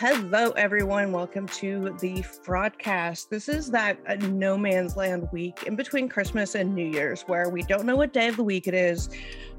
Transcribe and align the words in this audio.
Hello, 0.00 0.52
everyone. 0.52 1.12
Welcome 1.12 1.46
to 1.48 1.94
the 2.00 2.22
Fraudcast. 2.22 3.28
This 3.28 3.50
is 3.50 3.70
that 3.72 3.98
uh, 4.08 4.14
no 4.14 4.56
man's 4.56 4.96
land 4.96 5.28
week 5.30 5.64
in 5.64 5.76
between 5.76 6.08
Christmas 6.08 6.54
and 6.54 6.74
New 6.74 6.90
Year's 6.90 7.20
where 7.24 7.50
we 7.50 7.62
don't 7.64 7.84
know 7.84 7.96
what 7.96 8.14
day 8.14 8.28
of 8.28 8.38
the 8.38 8.42
week 8.42 8.66
it 8.66 8.72
is. 8.72 9.10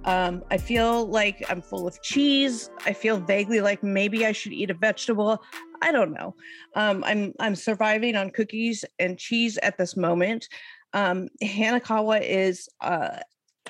Um, 0.03 0.43
I 0.49 0.57
feel 0.57 1.05
like 1.05 1.45
I'm 1.47 1.61
full 1.61 1.87
of 1.87 2.01
cheese. 2.01 2.71
I 2.87 2.93
feel 2.93 3.17
vaguely 3.19 3.61
like 3.61 3.83
maybe 3.83 4.25
I 4.25 4.31
should 4.31 4.51
eat 4.51 4.71
a 4.71 4.73
vegetable. 4.73 5.43
I 5.83 5.91
don't 5.91 6.11
know. 6.11 6.33
Um, 6.75 7.03
I'm 7.03 7.35
I'm 7.39 7.53
surviving 7.53 8.15
on 8.15 8.31
cookies 8.31 8.83
and 8.97 9.19
cheese 9.19 9.59
at 9.59 9.77
this 9.77 9.95
moment. 9.95 10.49
Um, 10.93 11.29
Hanekawa 11.43 12.19
is 12.27 12.67
uh, 12.81 13.19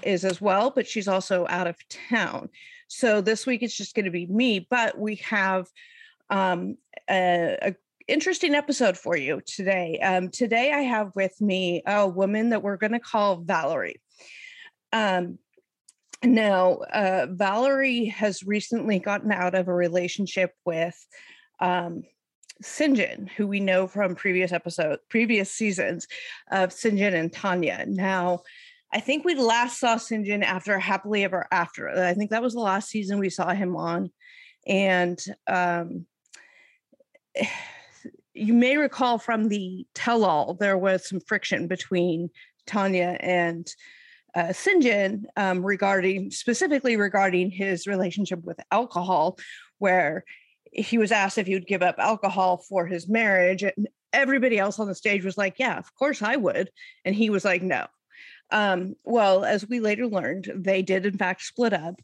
is 0.04 0.24
as 0.24 0.40
well, 0.40 0.72
but 0.74 0.88
she's 0.88 1.10
also 1.10 1.46
out 1.50 1.68
of 1.68 1.76
town. 1.90 2.48
So 2.88 3.20
this 3.20 3.46
week 3.46 3.62
it's 3.62 3.76
just 3.76 3.94
going 3.94 4.06
to 4.06 4.12
be 4.12 4.26
me. 4.28 4.66
But 4.70 4.98
we 4.98 5.16
have 5.16 5.68
um, 6.32 6.78
a, 7.10 7.58
a 7.62 7.76
interesting 8.08 8.56
episode 8.56 8.98
for 8.98 9.16
you 9.16 9.42
today. 9.46 10.00
Um, 10.00 10.30
today, 10.30 10.72
I 10.72 10.82
have 10.82 11.12
with 11.16 11.40
me 11.40 11.84
a 11.86 12.08
woman 12.08 12.50
that 12.50 12.64
we're 12.64 12.78
going 12.78 12.94
to 12.94 13.00
call 13.00 13.38
Valerie. 13.38 14.02
Um, 14.92 15.38
now, 16.24 16.74
uh, 16.94 17.28
Valerie 17.30 18.06
has 18.06 18.44
recently 18.44 19.00
gotten 19.00 19.32
out 19.32 19.56
of 19.56 19.68
a 19.68 19.74
relationship 19.74 20.52
with 20.66 20.96
um, 21.60 22.04
Syngin, 22.64 23.30
who 23.30 23.48
we 23.48 23.60
know 23.60 23.88
from 23.88 24.16
previous 24.16 24.52
episodes, 24.52 25.02
previous 25.10 25.52
seasons 25.52 26.08
of 26.52 26.70
Syngin 26.70 27.14
and 27.14 27.32
Tania. 27.32 27.86
Now, 27.88 28.42
I 28.94 29.00
think 29.00 29.26
we 29.26 29.36
last 29.36 29.80
saw 29.80 29.96
Syngin 29.96 30.44
after 30.44 30.78
Happily 30.78 31.24
Ever 31.24 31.48
After. 31.52 31.90
I 31.90 32.14
think 32.14 32.30
that 32.32 32.44
was 32.44 32.54
the 32.54 32.60
last 32.60 32.90
season 32.90 33.20
we 33.20 33.30
saw 33.30 33.50
him 33.50 33.76
on. 33.76 34.12
And 34.68 35.20
um, 35.48 36.06
you 38.34 38.54
may 38.54 38.78
recall 38.78 39.18
from 39.18 39.50
the 39.50 39.86
tell 39.94 40.24
all, 40.24 40.54
there 40.54 40.78
was 40.78 41.08
some 41.08 41.20
friction 41.20 41.68
between 41.68 42.30
Tania 42.66 43.18
and 43.20 43.68
uh, 44.36 44.54
Syngin 44.54 45.24
um, 45.36 45.66
regarding 45.66 46.32
specifically 46.32 46.96
regarding 46.96 47.52
his 47.52 47.88
relationship 47.88 48.44
with 48.44 48.60
alcohol, 48.72 49.38
where 49.80 50.24
he 50.72 50.98
was 50.98 51.12
asked 51.12 51.38
if 51.38 51.48
he 51.48 51.54
would 51.54 51.68
give 51.68 51.82
up 51.82 51.96
alcohol 51.98 52.64
for 52.70 52.86
his 52.86 53.10
marriage. 53.10 53.64
And 53.64 53.90
everybody 54.14 54.58
else 54.58 54.80
on 54.80 54.88
the 54.88 54.96
stage 54.96 55.26
was 55.26 55.38
like, 55.38 55.60
Yeah, 55.60 55.78
of 55.78 55.94
course 55.96 56.22
I 56.22 56.38
would. 56.38 56.70
And 57.04 57.14
he 57.14 57.30
was 57.30 57.44
like, 57.44 57.62
No. 57.62 57.88
Um, 58.52 58.96
well, 59.04 59.46
as 59.46 59.68
we 59.68 59.80
later 59.80 60.08
learned, 60.08 60.52
they 60.56 60.82
did 60.82 61.06
in 61.06 61.18
fact 61.18 61.42
split 61.42 61.74
up. 61.74 62.02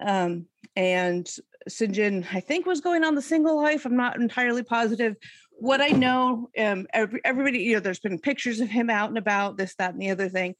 Um, 0.00 0.46
and 0.76 1.28
Syngin, 1.68 2.26
I 2.32 2.40
think, 2.40 2.66
was 2.66 2.80
going 2.80 3.04
on 3.04 3.14
the 3.14 3.22
single 3.22 3.56
life. 3.56 3.84
I'm 3.84 3.96
not 3.96 4.16
entirely 4.16 4.62
positive. 4.62 5.16
What 5.52 5.80
I 5.80 5.88
know, 5.88 6.48
um, 6.58 6.86
every, 6.92 7.20
everybody, 7.24 7.58
you 7.60 7.74
know, 7.74 7.80
there's 7.80 8.00
been 8.00 8.18
pictures 8.18 8.60
of 8.60 8.68
him 8.68 8.88
out 8.88 9.10
and 9.10 9.18
about, 9.18 9.56
this, 9.56 9.74
that, 9.76 9.92
and 9.92 10.00
the 10.00 10.10
other 10.10 10.28
thing. 10.28 10.54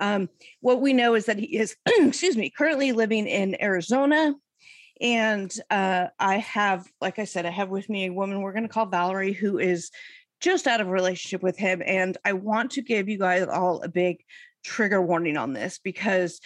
Um, 0.00 0.28
what 0.60 0.80
we 0.80 0.92
know 0.92 1.14
is 1.14 1.26
that 1.26 1.38
he 1.38 1.56
is, 1.56 1.76
excuse 1.86 2.36
me, 2.36 2.50
currently 2.50 2.92
living 2.92 3.26
in 3.26 3.60
Arizona. 3.62 4.34
And 5.00 5.52
uh, 5.70 6.06
I 6.18 6.38
have, 6.38 6.86
like 7.00 7.18
I 7.18 7.24
said, 7.24 7.46
I 7.46 7.50
have 7.50 7.68
with 7.68 7.88
me 7.88 8.06
a 8.06 8.12
woman 8.12 8.40
we're 8.40 8.52
going 8.52 8.64
to 8.64 8.68
call 8.68 8.86
Valerie, 8.86 9.32
who 9.32 9.58
is 9.58 9.90
just 10.40 10.66
out 10.66 10.80
of 10.80 10.88
a 10.88 10.92
relationship 10.92 11.42
with 11.42 11.56
him. 11.56 11.82
And 11.84 12.16
I 12.24 12.32
want 12.32 12.72
to 12.72 12.82
give 12.82 13.08
you 13.08 13.18
guys 13.18 13.46
all 13.46 13.82
a 13.82 13.88
big 13.88 14.24
trigger 14.64 15.00
warning 15.00 15.36
on 15.36 15.52
this 15.52 15.78
because 15.78 16.40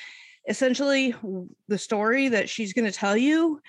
essentially 0.48 1.14
the 1.68 1.78
story 1.78 2.28
that 2.28 2.48
she's 2.48 2.72
going 2.72 2.84
to 2.84 2.96
tell 2.96 3.16
you 3.16 3.60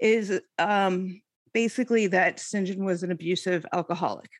is 0.00 0.40
um, 0.58 1.20
basically 1.52 2.08
that 2.08 2.38
Syngin 2.38 2.78
was 2.78 3.02
an 3.02 3.10
abusive 3.10 3.64
alcoholic, 3.72 4.30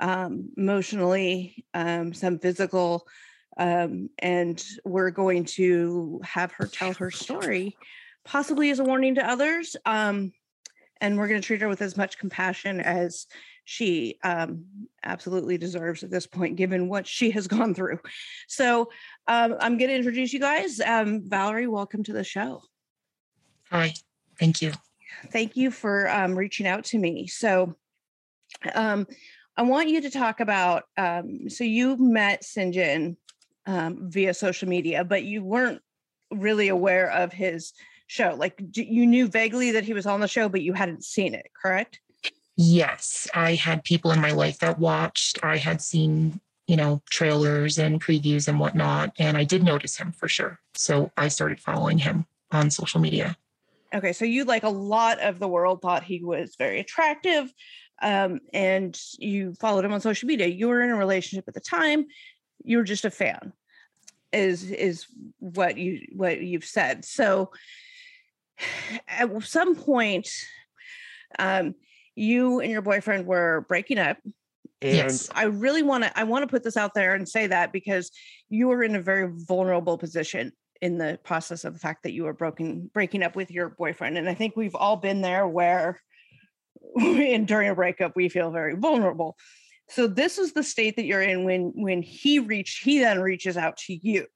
um, 0.00 0.50
emotionally, 0.56 1.64
um, 1.74 2.12
some 2.12 2.38
physical, 2.38 3.06
um, 3.58 4.08
and 4.18 4.64
we're 4.84 5.10
going 5.10 5.44
to 5.44 6.20
have 6.24 6.52
her 6.52 6.66
tell 6.66 6.94
her 6.94 7.10
story, 7.10 7.76
possibly 8.24 8.70
as 8.70 8.78
a 8.78 8.84
warning 8.84 9.16
to 9.16 9.28
others. 9.28 9.76
Um, 9.84 10.32
and 11.00 11.16
we're 11.16 11.28
going 11.28 11.40
to 11.40 11.46
treat 11.46 11.60
her 11.60 11.68
with 11.68 11.82
as 11.82 11.96
much 11.96 12.18
compassion 12.18 12.80
as 12.80 13.26
she 13.64 14.18
um, 14.24 14.64
absolutely 15.04 15.58
deserves 15.58 16.02
at 16.02 16.10
this 16.10 16.26
point, 16.26 16.56
given 16.56 16.88
what 16.88 17.06
she 17.06 17.30
has 17.32 17.46
gone 17.48 17.74
through. 17.74 17.98
So 18.48 18.90
I'm 19.26 19.76
going 19.76 19.90
to 19.90 19.94
introduce 19.94 20.32
you 20.32 20.40
guys. 20.40 20.80
Valerie, 20.84 21.66
welcome 21.66 22.02
to 22.04 22.12
the 22.12 22.24
show. 22.24 22.62
Hi, 23.70 23.92
thank 24.38 24.62
you. 24.62 24.72
Thank 25.32 25.56
you 25.56 25.70
for 25.70 26.08
um, 26.10 26.36
reaching 26.36 26.66
out 26.66 26.84
to 26.86 26.98
me. 26.98 27.26
So 27.26 27.74
um, 28.74 29.06
I 29.56 29.62
want 29.62 29.88
you 29.88 30.00
to 30.02 30.10
talk 30.10 30.40
about. 30.40 30.84
Um, 30.96 31.50
so 31.50 31.64
you 31.64 31.96
met 31.96 32.42
Syngin 32.42 33.16
via 33.66 34.34
social 34.34 34.68
media, 34.68 35.04
but 35.04 35.24
you 35.24 35.42
weren't 35.42 35.82
really 36.30 36.68
aware 36.68 37.10
of 37.10 37.32
his 37.32 37.72
show. 38.06 38.34
Like 38.36 38.60
you 38.74 39.06
knew 39.06 39.28
vaguely 39.28 39.72
that 39.72 39.84
he 39.84 39.92
was 39.92 40.06
on 40.06 40.20
the 40.20 40.28
show, 40.28 40.48
but 40.48 40.62
you 40.62 40.72
hadn't 40.72 41.04
seen 41.04 41.34
it, 41.34 41.50
correct? 41.60 42.00
Yes, 42.56 43.28
I 43.34 43.54
had 43.54 43.84
people 43.84 44.10
in 44.10 44.20
my 44.20 44.32
life 44.32 44.58
that 44.58 44.78
watched. 44.78 45.38
I 45.44 45.58
had 45.58 45.80
seen, 45.80 46.40
you 46.66 46.76
know, 46.76 47.02
trailers 47.08 47.78
and 47.78 48.02
previews 48.02 48.48
and 48.48 48.58
whatnot, 48.58 49.12
and 49.18 49.36
I 49.36 49.44
did 49.44 49.62
notice 49.62 49.96
him 49.96 50.12
for 50.12 50.28
sure. 50.28 50.58
So 50.74 51.12
I 51.16 51.28
started 51.28 51.60
following 51.60 51.98
him 51.98 52.26
on 52.50 52.70
social 52.70 53.00
media. 53.00 53.36
Okay, 53.94 54.12
so 54.12 54.24
you, 54.24 54.44
like 54.44 54.64
a 54.64 54.68
lot 54.68 55.18
of 55.20 55.38
the 55.38 55.48
world, 55.48 55.80
thought 55.80 56.04
he 56.04 56.22
was 56.22 56.56
very 56.58 56.80
attractive, 56.80 57.52
um, 58.02 58.40
and 58.52 58.98
you 59.18 59.54
followed 59.54 59.84
him 59.84 59.92
on 59.92 60.00
social 60.00 60.26
media. 60.26 60.46
You 60.46 60.68
were 60.68 60.82
in 60.82 60.90
a 60.90 60.96
relationship 60.96 61.48
at 61.48 61.54
the 61.54 61.60
time. 61.60 62.06
You 62.64 62.78
were 62.78 62.84
just 62.84 63.06
a 63.06 63.10
fan, 63.10 63.52
is 64.32 64.70
is 64.70 65.06
what 65.38 65.78
you 65.78 66.06
what 66.12 66.40
you've 66.42 66.64
said. 66.64 67.04
So 67.04 67.50
at 69.08 69.42
some 69.42 69.74
point, 69.74 70.28
um, 71.38 71.74
you 72.14 72.60
and 72.60 72.70
your 72.70 72.82
boyfriend 72.82 73.26
were 73.26 73.64
breaking 73.68 73.98
up 73.98 74.18
and 74.80 74.96
yes. 74.96 75.28
i 75.34 75.44
really 75.44 75.82
want 75.82 76.04
to 76.04 76.18
i 76.18 76.24
want 76.24 76.42
to 76.42 76.46
put 76.46 76.62
this 76.62 76.76
out 76.76 76.94
there 76.94 77.14
and 77.14 77.28
say 77.28 77.46
that 77.46 77.72
because 77.72 78.10
you 78.48 78.68
were 78.68 78.82
in 78.82 78.94
a 78.94 79.00
very 79.00 79.28
vulnerable 79.32 79.98
position 79.98 80.52
in 80.80 80.98
the 80.98 81.18
process 81.24 81.64
of 81.64 81.72
the 81.72 81.78
fact 81.78 82.02
that 82.02 82.12
you 82.12 82.24
were 82.24 82.32
broken 82.32 82.90
breaking 82.92 83.22
up 83.22 83.36
with 83.36 83.50
your 83.50 83.68
boyfriend 83.68 84.16
and 84.18 84.28
i 84.28 84.34
think 84.34 84.56
we've 84.56 84.74
all 84.74 84.96
been 84.96 85.20
there 85.20 85.46
where 85.46 86.00
in 87.00 87.44
during 87.44 87.68
a 87.68 87.74
breakup 87.74 88.12
we 88.14 88.28
feel 88.28 88.50
very 88.50 88.74
vulnerable 88.74 89.36
so 89.90 90.06
this 90.06 90.38
is 90.38 90.52
the 90.52 90.62
state 90.62 90.96
that 90.96 91.04
you're 91.04 91.22
in 91.22 91.44
when 91.44 91.72
when 91.74 92.02
he 92.02 92.38
reached 92.38 92.84
he 92.84 92.98
then 92.98 93.20
reaches 93.20 93.56
out 93.56 93.76
to 93.76 93.94
you 93.94 94.26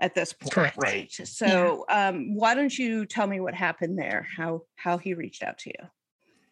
at 0.00 0.14
this 0.14 0.32
point 0.32 0.52
Correct. 0.52 0.76
right 0.82 1.10
so 1.10 1.84
yeah. 1.88 2.08
um 2.08 2.34
why 2.34 2.54
don't 2.54 2.76
you 2.76 3.06
tell 3.06 3.26
me 3.26 3.40
what 3.40 3.54
happened 3.54 3.98
there 3.98 4.26
how 4.36 4.62
how 4.76 4.98
he 4.98 5.14
reached 5.14 5.42
out 5.42 5.58
to 5.58 5.70
you 5.70 5.88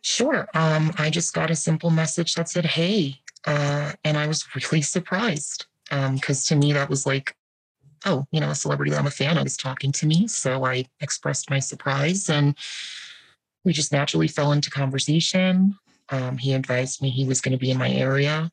Sure. 0.03 0.49
Um, 0.55 0.93
I 0.99 1.11
just 1.11 1.33
got 1.33 1.51
a 1.51 1.57
simple 1.57 1.91
message 1.91 2.35
that 2.35 2.49
said, 2.49 2.67
hey. 2.67 3.21
Uh, 3.45 3.93
and 4.05 4.17
I 4.19 4.27
was 4.27 4.45
really 4.55 4.83
surprised 4.83 5.67
because 5.85 6.51
um, 6.51 6.59
to 6.61 6.67
me, 6.67 6.73
that 6.73 6.91
was 6.91 7.07
like, 7.07 7.35
oh, 8.05 8.27
you 8.31 8.41
know, 8.41 8.51
a 8.51 8.55
celebrity 8.55 8.91
that 8.91 9.01
I'm 9.01 9.07
a 9.07 9.11
fan 9.11 9.39
of 9.39 9.47
is 9.47 9.57
talking 9.57 9.93
to 9.93 10.07
me. 10.07 10.27
So 10.27 10.65
I 10.65 10.87
expressed 11.01 11.51
my 11.51 11.59
surprise 11.59 12.29
and 12.29 12.57
we 13.65 13.73
just 13.73 13.93
naturally 13.93 14.29
fell 14.29 14.53
into 14.53 14.71
conversation. 14.71 15.77
Um, 16.09 16.37
he 16.37 16.53
advised 16.53 17.01
me 17.01 17.11
he 17.11 17.25
was 17.25 17.41
going 17.41 17.53
to 17.53 17.59
be 17.59 17.71
in 17.71 17.79
my 17.79 17.91
area 17.91 18.51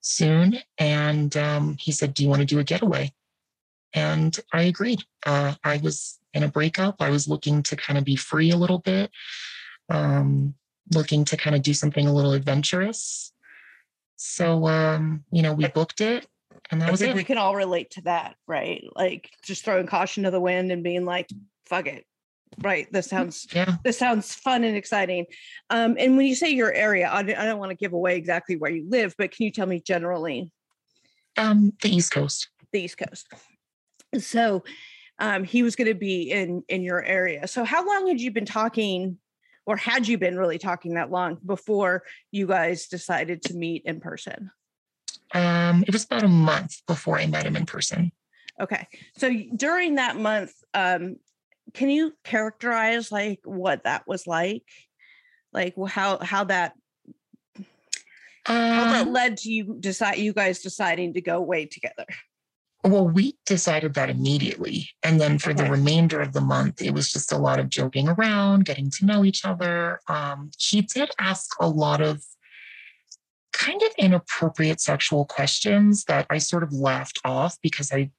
soon. 0.00 0.58
And 0.78 1.36
um, 1.36 1.76
he 1.78 1.92
said, 1.92 2.14
Do 2.14 2.22
you 2.22 2.28
want 2.28 2.40
to 2.40 2.46
do 2.46 2.58
a 2.58 2.64
getaway? 2.64 3.12
And 3.92 4.38
I 4.52 4.62
agreed. 4.62 5.02
Uh, 5.24 5.54
I 5.64 5.78
was 5.78 6.18
in 6.34 6.42
a 6.42 6.48
breakup. 6.48 6.96
I 7.00 7.10
was 7.10 7.28
looking 7.28 7.62
to 7.64 7.76
kind 7.76 7.98
of 7.98 8.04
be 8.04 8.16
free 8.16 8.50
a 8.50 8.56
little 8.56 8.78
bit. 8.78 9.10
Um, 9.88 10.54
looking 10.94 11.24
to 11.24 11.36
kind 11.36 11.56
of 11.56 11.62
do 11.62 11.74
something 11.74 12.06
a 12.06 12.12
little 12.12 12.32
adventurous. 12.32 13.32
So, 14.16 14.66
um, 14.68 15.24
you 15.30 15.42
know, 15.42 15.52
we 15.52 15.66
booked 15.68 16.00
it 16.00 16.26
and 16.70 16.80
that 16.80 16.88
I 16.88 16.90
was 16.90 17.00
think 17.00 17.12
it. 17.12 17.16
We 17.16 17.24
can 17.24 17.38
all 17.38 17.54
relate 17.54 17.90
to 17.92 18.02
that, 18.02 18.36
right? 18.46 18.84
Like 18.94 19.30
just 19.44 19.64
throwing 19.64 19.86
caution 19.86 20.24
to 20.24 20.30
the 20.30 20.40
wind 20.40 20.72
and 20.72 20.82
being 20.82 21.04
like, 21.04 21.28
fuck 21.66 21.86
it. 21.86 22.04
Right. 22.60 22.90
This 22.92 23.06
sounds, 23.08 23.46
yeah. 23.52 23.76
this 23.84 23.98
sounds 23.98 24.34
fun 24.34 24.64
and 24.64 24.76
exciting. 24.76 25.26
Um, 25.68 25.96
and 25.98 26.16
when 26.16 26.26
you 26.26 26.34
say 26.34 26.50
your 26.50 26.72
area, 26.72 27.08
I, 27.08 27.20
I 27.20 27.22
don't 27.22 27.58
want 27.58 27.70
to 27.70 27.76
give 27.76 27.92
away 27.92 28.16
exactly 28.16 28.56
where 28.56 28.70
you 28.70 28.86
live, 28.88 29.14
but 29.18 29.30
can 29.30 29.44
you 29.44 29.50
tell 29.50 29.66
me 29.66 29.80
generally? 29.80 30.50
Um, 31.36 31.72
the 31.82 31.94
East 31.94 32.12
Coast. 32.12 32.48
The 32.72 32.82
East 32.82 32.98
Coast. 32.98 33.26
So, 34.18 34.64
um, 35.18 35.44
he 35.44 35.62
was 35.62 35.76
going 35.76 35.88
to 35.88 35.94
be 35.94 36.30
in 36.30 36.62
in 36.68 36.82
your 36.82 37.02
area. 37.02 37.46
So, 37.46 37.64
how 37.64 37.86
long 37.86 38.06
had 38.06 38.20
you 38.20 38.30
been 38.30 38.44
talking 38.44 39.18
or 39.66 39.76
had 39.76 40.06
you 40.06 40.18
been 40.18 40.38
really 40.38 40.58
talking 40.58 40.94
that 40.94 41.10
long 41.10 41.38
before 41.44 42.04
you 42.30 42.46
guys 42.46 42.86
decided 42.86 43.42
to 43.42 43.54
meet 43.54 43.82
in 43.84 44.00
person? 44.00 44.50
Um, 45.34 45.84
it 45.86 45.92
was 45.92 46.04
about 46.04 46.22
a 46.22 46.28
month 46.28 46.82
before 46.86 47.18
I 47.18 47.26
met 47.26 47.46
him 47.46 47.56
in 47.56 47.66
person. 47.66 48.12
Okay. 48.60 48.86
So 49.16 49.30
during 49.54 49.96
that 49.96 50.16
month, 50.16 50.52
um, 50.72 51.16
can 51.74 51.90
you 51.90 52.12
characterize 52.24 53.12
like 53.12 53.40
what 53.44 53.84
that 53.84 54.06
was 54.06 54.26
like? 54.26 54.64
Like 55.52 55.74
how 55.88 56.18
how 56.18 56.44
that 56.44 56.72
how 58.46 58.92
that 58.92 59.08
led 59.08 59.38
to 59.38 59.50
you 59.50 59.76
decide 59.80 60.18
you 60.18 60.32
guys 60.32 60.60
deciding 60.60 61.14
to 61.14 61.20
go 61.20 61.36
away 61.36 61.66
together. 61.66 62.06
Well, 62.84 63.08
we 63.08 63.36
decided 63.46 63.94
that 63.94 64.10
immediately. 64.10 64.88
And 65.02 65.20
then 65.20 65.38
for 65.38 65.52
the 65.52 65.64
remainder 65.64 66.20
of 66.20 66.32
the 66.32 66.40
month, 66.40 66.80
it 66.80 66.92
was 66.92 67.10
just 67.10 67.32
a 67.32 67.38
lot 67.38 67.58
of 67.58 67.68
joking 67.68 68.08
around, 68.08 68.64
getting 68.64 68.90
to 68.90 69.04
know 69.04 69.24
each 69.24 69.44
other. 69.44 69.98
Um, 70.06 70.52
he 70.56 70.82
did 70.82 71.10
ask 71.18 71.50
a 71.60 71.68
lot 71.68 72.00
of 72.00 72.22
kind 73.66 73.82
of 73.82 73.88
inappropriate 73.98 74.80
sexual 74.80 75.24
questions 75.24 76.04
that 76.04 76.26
I 76.30 76.38
sort 76.38 76.62
of 76.62 76.72
laughed 76.72 77.18
off 77.24 77.56
because 77.62 77.90
I, 77.92 78.10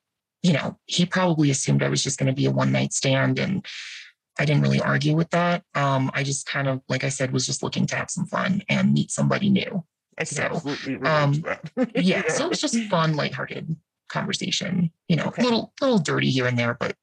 you 0.43 0.51
know, 0.51 0.77
he 0.85 1.05
probably 1.05 1.49
assumed 1.51 1.81
I 1.81 1.89
was 1.89 2.03
just 2.03 2.19
going 2.19 2.27
to 2.27 2.33
be 2.33 2.45
a 2.45 2.51
one 2.51 2.71
night 2.71 2.91
stand. 2.91 3.39
And 3.39 3.65
I 4.37 4.45
didn't 4.45 4.61
really 4.61 4.81
argue 4.81 5.15
with 5.15 5.29
that. 5.29 5.63
Um, 5.73 6.11
I 6.13 6.23
just 6.23 6.45
kind 6.47 6.67
of, 6.67 6.81
like 6.89 7.03
I 7.05 7.09
said, 7.09 7.31
was 7.31 7.45
just 7.45 7.63
looking 7.63 7.85
to 7.87 7.95
have 7.95 8.09
some 8.09 8.25
fun 8.25 8.61
and 8.67 8.93
meet 8.93 9.09
somebody 9.09 9.49
new. 9.49 9.83
I 10.17 10.25
can 10.25 10.35
So, 10.35 10.43
absolutely 10.43 10.95
um, 11.07 11.33
that. 11.41 11.91
yeah, 11.95 12.27
so 12.27 12.45
it 12.45 12.49
was 12.49 12.61
just 12.61 12.77
fun, 12.89 13.15
lighthearted 13.15 13.75
conversation. 14.09 14.91
You 15.07 15.15
know, 15.15 15.27
Okay. 15.27 15.43
little 15.43 15.73
little 15.79 15.99
dirty 15.99 16.29
here 16.29 16.47
and 16.47 16.57
there, 16.57 16.75
but 16.79 16.95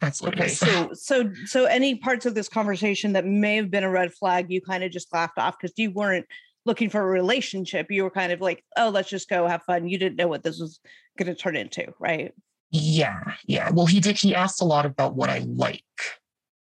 that's 0.00 0.20
what 0.20 0.34
Okay, 0.34 0.44
it 0.44 0.52
is. 0.52 0.58
So 0.58 0.90
so 0.92 1.30
so 1.46 1.64
any 1.64 1.96
parts 1.96 2.26
of 2.26 2.34
this 2.34 2.48
conversation 2.48 3.12
that 3.14 3.24
may 3.24 3.56
have 3.56 3.70
been 3.70 3.84
a 3.84 3.90
red 3.90 4.12
flag, 4.12 4.50
you 4.50 4.60
kind 4.60 4.84
of 4.84 4.90
just 4.90 5.12
laughed 5.12 5.38
off 5.38 5.56
because 5.58 5.72
you 5.78 5.90
weren't 5.90 6.26
looking 6.68 6.88
for 6.90 7.00
a 7.00 7.06
relationship. 7.06 7.88
You 7.90 8.04
were 8.04 8.10
kind 8.10 8.30
of 8.30 8.40
like, 8.40 8.62
oh, 8.76 8.90
let's 8.90 9.08
just 9.08 9.28
go 9.28 9.48
have 9.48 9.62
fun. 9.64 9.88
You 9.88 9.98
didn't 9.98 10.16
know 10.16 10.28
what 10.28 10.44
this 10.44 10.60
was 10.60 10.78
going 11.18 11.26
to 11.26 11.34
turn 11.34 11.56
into, 11.56 11.92
right? 11.98 12.32
yeah, 12.70 13.32
yeah. 13.46 13.70
Well, 13.70 13.86
he 13.86 13.98
did. 13.98 14.16
He 14.18 14.34
asked 14.34 14.60
a 14.60 14.64
lot 14.66 14.84
about 14.86 15.16
what 15.16 15.30
I 15.30 15.38
like 15.38 15.82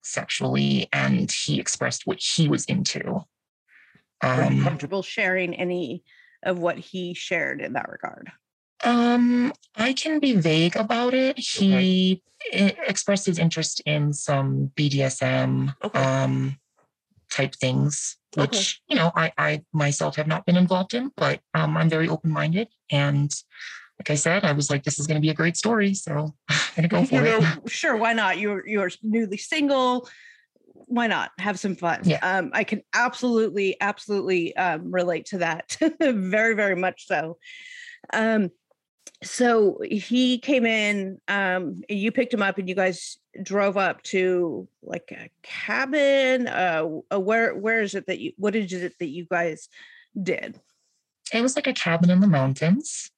sexually, 0.02 0.90
and 0.92 1.32
he 1.32 1.60
expressed 1.60 2.06
what 2.06 2.20
he 2.20 2.48
was 2.50 2.66
into. 2.66 3.22
Um, 4.22 4.62
comfortable? 4.64 5.04
Sharing 5.04 5.54
any 5.54 6.04
of 6.44 6.58
what 6.60 6.78
he 6.80 7.14
shared 7.14 7.62
in 7.62 7.74
that 7.74 7.88
regard. 7.90 8.32
um, 8.84 9.54
I 9.76 9.94
can 9.94 10.20
be 10.20 10.34
vague 10.34 10.76
about 10.76 11.14
it. 11.14 11.38
He 11.40 12.22
i- 12.54 12.76
expressed 12.88 13.26
his 13.26 13.38
interest 13.40 13.82
in 13.86 14.12
some 14.14 14.72
BDSM 14.76 15.74
Okay. 15.84 16.00
um 16.00 16.58
type 17.34 17.56
things, 17.56 18.18
which 18.36 18.82
Okay. 18.88 18.96
you 18.96 18.96
know 18.96 19.12
I 19.16 19.32
I 19.38 19.62
myself 19.74 20.16
have 20.16 20.28
not 20.28 20.46
been 20.46 20.58
involved 20.58 20.94
in, 20.94 21.12
but 21.18 21.40
um, 21.54 21.76
I'm 21.78 21.90
very 21.90 22.08
open 22.08 22.32
minded 22.32 22.68
and. 22.92 23.32
Like 24.00 24.10
I 24.10 24.16
said, 24.16 24.44
I 24.44 24.54
was 24.54 24.72
like, 24.72 24.84
"This 24.84 24.98
is 25.00 25.06
going 25.06 25.16
to 25.16 25.22
be 25.22 25.30
a 25.30 25.36
great 25.36 25.56
story," 25.56 25.94
so 25.94 26.34
I'm 26.50 26.58
gonna 26.76 26.88
go 26.88 27.04
for 27.10 27.24
You 27.24 27.26
it. 27.26 27.46
Sure, 27.70 27.96
why 27.96 28.12
not? 28.14 28.40
You're 28.40 28.68
you're 28.68 28.90
newly 29.04 29.38
single. 29.38 30.10
Why 30.88 31.06
not 31.08 31.30
have 31.38 31.60
some 31.60 31.76
fun? 31.76 32.02
Yeah. 32.04 32.20
Um, 32.24 32.50
I 32.54 32.64
can 32.64 32.82
absolutely, 32.94 33.78
absolutely 33.80 34.56
um, 34.58 34.92
relate 34.92 35.28
to 35.28 35.38
that. 35.38 35.78
very, 36.02 36.56
very 36.56 36.76
much 36.76 37.06
so. 37.08 37.38
Um, 38.12 38.50
so 39.24 39.80
he 39.84 40.38
came 40.38 40.66
in, 40.66 41.20
um, 41.28 41.82
you 41.88 42.12
picked 42.12 42.34
him 42.34 42.42
up 42.42 42.58
and 42.58 42.68
you 42.68 42.76
guys 42.76 43.18
drove 43.42 43.78
up 43.78 44.04
to 44.04 44.68
like 44.82 45.12
a 45.12 45.30
cabin. 45.42 46.48
Uh, 46.48 46.88
uh, 47.14 47.20
where 47.20 47.56
where 47.56 47.82
is 47.82 47.96
it 47.96 48.08
that 48.08 48.20
you 48.20 48.34
what 48.38 48.56
is 48.56 48.72
it 48.74 48.98
that 49.00 49.10
you 49.10 49.26
guys 49.26 49.70
did? 50.22 50.60
it 51.34 51.42
was 51.42 51.56
like 51.56 51.68
a 51.68 51.74
cabin 51.74 52.10
in 52.10 52.20
the 52.20 52.28
mountains. 52.28 53.12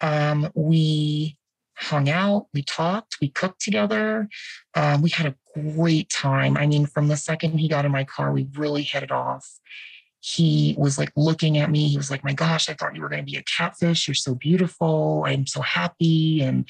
Um, 0.00 0.50
we 0.54 1.36
hung 1.76 2.08
out, 2.08 2.46
we 2.52 2.62
talked, 2.62 3.16
we 3.20 3.28
cooked 3.28 3.60
together. 3.60 4.28
Um, 4.74 5.02
we 5.02 5.10
had 5.10 5.26
a 5.26 5.34
great 5.74 6.10
time. 6.10 6.56
I 6.56 6.66
mean, 6.66 6.86
from 6.86 7.08
the 7.08 7.16
second 7.16 7.58
he 7.58 7.68
got 7.68 7.84
in 7.84 7.92
my 7.92 8.04
car, 8.04 8.32
we 8.32 8.48
really 8.54 8.82
hit 8.82 9.02
it 9.02 9.10
off. 9.10 9.48
He 10.26 10.74
was 10.78 10.96
like 10.96 11.12
looking 11.16 11.58
at 11.58 11.70
me. 11.70 11.86
He 11.86 11.98
was 11.98 12.10
like, 12.10 12.24
My 12.24 12.32
gosh, 12.32 12.70
I 12.70 12.72
thought 12.72 12.96
you 12.96 13.02
were 13.02 13.10
going 13.10 13.20
to 13.20 13.30
be 13.30 13.36
a 13.36 13.42
catfish. 13.42 14.08
You're 14.08 14.14
so 14.14 14.34
beautiful. 14.34 15.22
I'm 15.26 15.46
so 15.46 15.60
happy. 15.60 16.40
And, 16.40 16.66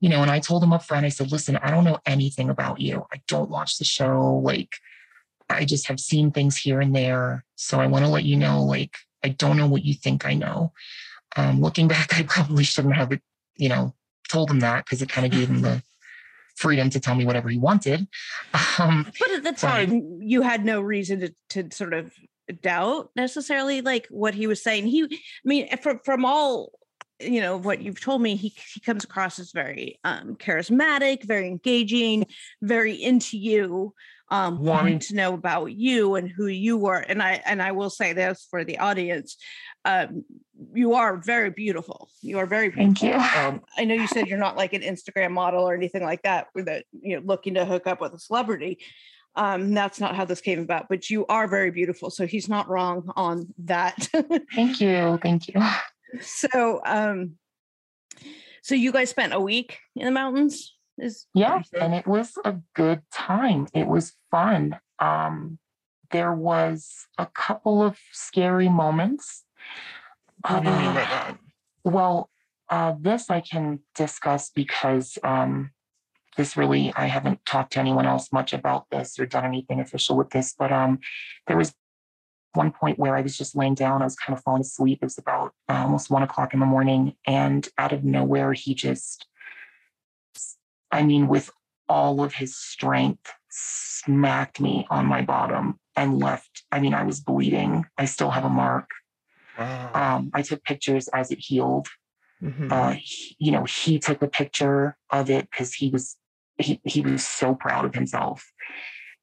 you 0.00 0.10
know, 0.10 0.20
and 0.20 0.30
I 0.30 0.40
told 0.40 0.62
him 0.62 0.74
up 0.74 0.84
front, 0.84 1.06
I 1.06 1.08
said, 1.08 1.32
Listen, 1.32 1.56
I 1.56 1.70
don't 1.70 1.84
know 1.84 2.00
anything 2.04 2.50
about 2.50 2.78
you. 2.78 3.06
I 3.10 3.22
don't 3.28 3.48
watch 3.48 3.78
the 3.78 3.86
show. 3.86 4.42
Like, 4.44 4.74
I 5.48 5.64
just 5.64 5.88
have 5.88 5.98
seen 5.98 6.30
things 6.30 6.58
here 6.58 6.82
and 6.82 6.94
there. 6.94 7.46
So 7.54 7.80
I 7.80 7.86
want 7.86 8.04
to 8.04 8.10
let 8.10 8.24
you 8.24 8.36
know, 8.36 8.62
like, 8.62 8.98
I 9.24 9.30
don't 9.30 9.56
know 9.56 9.68
what 9.68 9.86
you 9.86 9.94
think 9.94 10.26
I 10.26 10.34
know. 10.34 10.74
Um, 11.34 11.62
looking 11.62 11.88
back, 11.94 12.18
I 12.18 12.24
probably 12.24 12.64
shouldn't 12.64 12.96
have, 12.96 13.10
you 13.56 13.70
know, 13.70 13.94
told 14.28 14.50
him 14.50 14.60
that 14.60 14.84
because 14.84 15.00
it 15.00 15.08
kind 15.08 15.24
of 15.24 15.32
gave 15.32 15.48
him 15.48 15.62
the 15.62 15.82
freedom 16.56 16.90
to 16.90 17.00
tell 17.00 17.14
me 17.14 17.24
whatever 17.24 17.48
he 17.48 17.56
wanted. 17.56 18.06
Um, 18.78 19.10
But 19.18 19.30
at 19.30 19.44
the 19.44 19.52
time, 19.52 20.18
you 20.20 20.42
had 20.42 20.62
no 20.62 20.82
reason 20.82 21.20
to, 21.20 21.34
to 21.50 21.74
sort 21.74 21.94
of 21.94 22.12
doubt 22.52 23.10
necessarily 23.16 23.80
like 23.80 24.06
what 24.10 24.34
he 24.34 24.46
was 24.46 24.62
saying. 24.62 24.86
He, 24.86 25.04
I 25.04 25.08
mean, 25.44 25.76
from 25.78 26.00
from 26.04 26.24
all 26.24 26.72
you 27.20 27.40
know 27.40 27.56
what 27.56 27.80
you've 27.80 28.00
told 28.00 28.20
me, 28.20 28.36
he 28.36 28.54
he 28.72 28.80
comes 28.80 29.04
across 29.04 29.38
as 29.38 29.52
very 29.52 29.98
um, 30.04 30.36
charismatic, 30.36 31.24
very 31.24 31.46
engaging, 31.48 32.26
very 32.62 32.94
into 32.94 33.38
you, 33.38 33.94
um, 34.30 34.58
wanting 34.58 34.98
to 34.98 35.14
know 35.14 35.34
about 35.34 35.66
you 35.66 36.16
and 36.16 36.28
who 36.28 36.46
you 36.46 36.76
were. 36.76 36.98
And 36.98 37.22
I 37.22 37.42
and 37.46 37.62
I 37.62 37.72
will 37.72 37.90
say 37.90 38.12
this 38.12 38.46
for 38.50 38.64
the 38.64 38.78
audience. 38.78 39.36
Um, 39.84 40.24
you 40.74 40.94
are 40.94 41.16
very 41.18 41.50
beautiful. 41.50 42.10
You 42.22 42.38
are 42.38 42.46
very 42.46 42.70
beautiful. 42.70 42.94
thank 42.94 43.02
you. 43.02 43.40
Um, 43.40 43.62
I 43.78 43.84
know 43.84 43.94
you 43.94 44.06
said 44.08 44.26
you're 44.26 44.38
not 44.38 44.56
like 44.56 44.72
an 44.72 44.82
Instagram 44.82 45.30
model 45.30 45.68
or 45.68 45.74
anything 45.74 46.02
like 46.02 46.22
that, 46.22 46.48
or 46.54 46.62
that 46.62 46.84
you 47.00 47.16
know 47.16 47.22
looking 47.24 47.54
to 47.54 47.64
hook 47.64 47.86
up 47.86 48.00
with 48.00 48.14
a 48.14 48.18
celebrity. 48.18 48.78
Um, 49.36 49.74
that's 49.74 50.00
not 50.00 50.16
how 50.16 50.24
this 50.24 50.40
came 50.40 50.60
about, 50.60 50.88
but 50.88 51.10
you 51.10 51.26
are 51.26 51.46
very 51.46 51.70
beautiful. 51.70 52.10
So 52.10 52.26
he's 52.26 52.48
not 52.48 52.68
wrong 52.68 53.12
on 53.16 53.52
that. 53.58 54.08
Thank 54.54 54.80
you. 54.80 55.18
Thank 55.22 55.48
you. 55.48 55.62
so, 56.20 56.80
um, 56.86 57.36
so 58.62 58.74
you 58.74 58.92
guys 58.92 59.10
spent 59.10 59.32
a 59.34 59.40
week 59.40 59.78
in 59.94 60.06
the 60.06 60.10
mountains. 60.10 60.74
Is 60.98 61.26
Yeah, 61.34 61.62
and 61.78 61.94
it 61.94 62.06
was 62.06 62.32
a 62.44 62.56
good 62.74 63.02
time. 63.12 63.66
It 63.74 63.86
was 63.86 64.14
fun. 64.30 64.78
Um, 64.98 65.58
there 66.10 66.32
was 66.32 67.06
a 67.18 67.26
couple 67.26 67.82
of 67.82 67.98
scary 68.12 68.70
moments. 68.70 69.44
What 70.48 70.62
do 70.62 70.70
you 70.70 70.76
mean 70.76 70.94
by 70.94 71.02
Uh, 71.02 71.04
that? 71.04 71.38
Well, 71.84 72.30
uh, 72.70 72.94
this 72.98 73.28
I 73.28 73.40
can 73.42 73.80
discuss 73.94 74.50
because 74.50 75.18
um, 75.22 75.70
this 76.36 76.56
really, 76.56 76.92
I 76.94 77.06
haven't 77.06 77.44
talked 77.46 77.72
to 77.74 77.80
anyone 77.80 78.06
else 78.06 78.32
much 78.32 78.52
about 78.52 78.86
this 78.90 79.18
or 79.18 79.26
done 79.26 79.44
anything 79.44 79.80
official 79.80 80.16
with 80.16 80.30
this, 80.30 80.54
but 80.58 80.72
um, 80.72 80.98
there 81.46 81.56
was 81.56 81.74
one 82.52 82.70
point 82.72 82.98
where 82.98 83.16
I 83.16 83.20
was 83.20 83.36
just 83.36 83.54
laying 83.56 83.74
down. 83.74 84.00
I 84.00 84.04
was 84.06 84.16
kind 84.16 84.36
of 84.36 84.42
falling 84.42 84.62
asleep. 84.62 85.00
It 85.02 85.06
was 85.06 85.18
about 85.18 85.52
uh, 85.68 85.74
almost 85.74 86.10
one 86.10 86.22
o'clock 86.22 86.54
in 86.54 86.60
the 86.60 86.66
morning. 86.66 87.14
And 87.26 87.68
out 87.78 87.92
of 87.92 88.04
nowhere, 88.04 88.52
he 88.52 88.74
just, 88.74 89.26
I 90.90 91.02
mean, 91.02 91.28
with 91.28 91.50
all 91.88 92.22
of 92.22 92.34
his 92.34 92.56
strength, 92.56 93.32
smacked 93.50 94.60
me 94.60 94.86
on 94.90 95.06
my 95.06 95.22
bottom 95.22 95.78
and 95.96 96.18
left. 96.18 96.64
I 96.72 96.80
mean, 96.80 96.94
I 96.94 97.04
was 97.04 97.20
bleeding. 97.20 97.84
I 97.98 98.04
still 98.06 98.30
have 98.30 98.44
a 98.44 98.50
mark. 98.50 98.88
Wow. 99.58 99.90
Um, 99.94 100.30
I 100.34 100.42
took 100.42 100.62
pictures 100.64 101.08
as 101.08 101.30
it 101.30 101.38
healed 101.38 101.88
Mhm. 102.42 102.70
uh, 102.70 102.90
he- 103.00 103.34
you 103.38 103.50
know, 103.50 103.64
he 103.64 103.98
took 103.98 104.20
a 104.20 104.28
picture 104.28 104.96
of 105.08 105.30
it 105.30 105.50
because 105.50 105.72
he 105.72 105.88
was 105.88 106.16
he 106.58 106.80
he 106.84 107.00
was 107.00 107.26
so 107.26 107.54
proud 107.54 107.84
of 107.84 107.94
himself, 107.94 108.50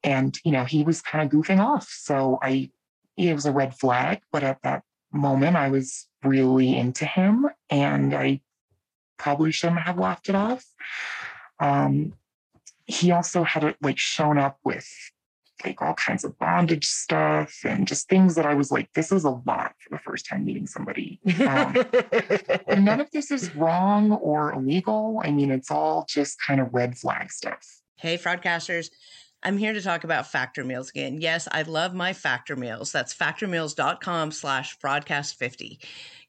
and 0.04 0.38
you 0.44 0.52
know, 0.52 0.66
he 0.66 0.84
was 0.84 1.02
kind 1.02 1.26
of 1.26 1.32
goofing 1.32 1.60
off. 1.60 1.88
So 1.90 2.40
I, 2.42 2.70
it 3.18 3.34
was 3.34 3.46
a 3.46 3.52
red 3.52 3.76
flag. 3.76 4.22
But 4.32 4.44
at 4.44 4.62
that 4.64 4.84
moment, 5.12 5.56
I 5.56 5.70
was 5.70 6.08
really 6.24 6.76
into 6.76 7.06
him, 7.06 7.48
and 7.70 8.14
I 8.14 8.42
probably 9.18 9.52
shouldn't 9.52 9.82
have 9.82 9.98
laughed 9.98 10.30
it 10.30 10.36
off. 10.36 10.66
Um, 11.60 12.14
he 12.86 13.12
also 13.12 13.44
had 13.44 13.64
it 13.64 13.78
like 13.82 13.98
shown 13.98 14.38
up 14.38 14.60
with 14.64 14.88
like 15.64 15.82
all 15.82 15.94
kinds 15.94 16.24
of 16.24 16.38
bondage 16.40 16.86
stuff 16.86 17.60
and 17.64 17.88
just 17.88 18.10
things 18.10 18.36
that 18.36 18.46
I 18.46 18.54
was 18.54 18.72
like, 18.72 18.92
this 18.94 19.12
is 19.12 19.24
a 19.24 19.30
lot 19.30 19.76
for 19.80 19.90
the 19.92 20.00
first 20.00 20.28
time 20.28 20.46
meeting 20.46 20.68
somebody. 20.68 21.20
Um, 21.44 21.76
and 22.68 22.86
none 22.86 23.00
of 23.00 23.12
this 23.12 23.32
is 23.32 23.56
wrong 23.56 24.12
or 24.12 24.54
illegal. 24.54 25.22
I 25.24 25.32
mean, 25.32 25.52
it's 25.52 25.72
all 25.72 26.06
just 26.08 26.42
kind 26.42 26.60
of 26.60 26.74
red 26.74 26.98
flag 26.98 27.32
stuff. 27.32 27.82
Hey, 27.98 28.18
fraudcasters. 28.18 28.90
I'm 29.44 29.58
here 29.58 29.74
to 29.74 29.82
talk 29.82 30.04
about 30.06 30.28
Factor 30.28 30.64
Meals 30.64 30.90
again. 30.90 31.20
Yes, 31.20 31.48
I 31.52 31.64
love 31.64 31.94
my 31.94 32.14
Factor 32.14 32.56
Meals. 32.56 32.92
That's 32.92 33.14
factormeals.com 33.14 34.32
slash 34.32 34.78
fraudcast50. 34.80 35.80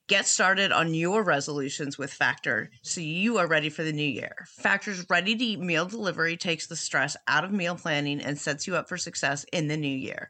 Get 0.06 0.26
started 0.26 0.70
on 0.70 0.92
your 0.92 1.22
resolutions 1.22 1.96
with 1.96 2.12
Factor 2.12 2.70
so 2.82 3.00
you 3.00 3.38
are 3.38 3.46
ready 3.46 3.70
for 3.70 3.82
the 3.82 3.92
new 3.92 4.02
year. 4.02 4.44
Factor's 4.46 5.08
ready 5.08 5.34
to 5.34 5.42
eat 5.42 5.60
meal 5.60 5.86
delivery 5.86 6.36
takes 6.36 6.66
the 6.66 6.76
stress 6.76 7.16
out 7.26 7.42
of 7.42 7.52
meal 7.52 7.74
planning 7.74 8.20
and 8.20 8.38
sets 8.38 8.66
you 8.66 8.76
up 8.76 8.86
for 8.86 8.98
success 8.98 9.46
in 9.50 9.68
the 9.68 9.78
new 9.78 9.96
year. 9.96 10.28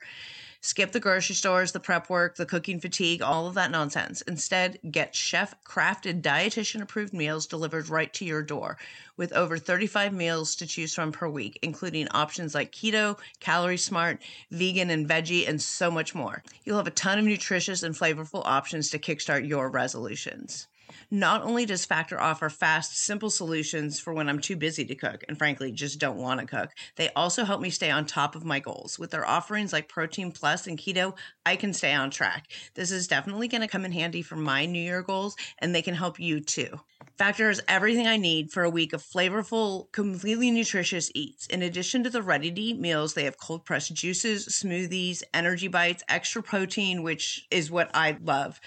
Skip 0.67 0.93
the 0.93 0.99
grocery 0.99 1.35
stores, 1.35 1.73
the 1.73 1.79
prep 1.79 2.09
work, 2.09 2.37
the 2.37 2.47
cooking 2.47 2.81
fatigue, 2.81 3.21
all 3.21 3.47
of 3.47 3.53
that 3.53 3.71
nonsense. 3.71 4.23
Instead, 4.23 4.79
get 4.91 5.15
chef 5.15 5.55
crafted, 5.63 6.23
dietitian 6.23 6.81
approved 6.81 7.13
meals 7.13 7.47
delivered 7.47 7.91
right 7.91 8.11
to 8.15 8.25
your 8.25 8.41
door 8.41 8.79
with 9.15 9.31
over 9.35 9.59
35 9.59 10.15
meals 10.15 10.57
to 10.57 10.67
choose 10.67 10.95
from 10.95 11.13
per 11.13 11.29
week, 11.29 11.59
including 11.61 12.09
options 12.13 12.55
like 12.55 12.73
keto, 12.73 13.19
calorie 13.41 13.77
smart, 13.77 14.23
vegan, 14.51 14.89
and 14.89 15.07
veggie, 15.07 15.47
and 15.47 15.61
so 15.61 15.91
much 15.91 16.15
more. 16.15 16.43
You'll 16.65 16.79
have 16.79 16.87
a 16.87 16.93
ton 16.93 17.19
of 17.19 17.27
nutritious 17.27 17.83
and 17.83 17.95
flavorful 17.95 18.41
options 18.47 18.89
to 18.89 18.99
kickstart 18.99 19.47
your 19.47 19.69
resolutions. 19.69 20.67
Not 21.11 21.43
only 21.43 21.67
does 21.67 21.85
Factor 21.85 22.21
offer 22.21 22.49
fast, 22.49 22.97
simple 22.97 23.31
solutions 23.31 24.01
for 24.01 24.13
when 24.13 24.29
I'm 24.29 24.41
too 24.41 24.57
busy 24.57 24.85
to 24.85 24.95
cook 24.95 25.25
and 25.29 25.39
frankly 25.39 25.73
just 25.73 25.99
don't 25.99 26.17
want 26.17 26.41
to 26.41 26.47
cook, 26.47 26.71
they 26.97 27.11
also 27.11 27.45
help 27.45 27.61
me 27.61 27.71
stay 27.71 27.91
on 27.91 28.07
top 28.07 28.35
of 28.35 28.45
my 28.45 28.61
goals. 28.61 28.99
With 28.99 29.11
their 29.11 29.27
offerings 29.27 29.73
like 29.73 29.89
Protein 29.89 30.33
Plus 30.33 30.67
and 30.67 30.79
Keto, 30.79 31.17
I 31.47 31.57
can 31.57 31.73
stay 31.73 31.93
on 31.93 32.11
track. 32.11 32.49
This 32.75 32.91
is 32.91 33.09
definitely 33.09 33.49
going 33.49 33.61
to 33.61 33.69
come 33.69 33.85
in 33.85 33.93
handy 33.93 34.23
for 34.23 34.37
my 34.37 34.67
New 34.67 34.83
Year 34.83 35.03
goals, 35.03 35.37
and 35.59 35.75
they 35.75 35.83
can 35.83 35.95
help 35.95 36.19
you 36.19 36.41
too. 36.41 36.81
Factor 37.17 37.47
has 37.47 37.61
everything 37.69 38.09
I 38.09 38.17
need 38.17 38.51
for 38.51 38.65
a 38.65 38.71
week 38.71 38.93
of 38.93 39.01
flavorful, 39.01 39.93
completely 39.93 40.51
nutritious 40.51 41.13
eats. 41.15 41.47
In 41.47 41.63
addition 41.63 42.03
to 42.03 42.11
the 42.11 42.23
ready 42.23 42.51
to 42.51 42.61
eat 42.61 42.79
meals, 42.79 43.15
they 43.15 43.25
have 43.25 43.39
cold 43.39 43.65
pressed 43.65 43.95
juices, 43.95 44.49
smoothies, 44.49 45.23
energy 45.33 45.69
bites, 45.69 46.03
extra 46.09 46.43
protein, 46.43 47.05
which 47.05 47.47
is 47.53 47.71
what 47.71 47.91
I 47.95 48.17
love, 48.21 48.61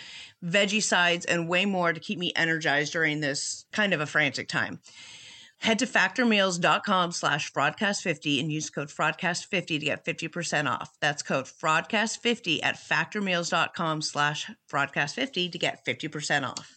veggie 0.43 0.83
sides, 0.83 1.25
and 1.25 1.49
way 1.49 1.65
more 1.65 1.93
to 1.93 1.99
keep 1.99 2.19
me 2.19 2.31
energized 2.35 2.93
during 2.93 3.19
this 3.19 3.65
kind 3.71 3.93
of 3.93 4.01
a 4.01 4.05
frantic 4.05 4.47
time. 4.47 4.79
Head 5.59 5.79
to 5.79 5.87
factormeals.com 5.87 7.11
slash 7.11 7.51
fraudcast50 7.51 8.39
and 8.39 8.51
use 8.51 8.69
code 8.69 8.89
fraudcast50 8.89 9.65
to 9.67 9.79
get 9.79 10.05
50% 10.05 10.69
off. 10.69 10.95
That's 11.01 11.23
code 11.23 11.45
fraudcast50 11.45 12.59
at 12.63 12.75
factormeals.com 12.75 14.01
slash 14.03 14.51
fraudcast50 14.71 15.51
to 15.51 15.57
get 15.57 15.83
50% 15.83 16.47
off. 16.47 16.76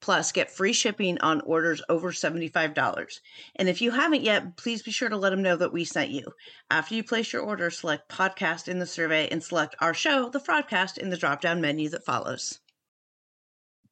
Plus, 0.00 0.32
get 0.32 0.50
free 0.50 0.72
shipping 0.72 1.18
on 1.20 1.42
orders 1.42 1.82
over 1.88 2.10
$75. 2.10 3.20
And 3.56 3.68
if 3.68 3.82
you 3.82 3.90
haven't 3.90 4.22
yet, 4.22 4.56
please 4.56 4.82
be 4.82 4.90
sure 4.90 5.08
to 5.10 5.16
let 5.16 5.30
them 5.30 5.42
know 5.42 5.56
that 5.56 5.72
we 5.72 5.84
sent 5.84 6.10
you. 6.10 6.24
After 6.70 6.94
you 6.94 7.04
place 7.04 7.32
your 7.32 7.42
order, 7.42 7.70
select 7.70 8.10
podcast 8.10 8.68
in 8.68 8.78
the 8.78 8.86
survey 8.86 9.28
and 9.28 9.42
select 9.42 9.76
our 9.80 9.92
show, 9.94 10.30
the 10.30 10.40
Fraudcast, 10.40 10.98
in 10.98 11.10
the 11.10 11.16
drop 11.18 11.40
down 11.42 11.60
menu 11.60 11.88
that 11.90 12.04
follows. 12.06 12.60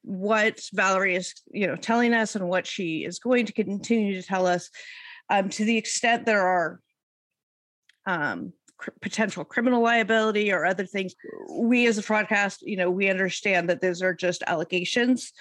what 0.03 0.61
Valerie 0.73 1.17
is, 1.17 1.35
you 1.53 1.67
know, 1.67 1.77
telling 1.77 2.15
us 2.15 2.35
and 2.35 2.49
what 2.49 2.67
she 2.67 3.05
is 3.05 3.19
going 3.19 3.47
to 3.47 3.53
continue 3.53 4.15
to 4.15 4.27
tell 4.27 4.47
us, 4.47 4.71
um, 5.29 5.49
to 5.51 5.65
the 5.65 5.77
extent 5.77 6.25
there 6.25 6.47
are 6.47 6.81
um, 8.07 8.53
potential 9.03 9.45
criminal 9.45 9.83
liability 9.83 10.51
or 10.53 10.65
other 10.65 10.87
things, 10.87 11.15
we 11.53 11.87
as 11.87 11.99
a 11.99 12.03
broadcast, 12.03 12.63
you 12.63 12.77
know, 12.77 12.91
we 12.91 13.11
understand 13.11 13.69
that 13.69 13.83
those 13.83 14.01
are 14.03 14.15
just 14.15 14.43
allegations 14.47 15.33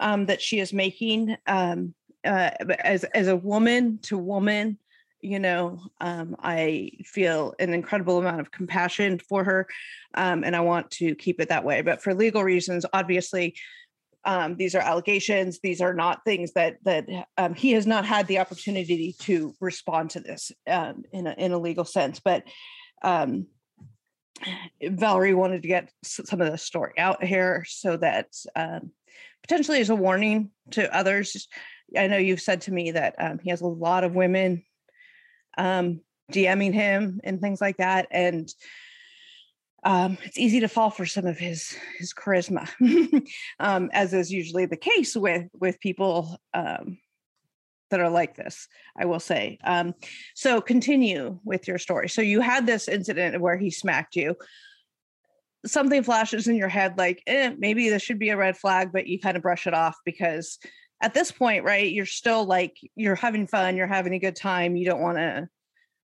um, 0.00 0.26
that 0.26 0.42
she 0.42 0.60
is 0.60 0.72
making 0.72 1.36
um, 1.46 1.94
uh, 2.24 2.50
as 2.80 3.04
as 3.04 3.28
a 3.28 3.36
woman 3.36 3.98
to 4.02 4.18
woman. 4.18 4.78
You 5.22 5.38
know, 5.38 5.80
um, 6.00 6.36
I 6.40 6.90
feel 7.04 7.54
an 7.58 7.72
incredible 7.72 8.18
amount 8.18 8.40
of 8.40 8.50
compassion 8.50 9.18
for 9.18 9.42
her, 9.44 9.66
um, 10.14 10.44
and 10.44 10.54
I 10.54 10.60
want 10.60 10.90
to 10.92 11.14
keep 11.14 11.40
it 11.40 11.48
that 11.48 11.64
way. 11.64 11.82
But 11.82 12.02
for 12.02 12.14
legal 12.14 12.44
reasons, 12.44 12.84
obviously, 12.92 13.56
um, 14.24 14.56
these 14.56 14.74
are 14.74 14.80
allegations. 14.80 15.58
These 15.60 15.80
are 15.80 15.94
not 15.94 16.24
things 16.24 16.52
that 16.52 16.76
that 16.84 17.08
um, 17.38 17.54
he 17.54 17.72
has 17.72 17.86
not 17.86 18.04
had 18.04 18.26
the 18.26 18.38
opportunity 18.38 19.16
to 19.20 19.54
respond 19.60 20.10
to 20.10 20.20
this 20.20 20.52
in 20.66 21.26
a 21.26 21.34
in 21.38 21.52
a 21.52 21.58
legal 21.58 21.84
sense. 21.84 22.20
But 22.20 22.44
Valerie 24.82 25.34
wanted 25.34 25.62
to 25.62 25.68
get 25.68 25.90
some 26.04 26.40
of 26.40 26.50
the 26.50 26.58
story 26.58 26.92
out 26.98 27.24
here 27.24 27.64
so 27.66 27.96
that 27.96 28.28
um, 28.54 28.90
potentially 29.46 29.80
as 29.80 29.90
a 29.90 29.96
warning 29.96 30.50
to 30.72 30.94
others. 30.94 31.46
I 31.96 32.08
know 32.08 32.16
you've 32.16 32.40
said 32.40 32.62
to 32.62 32.72
me 32.72 32.90
that 32.92 33.14
um, 33.18 33.38
he 33.38 33.50
has 33.50 33.60
a 33.60 33.66
lot 33.66 34.02
of 34.02 34.14
women 34.14 34.64
um, 35.56 36.00
DMing 36.32 36.74
him 36.74 37.20
and 37.22 37.40
things 37.40 37.60
like 37.60 37.76
that, 37.76 38.08
and 38.10 38.52
um, 39.84 40.18
it's 40.24 40.38
easy 40.38 40.60
to 40.60 40.68
fall 40.68 40.90
for 40.90 41.06
some 41.06 41.26
of 41.26 41.38
his 41.38 41.76
his 41.98 42.12
charisma, 42.12 42.68
um, 43.60 43.88
as 43.92 44.12
is 44.12 44.32
usually 44.32 44.66
the 44.66 44.76
case 44.76 45.14
with 45.14 45.48
with 45.54 45.78
people 45.78 46.40
um, 46.52 46.98
that 47.90 48.00
are 48.00 48.10
like 48.10 48.34
this. 48.34 48.66
I 48.98 49.04
will 49.04 49.20
say. 49.20 49.58
Um, 49.62 49.94
so 50.34 50.60
continue 50.60 51.38
with 51.44 51.68
your 51.68 51.78
story. 51.78 52.08
So 52.08 52.20
you 52.20 52.40
had 52.40 52.66
this 52.66 52.88
incident 52.88 53.40
where 53.40 53.56
he 53.56 53.70
smacked 53.70 54.16
you. 54.16 54.34
Something 55.66 56.02
flashes 56.02 56.48
in 56.48 56.56
your 56.56 56.68
head 56.68 56.96
like, 56.96 57.22
eh, 57.26 57.52
maybe 57.58 57.88
this 57.88 58.02
should 58.02 58.18
be 58.18 58.30
a 58.30 58.36
red 58.36 58.56
flag, 58.56 58.90
but 58.92 59.06
you 59.06 59.20
kind 59.20 59.36
of 59.36 59.42
brush 59.42 59.66
it 59.66 59.74
off 59.74 59.96
because 60.04 60.58
at 61.02 61.14
this 61.14 61.30
point, 61.30 61.64
right, 61.64 61.92
you're 61.92 62.06
still 62.06 62.44
like 62.44 62.76
you're 62.94 63.14
having 63.14 63.46
fun, 63.46 63.76
you're 63.76 63.86
having 63.86 64.14
a 64.14 64.18
good 64.18 64.36
time. 64.36 64.76
You 64.76 64.86
don't 64.86 65.00
want 65.00 65.18
to 65.18 65.48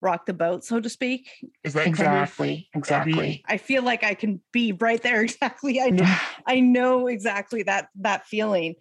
rock 0.02 0.26
the 0.26 0.34
boat, 0.34 0.64
so 0.64 0.80
to 0.80 0.90
speak. 0.90 1.30
Is 1.64 1.74
that 1.74 1.86
kind 1.86 1.92
of 1.94 1.96
Exactly. 1.98 2.70
Exactly. 2.76 3.44
I 3.48 3.58
feel 3.58 3.84
like 3.84 4.04
I 4.04 4.14
can 4.14 4.42
be 4.52 4.74
right 4.74 5.02
there 5.02 5.22
exactly. 5.24 5.82
I 5.82 5.90
know, 5.90 6.16
I 6.46 6.60
know 6.60 7.08
exactly 7.08 7.64
that 7.64 7.90
that 8.02 8.26
feeling. 8.28 8.76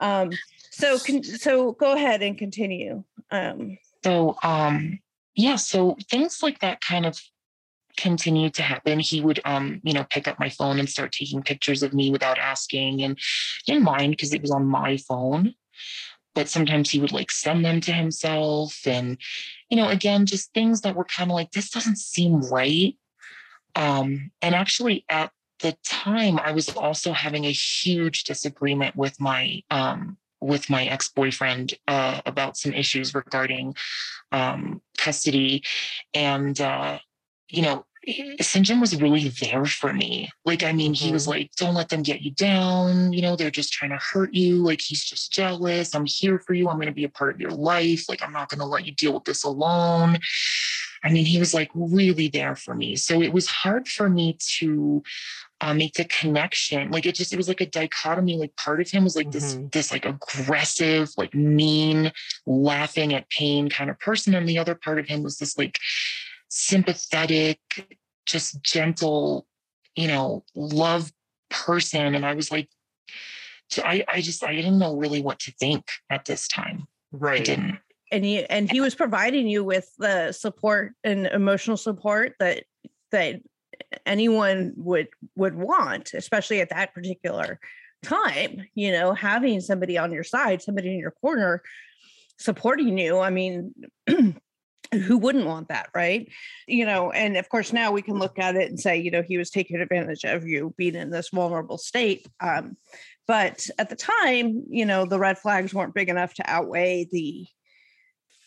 Um, 0.00 0.30
so 0.70 0.98
con- 0.98 1.24
so 1.24 1.72
go 1.72 1.92
ahead 1.92 2.22
and 2.22 2.38
continue. 2.38 3.02
Um, 3.30 3.78
So, 4.04 4.36
um, 4.44 5.00
yeah, 5.34 5.56
so 5.56 5.96
things 6.08 6.38
like 6.42 6.60
that 6.60 6.80
kind 6.80 7.04
of 7.04 7.20
continued 7.98 8.54
to 8.54 8.62
happen. 8.62 9.00
He 9.00 9.20
would, 9.20 9.40
um, 9.44 9.80
you 9.82 9.92
know, 9.92 10.06
pick 10.08 10.28
up 10.28 10.38
my 10.38 10.48
phone 10.48 10.78
and 10.78 10.88
start 10.88 11.12
taking 11.12 11.42
pictures 11.42 11.82
of 11.82 11.92
me 11.92 12.10
without 12.10 12.38
asking, 12.38 13.02
and 13.02 13.18
didn't 13.66 13.82
mind 13.82 14.12
because 14.12 14.32
it 14.32 14.40
was 14.40 14.50
on 14.50 14.66
my 14.66 14.96
phone. 14.96 15.54
But 16.34 16.48
sometimes 16.48 16.90
he 16.90 17.00
would 17.00 17.12
like 17.12 17.30
send 17.30 17.64
them 17.64 17.80
to 17.82 17.92
himself, 17.92 18.78
and 18.86 19.18
you 19.68 19.76
know, 19.76 19.88
again, 19.88 20.24
just 20.24 20.54
things 20.54 20.80
that 20.82 20.94
were 20.94 21.04
kind 21.04 21.30
of 21.30 21.34
like 21.34 21.50
this 21.50 21.70
doesn't 21.70 21.98
seem 21.98 22.40
right. 22.42 22.96
Um, 23.74 24.30
and 24.40 24.54
actually, 24.54 25.04
at 25.08 25.32
the 25.60 25.76
time, 25.84 26.38
I 26.38 26.52
was 26.52 26.68
also 26.70 27.12
having 27.12 27.44
a 27.44 27.52
huge 27.52 28.24
disagreement 28.24 28.96
with 28.96 29.20
my 29.20 29.62
um, 29.70 30.16
with 30.40 30.70
my 30.70 30.86
ex 30.86 31.08
boyfriend 31.08 31.74
uh, 31.88 32.20
about 32.24 32.56
some 32.56 32.72
issues 32.72 33.14
regarding 33.14 33.74
um, 34.30 34.80
custody, 34.96 35.64
and 36.14 36.60
uh, 36.60 36.98
you 37.48 37.62
know, 37.62 37.84
Syngin 38.40 38.80
was 38.80 39.00
really 39.00 39.28
there 39.28 39.64
for 39.64 39.92
me. 39.92 40.30
Like, 40.44 40.62
I 40.62 40.72
mean, 40.72 40.94
he 40.94 41.12
was 41.12 41.28
like, 41.28 41.50
"Don't 41.56 41.74
let 41.74 41.88
them 41.88 42.02
get 42.02 42.22
you 42.22 42.30
down. 42.30 43.12
You 43.12 43.22
know, 43.22 43.36
they're 43.36 43.50
just 43.50 43.72
trying 43.72 43.90
to 43.90 43.98
hurt 43.98 44.32
you. 44.34 44.56
Like, 44.56 44.80
he's 44.80 45.04
just 45.04 45.32
jealous. 45.32 45.94
I'm 45.94 46.06
here 46.06 46.38
for 46.38 46.54
you. 46.54 46.68
I'm 46.68 46.76
going 46.76 46.86
to 46.86 46.92
be 46.92 47.04
a 47.04 47.08
part 47.08 47.34
of 47.34 47.40
your 47.40 47.50
life. 47.50 48.08
Like, 48.08 48.22
I'm 48.22 48.32
not 48.32 48.48
going 48.48 48.60
to 48.60 48.66
let 48.66 48.86
you 48.86 48.92
deal 48.92 49.14
with 49.14 49.24
this 49.24 49.44
alone." 49.44 50.18
I 51.04 51.10
mean, 51.10 51.24
he 51.24 51.38
was 51.38 51.54
like 51.54 51.70
really 51.74 52.28
there 52.28 52.56
for 52.56 52.74
me. 52.74 52.96
So 52.96 53.22
it 53.22 53.32
was 53.32 53.46
hard 53.46 53.86
for 53.86 54.08
me 54.08 54.36
to 54.58 55.02
uh, 55.60 55.72
make 55.74 55.94
the 55.94 56.04
connection. 56.04 56.90
Like 56.90 57.06
it 57.06 57.14
just, 57.14 57.32
it 57.32 57.36
was 57.36 57.46
like 57.48 57.60
a 57.60 57.66
dichotomy. 57.66 58.36
Like 58.36 58.56
part 58.56 58.80
of 58.80 58.90
him 58.90 59.04
was 59.04 59.14
like 59.14 59.30
this, 59.30 59.54
Mhm. 59.54 59.70
this 59.72 59.92
like 59.92 60.04
aggressive, 60.04 61.10
like 61.16 61.34
mean, 61.34 62.12
laughing 62.46 63.14
at 63.14 63.30
pain 63.30 63.68
kind 63.68 63.90
of 63.90 63.98
person. 64.00 64.34
And 64.34 64.48
the 64.48 64.58
other 64.58 64.74
part 64.74 64.98
of 64.98 65.06
him 65.06 65.22
was 65.22 65.38
this 65.38 65.56
like 65.56 65.78
sympathetic, 66.48 67.58
just 68.26 68.62
gentle, 68.62 69.46
you 69.96 70.08
know, 70.08 70.44
love 70.54 71.12
person. 71.50 72.14
And 72.14 72.24
I 72.26 72.34
was 72.34 72.50
like, 72.50 72.68
I, 73.78 74.04
I 74.08 74.20
just, 74.20 74.42
I 74.42 74.54
didn't 74.54 74.78
know 74.78 74.96
really 74.96 75.22
what 75.22 75.38
to 75.40 75.52
think 75.52 75.84
at 76.10 76.24
this 76.24 76.48
time. 76.48 76.86
Right. 77.12 77.40
I 77.40 77.44
didn't. 77.44 77.78
and 78.10 78.24
he 78.24 78.44
and 78.46 78.70
he 78.70 78.80
was 78.80 78.94
providing 78.94 79.46
you 79.48 79.64
with 79.64 79.90
the 79.98 80.32
support 80.32 80.92
and 81.04 81.26
emotional 81.26 81.76
support 81.76 82.34
that 82.38 82.64
that 83.12 83.40
anyone 84.06 84.72
would 84.76 85.08
would 85.36 85.54
want 85.54 86.12
especially 86.14 86.60
at 86.60 86.70
that 86.70 86.92
particular 86.94 87.60
time 88.02 88.66
you 88.74 88.90
know 88.92 89.12
having 89.12 89.60
somebody 89.60 89.96
on 89.98 90.12
your 90.12 90.24
side 90.24 90.62
somebody 90.62 90.88
in 90.92 90.98
your 90.98 91.10
corner 91.10 91.62
supporting 92.38 92.98
you 92.98 93.18
i 93.18 93.30
mean 93.30 93.74
who 94.92 95.18
wouldn't 95.18 95.46
want 95.46 95.68
that 95.68 95.90
right 95.94 96.30
you 96.66 96.86
know 96.86 97.10
and 97.10 97.36
of 97.36 97.48
course 97.50 97.72
now 97.72 97.92
we 97.92 98.00
can 98.00 98.18
look 98.18 98.38
at 98.38 98.56
it 98.56 98.70
and 98.70 98.80
say 98.80 98.96
you 98.96 99.10
know 99.10 99.22
he 99.22 99.36
was 99.36 99.50
taking 99.50 99.80
advantage 99.80 100.24
of 100.24 100.46
you 100.46 100.72
being 100.78 100.94
in 100.94 101.10
this 101.10 101.28
vulnerable 101.28 101.76
state 101.76 102.26
um, 102.40 102.76
but 103.26 103.68
at 103.78 103.90
the 103.90 103.96
time 103.96 104.64
you 104.70 104.86
know 104.86 105.04
the 105.04 105.18
red 105.18 105.36
flags 105.36 105.74
weren't 105.74 105.94
big 105.94 106.08
enough 106.08 106.32
to 106.32 106.50
outweigh 106.50 107.06
the 107.12 107.46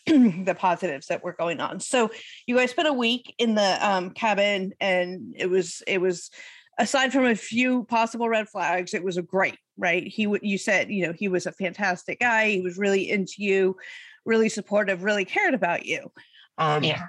the 0.06 0.56
positives 0.58 1.06
that 1.06 1.22
were 1.22 1.32
going 1.32 1.60
on. 1.60 1.78
So 1.78 2.10
you 2.46 2.56
guys 2.56 2.70
spent 2.70 2.88
a 2.88 2.92
week 2.92 3.34
in 3.38 3.54
the 3.54 3.88
um, 3.88 4.10
cabin, 4.10 4.72
and 4.80 5.34
it 5.38 5.48
was 5.48 5.82
it 5.86 6.00
was 6.00 6.30
aside 6.78 7.12
from 7.12 7.26
a 7.26 7.36
few 7.36 7.84
possible 7.84 8.28
red 8.28 8.48
flags, 8.48 8.94
it 8.94 9.04
was 9.04 9.16
a 9.16 9.22
great 9.22 9.56
right. 9.76 10.04
He 10.04 10.26
would 10.26 10.42
you 10.42 10.58
said 10.58 10.90
you 10.90 11.06
know 11.06 11.12
he 11.12 11.28
was 11.28 11.46
a 11.46 11.52
fantastic 11.52 12.18
guy. 12.18 12.50
He 12.50 12.62
was 12.62 12.78
really 12.78 13.08
into 13.08 13.34
you, 13.38 13.76
really 14.24 14.48
supportive, 14.48 15.04
really 15.04 15.24
cared 15.24 15.54
about 15.54 15.86
you. 15.86 16.10
Um, 16.58 16.84
Yeah. 16.84 17.06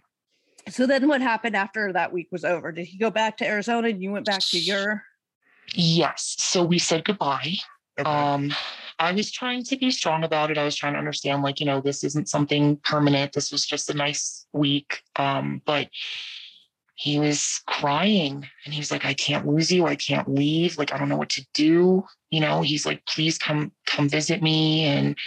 So 0.69 0.87
then, 0.87 1.09
what 1.09 1.21
happened 1.21 1.57
after 1.57 1.91
that 1.91 2.13
week 2.13 2.29
was 2.31 2.45
over? 2.45 2.71
Did 2.71 2.85
he 2.85 2.97
go 2.97 3.11
back 3.11 3.37
to 3.37 3.45
Arizona, 3.45 3.89
and 3.89 4.01
you 4.01 4.11
went 4.11 4.25
back 4.25 4.39
to 4.39 4.59
your? 4.59 5.03
Yes. 5.73 6.35
So 6.39 6.63
we 6.63 6.79
said 6.79 7.03
goodbye. 7.03 7.55
okay. 7.99 8.09
Um, 8.09 8.53
I 8.99 9.11
was 9.11 9.31
trying 9.31 9.63
to 9.65 9.75
be 9.75 9.91
strong 9.91 10.23
about 10.23 10.51
it. 10.51 10.57
I 10.57 10.63
was 10.63 10.75
trying 10.75 10.93
to 10.93 10.99
understand, 10.99 11.43
like, 11.43 11.59
you 11.59 11.65
know, 11.65 11.81
this 11.81 12.03
isn't 12.03 12.29
something 12.29 12.77
permanent. 12.77 13.33
This 13.33 13.51
was 13.51 13.65
just 13.65 13.89
a 13.89 13.93
nice 13.93 14.45
week. 14.53 15.01
Um, 15.17 15.61
but 15.65 15.89
he 16.95 17.19
was 17.19 17.61
crying 17.65 18.47
and 18.63 18.73
he 18.73 18.79
was 18.79 18.91
like, 18.91 19.03
I 19.03 19.13
can't 19.13 19.47
lose 19.47 19.71
you. 19.71 19.87
I 19.87 19.95
can't 19.95 20.33
leave. 20.33 20.77
Like, 20.77 20.93
I 20.93 20.97
don't 20.97 21.09
know 21.09 21.17
what 21.17 21.29
to 21.31 21.45
do. 21.53 22.05
You 22.29 22.39
know, 22.39 22.61
he's 22.61 22.85
like, 22.85 23.05
please 23.05 23.37
come, 23.37 23.71
come 23.85 24.07
visit 24.07 24.41
me. 24.41 24.85
And 24.85 25.17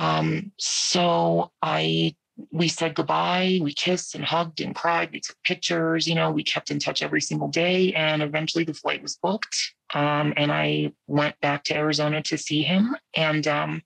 um, 0.00 0.50
so 0.56 1.52
I 1.60 2.16
we 2.50 2.68
said 2.68 2.94
goodbye. 2.94 3.60
We 3.62 3.74
kissed 3.74 4.14
and 4.14 4.24
hugged 4.24 4.62
and 4.62 4.74
cried. 4.74 5.10
We 5.12 5.20
took 5.20 5.36
pictures. 5.44 6.08
You 6.08 6.14
know, 6.14 6.30
we 6.30 6.42
kept 6.42 6.70
in 6.70 6.78
touch 6.78 7.02
every 7.02 7.20
single 7.20 7.48
day. 7.48 7.92
And 7.92 8.22
eventually 8.22 8.64
the 8.64 8.72
flight 8.72 9.02
was 9.02 9.18
booked. 9.22 9.74
Um, 9.92 10.32
and 10.38 10.50
I 10.50 10.92
went 11.06 11.38
back 11.40 11.64
to 11.64 11.76
Arizona 11.76 12.22
to 12.22 12.38
see 12.38 12.62
him. 12.62 12.96
And 13.14 13.46
um, 13.46 13.82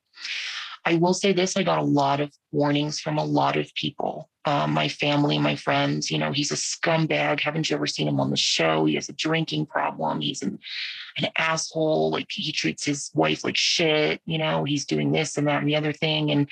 I 0.84 0.96
will 0.96 1.14
say 1.14 1.32
this 1.32 1.56
I 1.56 1.62
got 1.62 1.78
a 1.78 1.82
lot 1.82 2.20
of 2.20 2.30
warnings 2.52 3.00
from 3.00 3.18
a 3.18 3.24
lot 3.24 3.56
of 3.56 3.72
people. 3.74 4.28
Um, 4.46 4.72
my 4.72 4.88
family, 4.88 5.38
my 5.38 5.56
friends, 5.56 6.10
you 6.10 6.18
know, 6.18 6.30
he's 6.30 6.52
a 6.52 6.56
scumbag. 6.56 7.40
Haven't 7.40 7.70
you 7.70 7.76
ever 7.76 7.86
seen 7.86 8.06
him 8.06 8.20
on 8.20 8.28
the 8.28 8.36
show? 8.36 8.84
He 8.84 8.94
has 8.96 9.08
a 9.08 9.14
drinking 9.14 9.64
problem. 9.64 10.20
He's 10.20 10.42
an, 10.42 10.58
an 11.16 11.28
asshole. 11.38 12.10
Like 12.10 12.26
he 12.30 12.52
treats 12.52 12.84
his 12.84 13.10
wife 13.14 13.42
like 13.42 13.56
shit. 13.56 14.20
You 14.26 14.36
know, 14.36 14.64
he's 14.64 14.84
doing 14.84 15.12
this 15.12 15.38
and 15.38 15.48
that 15.48 15.60
and 15.60 15.68
the 15.68 15.76
other 15.76 15.94
thing. 15.94 16.30
And 16.30 16.46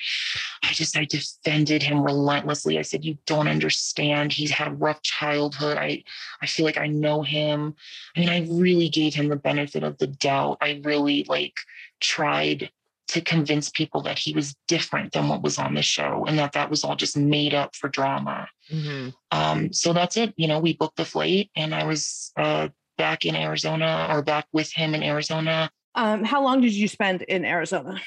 I 0.63 0.73
just, 0.73 0.97
I 0.97 1.05
defended 1.05 1.83
him 1.83 2.03
relentlessly. 2.03 2.79
I 2.79 2.81
said, 2.81 3.05
You 3.05 3.15
don't 3.27 3.47
understand. 3.47 4.33
He's 4.33 4.49
had 4.49 4.69
a 4.69 4.75
rough 4.75 5.03
childhood. 5.03 5.77
I, 5.77 6.03
I 6.41 6.47
feel 6.47 6.65
like 6.65 6.79
I 6.79 6.87
know 6.87 7.21
him. 7.21 7.75
I 8.15 8.19
mean, 8.19 8.29
I 8.29 8.47
really 8.49 8.89
gave 8.89 9.13
him 9.13 9.27
the 9.27 9.35
benefit 9.35 9.83
of 9.83 9.99
the 9.99 10.07
doubt. 10.07 10.57
I 10.61 10.81
really 10.83 11.25
like 11.25 11.57
tried 11.99 12.71
to 13.09 13.21
convince 13.21 13.69
people 13.69 14.01
that 14.01 14.17
he 14.17 14.33
was 14.33 14.55
different 14.67 15.11
than 15.11 15.27
what 15.27 15.43
was 15.43 15.57
on 15.57 15.73
the 15.73 15.81
show 15.81 16.25
and 16.27 16.39
that 16.39 16.53
that 16.53 16.69
was 16.69 16.83
all 16.83 16.95
just 16.95 17.17
made 17.17 17.53
up 17.53 17.75
for 17.75 17.89
drama. 17.89 18.47
Mhm. 18.71 19.13
Um, 19.31 19.73
so 19.73 19.93
that's 19.93 20.17
it. 20.17 20.33
You 20.37 20.47
know, 20.47 20.59
we 20.59 20.73
booked 20.73 20.97
the 20.97 21.05
flight 21.05 21.51
and 21.55 21.75
I 21.75 21.83
was 21.83 22.31
uh, 22.37 22.69
back 22.97 23.25
in 23.25 23.35
Arizona 23.35 24.07
or 24.09 24.21
back 24.21 24.47
with 24.53 24.71
him 24.71 24.95
in 24.95 25.03
Arizona. 25.03 25.69
Um, 25.95 26.23
how 26.23 26.41
long 26.41 26.61
did 26.61 26.73
you 26.73 26.87
spend 26.87 27.21
in 27.23 27.45
Arizona? 27.45 28.01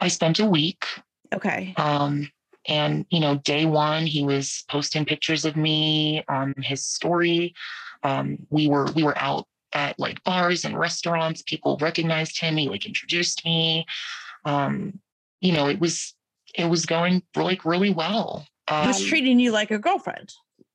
I 0.00 0.08
spent 0.08 0.38
a 0.38 0.46
week. 0.46 0.84
Okay. 1.34 1.74
Um, 1.76 2.30
and 2.66 3.06
you 3.10 3.20
know, 3.20 3.36
day 3.36 3.64
one, 3.64 4.06
he 4.06 4.22
was 4.24 4.64
posting 4.68 5.04
pictures 5.04 5.44
of 5.44 5.56
me 5.56 6.24
on 6.28 6.54
his 6.58 6.84
story. 6.84 7.54
Um, 8.02 8.38
we 8.50 8.68
were 8.68 8.86
we 8.92 9.02
were 9.02 9.16
out 9.18 9.46
at 9.72 9.98
like 9.98 10.22
bars 10.24 10.64
and 10.64 10.78
restaurants. 10.78 11.42
People 11.42 11.76
recognized 11.80 12.40
him. 12.40 12.56
He 12.56 12.68
like 12.68 12.86
introduced 12.86 13.44
me. 13.44 13.86
Um, 14.44 15.00
you 15.40 15.52
know, 15.52 15.68
it 15.68 15.80
was 15.80 16.14
it 16.54 16.66
was 16.66 16.86
going 16.86 17.22
like 17.34 17.64
really 17.64 17.90
well. 17.90 18.46
He 18.68 18.86
was 18.86 19.00
Um, 19.00 19.08
treating 19.08 19.38
you 19.38 19.52
like 19.52 19.70
a 19.70 19.78
girlfriend. 19.78 20.32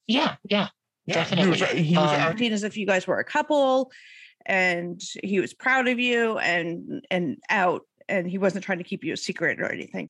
yeah, 0.08 0.36
yeah, 0.44 0.70
Yeah, 1.06 1.24
He 1.26 1.50
was, 1.50 1.60
Definitely. 1.60 1.84
he 1.84 1.98
was 1.98 2.10
Um, 2.12 2.20
acting 2.20 2.54
as 2.54 2.64
if 2.64 2.78
you 2.78 2.86
guys 2.86 3.08
were 3.08 3.20
a 3.20 3.24
couple 3.26 3.92
and 4.46 5.02
he 5.24 5.40
was 5.40 5.54
proud 5.54 5.88
of 5.88 6.00
you 6.00 6.38
and 6.40 7.06
and 7.12 7.38
out 7.50 7.86
and 8.10 8.30
he 8.30 8.38
wasn't 8.38 8.64
trying 8.64 8.78
to 8.80 8.84
keep 8.84 9.04
you 9.04 9.14
a 9.14 9.18
secret 9.18 9.60
or 9.60 9.72
anything 9.72 10.10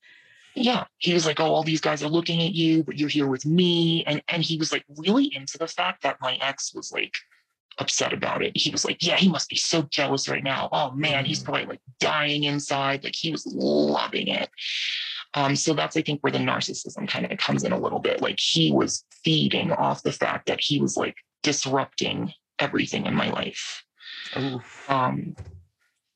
yeah. 0.54 0.84
He 0.98 1.14
was 1.14 1.26
like, 1.26 1.40
"Oh, 1.40 1.46
all 1.46 1.64
these 1.64 1.80
guys 1.80 2.04
are 2.04 2.10
looking 2.10 2.42
at 2.42 2.52
you, 2.54 2.84
but 2.84 2.98
you're 2.98 3.08
here 3.08 3.28
with 3.28 3.46
me," 3.46 4.04
and 4.06 4.22
and 4.28 4.44
he 4.44 4.58
was 4.58 4.72
like 4.74 4.84
really 4.98 5.34
into 5.34 5.58
the 5.58 5.68
fact 5.68 6.04
that 6.04 6.18
my 6.20 6.36
ex 6.42 6.74
was 6.74 6.92
like 6.92 7.16
upset 7.80 8.14
about 8.14 8.44
it. 8.44 8.52
He 8.56 8.70
was 8.70 8.86
like, 8.86 8.98
"Yeah, 9.02 9.16
he 9.18 9.30
must 9.30 9.50
be 9.50 9.56
so 9.56 9.84
jealous 9.84 10.28
right 10.30 10.44
now. 10.44 10.70
Oh 10.72 10.92
man, 10.92 11.26
he's 11.26 11.42
Mm. 11.42 11.46
probably 11.46 11.66
like 11.66 11.82
dying 12.00 12.44
inside. 12.44 13.04
Like 13.04 13.16
he 13.16 13.32
was 13.32 13.46
loving 13.46 14.28
it." 14.28 14.50
Um, 15.34 15.56
so 15.56 15.74
that's 15.74 15.96
I 15.96 16.02
think 16.02 16.22
where 16.22 16.32
the 16.32 16.40
narcissism 16.40 17.08
kind 17.08 17.32
of 17.32 17.38
comes 17.38 17.64
in 17.64 17.72
a 17.72 17.80
little 17.80 18.00
bit. 18.00 18.22
Like 18.22 18.40
he 18.40 18.72
was 18.72 19.06
feeding 19.24 19.72
off 19.72 20.04
the 20.04 20.12
fact 20.12 20.48
that 20.48 20.60
he 20.60 20.80
was 20.82 20.98
like 20.98 21.16
disrupting 21.44 22.34
everything 22.60 23.06
in 23.06 23.16
my 23.16 23.30
life. 23.30 23.84
Um, 24.90 25.36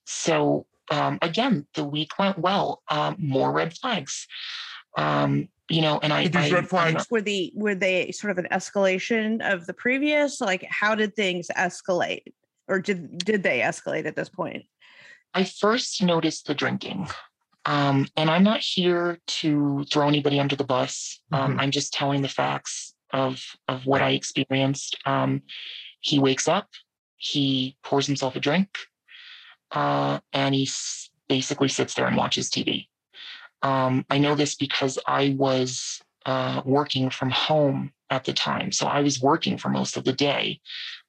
so 0.05 0.65
um, 0.91 1.17
again, 1.21 1.65
the 1.73 1.83
week 1.85 2.19
went 2.19 2.37
well. 2.37 2.83
Um, 2.89 3.15
more 3.17 3.51
red 3.51 3.75
flags. 3.75 4.27
Um, 4.95 5.49
you 5.69 5.81
know, 5.81 5.99
and 6.03 6.13
I, 6.13 6.27
these 6.27 6.51
I- 6.51 6.55
red 6.55 6.69
flags- 6.69 7.07
were 7.09 7.21
the 7.21 7.51
were 7.55 7.75
they 7.75 8.11
sort 8.11 8.31
of 8.31 8.37
an 8.37 8.47
escalation 8.51 9.41
of 9.51 9.65
the 9.65 9.73
previous 9.73 10.39
like 10.41 10.63
how 10.69 10.93
did 10.95 11.15
things 11.15 11.47
escalate 11.57 12.23
or 12.67 12.79
did 12.79 13.17
did 13.17 13.43
they 13.43 13.59
escalate 13.59 14.05
at 14.05 14.15
this 14.15 14.29
point 14.29 14.63
I 15.33 15.43
first 15.43 16.01
noticed 16.01 16.47
the 16.47 16.53
drinking. 16.55 17.09
Um, 17.65 18.07
and 18.15 18.29
I'm 18.29 18.43
not 18.43 18.61
here 18.61 19.19
to 19.41 19.83
throw 19.91 20.07
anybody 20.07 20.39
under 20.39 20.55
the 20.55 20.63
bus. 20.63 21.19
Um, 21.31 21.57
Mhm. 21.57 21.61
I'm 21.61 21.71
just 21.71 21.91
telling 21.93 22.21
the 22.21 22.29
facts 22.29 22.93
of 23.11 23.43
of 23.67 23.85
what 23.85 24.01
I 24.01 24.11
experienced. 24.11 24.97
Um, 25.05 25.41
he 25.99 26.19
wakes 26.19 26.47
up, 26.47 26.69
he 27.17 27.75
pours 27.83 28.05
himself 28.05 28.35
a 28.35 28.39
drink, 28.39 28.69
uh, 29.71 30.19
and 30.31 30.53
he 30.55 30.63
s- 30.63 31.09
basically 31.27 31.69
sits 31.69 31.95
there 31.95 32.05
and 32.07 32.15
watches 32.15 32.49
TV. 32.51 32.87
Um, 33.61 34.05
I 34.09 34.17
know 34.17 34.35
this 34.35 34.55
because 34.55 34.99
I 35.07 35.35
was 35.37 36.01
uh, 36.25 36.61
working 36.65 37.09
from 37.09 37.29
home 37.31 37.91
at 38.09 38.25
the 38.25 38.33
time, 38.33 38.71
so 38.71 38.87
I 38.87 39.01
was 39.01 39.21
working 39.21 39.57
for 39.57 39.69
most 39.69 39.97
of 39.97 40.03
the 40.03 40.13
day 40.13 40.59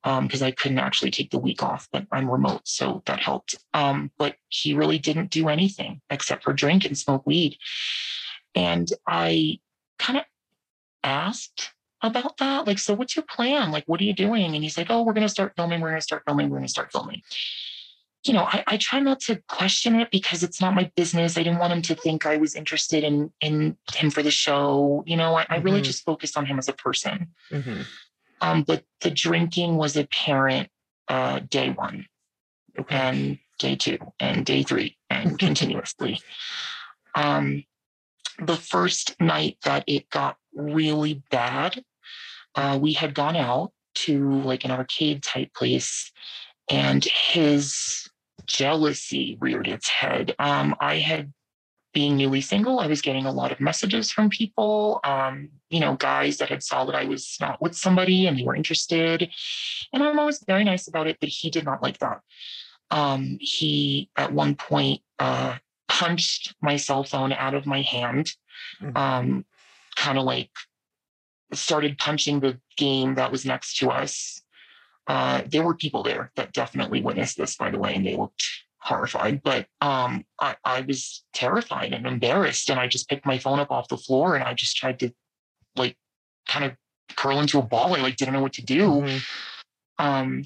because 0.02 0.42
I 0.42 0.52
couldn't 0.52 0.78
actually 0.78 1.11
take 1.11 1.30
the 1.30 1.38
week 1.38 1.62
off, 1.64 1.88
but 1.90 2.06
I'm 2.12 2.30
remote, 2.30 2.62
so 2.64 3.02
that 3.06 3.18
helped. 3.18 3.56
Um, 3.74 4.12
but 4.18 4.37
he 4.48 4.72
really 4.72 4.98
didn't 4.98 5.30
do 5.30 5.48
anything 5.48 6.00
except 6.11 6.44
for 6.44 6.52
drink 6.52 6.85
and 6.85 6.96
smoke 6.96 7.26
weed. 7.26 7.59
And 8.54 8.88
I 9.06 9.59
kind 9.98 10.18
of 10.18 10.24
asked 11.02 11.72
about 12.02 12.37
that. 12.37 12.66
Like, 12.66 12.78
so 12.78 12.94
what's 12.94 13.16
your 13.16 13.24
plan? 13.24 13.72
Like, 13.72 13.85
what 13.87 14.00
are 14.00 14.04
you 14.04 14.14
doing? 14.14 14.54
And 14.54 14.62
he's 14.62 14.78
like, 14.78 14.90
oh, 14.90 15.02
we're 15.02 15.12
going 15.12 15.26
to 15.26 15.28
start 15.28 15.54
filming. 15.56 15.80
We're 15.80 15.90
going 15.90 16.00
to 16.00 16.04
start 16.04 16.22
filming. 16.24 16.50
We're 16.50 16.59
going 16.59 16.66
to 16.66 16.70
start 16.70 16.92
filming. 16.92 17.22
You 18.27 18.35
know, 18.35 18.45
I, 18.45 18.65
I 18.67 18.77
try 18.77 18.99
not 19.01 19.21
to 19.21 19.41
question 19.49 19.95
it 20.01 20.11
because 20.11 20.43
it's 20.43 20.61
not 20.61 20.75
my 20.75 20.91
business. 20.97 21.39
I 21.39 21.43
didn't 21.43 21.59
want 21.61 21.73
him 21.73 21.83
to 21.83 21.95
think 21.95 22.27
I 22.27 22.37
was 22.37 22.55
interested 22.57 23.05
in 23.05 23.33
in 23.41 23.77
him 23.95 24.11
for 24.11 24.23
the 24.23 24.31
show. 24.31 25.05
You 25.07 25.17
know, 25.17 25.37
I, 25.37 25.47
I 25.49 25.57
really 25.59 25.81
Mhm. 25.81 25.85
just 25.85 26.05
focused 26.05 26.37
on 26.37 26.47
him 26.47 26.59
as 26.59 26.69
a 26.69 26.73
person. 26.73 27.29
Mhm. 27.53 27.87
Um, 28.41 28.62
but 28.65 28.85
the 29.01 29.11
drinking 29.11 29.77
was 29.77 29.97
apparent 29.97 30.69
uh, 31.09 31.39
day 31.41 31.71
one 31.71 32.07
Okay. 32.79 32.97
and 32.97 33.39
day 33.59 33.77
two 33.77 33.99
and 34.21 34.45
day 34.45 34.62
three 34.62 34.99
and 35.09 35.39
continuously. 35.47 36.21
Um, 37.15 37.65
the 38.39 38.57
first 38.57 39.19
night 39.21 39.57
that 39.62 39.85
it 39.87 40.11
got 40.11 40.37
really 40.53 41.23
bad, 41.31 41.85
uh, 42.55 42.79
we 42.81 42.93
had 42.93 43.15
gone 43.15 43.37
out 43.37 43.73
to 43.95 44.43
like 44.43 44.65
an 44.65 44.71
arcade 44.71 45.23
type 45.23 45.55
place 45.55 46.12
and 46.69 47.05
his 47.05 48.09
jealousy 48.46 49.37
reared 49.40 49.68
its 49.68 49.88
head. 49.88 50.35
Um, 50.38 50.74
I 50.80 50.96
had 50.96 51.32
being 51.92 52.16
newly 52.16 52.42
single, 52.42 52.78
I 52.78 52.88
was 52.88 53.00
getting 53.00 53.24
a 53.24 53.32
lot 53.32 53.52
of 53.52 53.59
messages 53.59 54.11
from 54.11 54.28
people, 54.28 55.00
um, 55.02 55.48
you 55.70 55.80
know, 55.80 55.96
guys 55.96 56.37
that 56.38 56.50
had 56.50 56.62
saw 56.62 56.85
that 56.85 56.94
I 56.94 57.04
was 57.04 57.38
not 57.40 57.62
with 57.62 57.74
somebody 57.74 58.26
and 58.26 58.38
they 58.38 58.44
were 58.44 58.54
interested. 58.54 59.30
And 59.94 60.02
I'm 60.02 60.18
always 60.18 60.44
very 60.46 60.62
nice 60.62 60.88
about 60.88 61.06
it, 61.06 61.16
but 61.20 61.30
he 61.30 61.48
did 61.48 61.64
not 61.64 61.82
like 61.82 61.98
that. 62.00 62.20
Um, 62.90 63.38
he 63.40 64.11
at 64.14 64.30
one 64.30 64.56
point 64.56 65.00
uh, 65.18 65.56
punched 65.88 66.54
my 66.61 66.76
cell 66.76 67.02
phone 67.02 67.32
out 67.32 67.54
of 67.54 67.64
my 67.64 67.80
hand, 67.80 68.32
Mhm. 68.82 68.96
um, 68.96 69.46
kind 69.96 70.18
of 70.18 70.24
like 70.24 70.50
started 71.54 71.96
punching 71.96 72.40
the 72.40 72.61
game 72.76 73.14
that 73.14 73.32
was 73.32 73.46
next 73.46 73.78
to 73.78 73.90
us. 73.90 74.42
Uh, 75.07 75.42
there 75.47 75.62
were 75.62 75.75
people 75.75 76.03
there 76.03 76.33
that 76.37 76.53
definitely 76.53 77.01
witnessed 77.01 77.37
this, 77.37 77.57
by 77.57 77.71
the 77.71 77.79
way, 77.79 77.95
and 77.95 78.05
they 78.05 78.16
looked 78.16 78.45
horrified. 78.79 79.42
But 79.42 79.66
um, 79.81 80.25
I, 80.40 80.57
I 80.64 80.81
was 80.83 81.25
terrified 81.33 81.92
and 81.92 82.07
embarrassed, 82.07 82.71
and 82.71 82.81
I 82.81 82.87
just 82.88 83.09
picked 83.09 83.27
my 83.27 83.38
phone 83.38 83.61
up 83.61 83.71
off 83.71 83.88
the 83.88 83.97
floor 83.97 84.35
and 84.35 84.45
I 84.45 84.55
just 84.55 84.77
tried 84.77 84.99
to, 85.01 85.12
like, 85.77 85.97
kind 86.49 86.64
of 86.64 86.73
curl 87.16 87.40
into 87.40 87.59
a 87.59 87.62
ball. 87.62 87.95
I 87.95 88.01
like 88.01 88.16
didn't 88.16 88.35
know 88.35 88.42
what 88.42 88.55
to 88.55 88.64
do. 88.64 88.88
Mhm. 88.88 89.23
Um, 89.99 90.45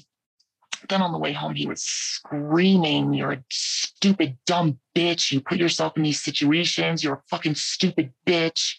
then 0.89 1.01
on 1.01 1.11
the 1.11 1.17
way 1.17 1.33
home, 1.33 1.55
he 1.55 1.67
was 1.67 1.81
screaming, 1.83 3.13
You're 3.13 3.33
a 3.33 3.43
stupid, 3.49 4.37
dumb 4.45 4.79
bitch. 4.95 5.31
You 5.31 5.41
put 5.41 5.57
yourself 5.57 5.95
in 5.95 6.03
these 6.03 6.21
situations. 6.21 7.03
You're 7.03 7.15
a 7.15 7.23
fucking 7.29 7.55
stupid 7.55 8.13
bitch. 8.25 8.75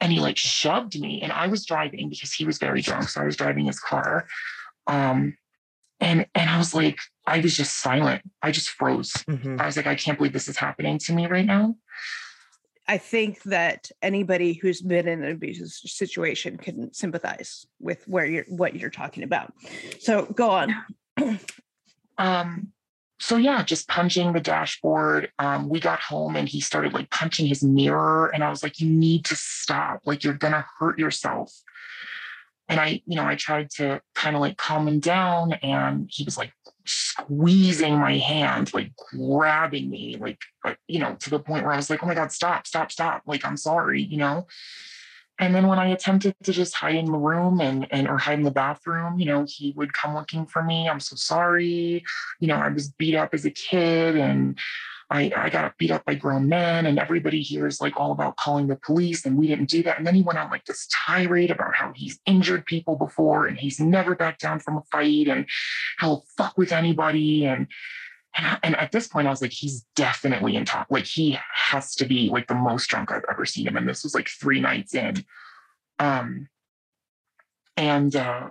And 0.00 0.12
he 0.12 0.20
like 0.20 0.36
shoved 0.36 1.00
me. 1.00 1.20
And 1.22 1.32
I 1.32 1.46
was 1.46 1.64
driving 1.64 2.08
because 2.10 2.32
he 2.32 2.44
was 2.44 2.58
very 2.58 2.82
drunk. 2.82 3.08
So 3.08 3.20
I 3.20 3.24
was 3.24 3.36
driving 3.36 3.66
his 3.66 3.80
car. 3.80 4.26
Um, 4.86 5.36
and 6.00 6.26
and 6.34 6.50
I 6.50 6.58
was 6.58 6.74
like, 6.74 6.98
I 7.26 7.40
was 7.40 7.56
just 7.56 7.80
silent. 7.80 8.22
I 8.42 8.50
just 8.50 8.68
froze. 8.70 9.12
Mhm. 9.28 9.60
I 9.60 9.66
was 9.66 9.76
like, 9.76 9.86
I 9.86 9.94
can't 9.94 10.18
believe 10.18 10.32
this 10.34 10.48
is 10.48 10.56
happening 10.58 10.98
to 10.98 11.12
me 11.12 11.26
right 11.26 11.46
now. 11.46 11.76
I 12.88 12.98
think 12.98 13.42
that 13.44 13.90
anybody 14.00 14.52
who's 14.52 14.80
been 14.80 15.08
in 15.08 15.24
an 15.24 15.32
abusive 15.32 15.68
situation 15.68 16.56
can 16.56 16.92
sympathize 16.94 17.66
with 17.80 18.06
where 18.06 18.26
you're 18.26 18.44
what 18.48 18.76
you're 18.76 18.90
talking 18.90 19.24
about. 19.24 19.52
So 19.98 20.26
go 20.26 20.50
on. 20.50 20.74
Um, 22.18 22.72
so 23.18 23.36
yeah, 23.36 23.62
just 23.62 23.88
punching 23.88 24.32
the 24.32 24.40
dashboard. 24.40 25.30
Um, 25.38 25.68
we 25.68 25.80
got 25.80 26.00
home 26.00 26.36
and 26.36 26.48
he 26.48 26.60
started 26.60 26.92
like 26.92 27.10
punching 27.10 27.46
his 27.46 27.62
mirror, 27.62 28.28
and 28.28 28.44
I 28.44 28.50
was 28.50 28.62
like, 28.62 28.78
"You 28.78 28.90
need 28.90 29.24
to 29.26 29.36
stop! 29.36 30.00
Like 30.04 30.22
you're 30.22 30.34
gonna 30.34 30.66
hurt 30.78 30.98
yourself." 30.98 31.52
And 32.68 32.80
I, 32.80 33.00
you 33.06 33.16
know, 33.16 33.24
I 33.24 33.36
tried 33.36 33.70
to 33.76 34.02
kind 34.14 34.34
of 34.34 34.40
like 34.40 34.58
calm 34.58 34.86
him 34.86 35.00
down, 35.00 35.54
and 35.54 36.10
he 36.12 36.24
was 36.24 36.36
like 36.36 36.52
squeezing 36.84 37.98
my 37.98 38.18
hand, 38.18 38.74
like 38.74 38.92
grabbing 39.12 39.88
me, 39.88 40.16
like 40.20 40.38
uh, 40.64 40.74
you 40.86 40.98
know, 40.98 41.16
to 41.20 41.30
the 41.30 41.38
point 41.38 41.64
where 41.64 41.72
I 41.72 41.76
was 41.76 41.88
like, 41.88 42.02
"Oh 42.02 42.06
my 42.06 42.14
god, 42.14 42.32
stop, 42.32 42.66
stop, 42.66 42.92
stop!" 42.92 43.22
Like 43.26 43.46
I'm 43.46 43.56
sorry, 43.56 44.02
you 44.02 44.18
know. 44.18 44.46
And 45.38 45.54
then 45.54 45.66
when 45.66 45.78
I 45.78 45.88
attempted 45.88 46.34
to 46.44 46.52
just 46.52 46.74
hide 46.74 46.94
in 46.94 47.06
the 47.06 47.18
room 47.18 47.60
and 47.60 47.86
and 47.90 48.08
or 48.08 48.18
hide 48.18 48.38
in 48.38 48.44
the 48.44 48.50
bathroom, 48.50 49.18
you 49.18 49.26
know, 49.26 49.44
he 49.46 49.72
would 49.76 49.92
come 49.92 50.14
looking 50.14 50.46
for 50.46 50.62
me. 50.62 50.88
I'm 50.88 51.00
so 51.00 51.16
sorry 51.16 52.04
you 52.40 52.48
know, 52.48 52.56
I 52.56 52.68
was 52.68 52.88
beat 52.88 53.14
up 53.14 53.34
as 53.34 53.44
a 53.44 53.50
kid 53.50 54.16
and 54.16 54.58
I, 55.08 55.30
I 55.36 55.50
got 55.50 55.78
beat 55.78 55.92
up 55.92 56.04
by 56.04 56.16
grown 56.16 56.48
men, 56.48 56.84
and 56.84 56.98
everybody 56.98 57.40
here 57.40 57.68
is 57.68 57.80
like 57.80 57.96
all 57.96 58.10
about 58.10 58.36
calling 58.36 58.66
the 58.66 58.74
police, 58.74 59.24
and 59.24 59.38
we 59.38 59.46
didn't 59.46 59.70
do 59.70 59.84
that. 59.84 59.98
And 59.98 60.06
then 60.06 60.16
he 60.16 60.22
went 60.22 60.40
on 60.40 60.50
like 60.50 60.64
this 60.64 60.88
tirade 60.90 61.52
about 61.52 61.76
how 61.76 61.92
he's 61.94 62.18
injured 62.26 62.66
people 62.66 62.96
before 62.96 63.46
and 63.46 63.56
he's 63.56 63.78
never 63.78 64.16
backed 64.16 64.40
down 64.40 64.58
from 64.58 64.78
a 64.78 64.82
fight 64.90 65.28
and 65.28 65.46
he'll 66.00 66.24
fuck 66.36 66.58
with 66.58 66.72
anybody. 66.72 67.46
And 67.46 67.68
and, 68.36 68.46
I- 68.46 68.58
and 68.62 68.76
at 68.76 68.92
this 68.92 69.08
point, 69.08 69.26
I 69.26 69.30
was 69.30 69.42
like, 69.42 69.52
he's 69.52 69.84
definitely 69.96 70.56
in 70.56 70.64
top. 70.64 70.88
Like 70.90 71.06
he 71.06 71.38
has 71.54 71.94
to 71.96 72.04
be 72.04 72.28
like 72.30 72.46
the 72.48 72.54
most 72.54 72.86
drunk 72.88 73.10
I've 73.10 73.24
ever 73.30 73.44
seen 73.46 73.66
him. 73.66 73.76
And 73.76 73.88
this 73.88 74.02
was 74.04 74.14
like 74.14 74.28
three 74.28 74.60
nights 74.60 74.94
in. 74.94 75.24
Um, 75.98 76.48
and 77.76 78.14
uh, 78.14 78.50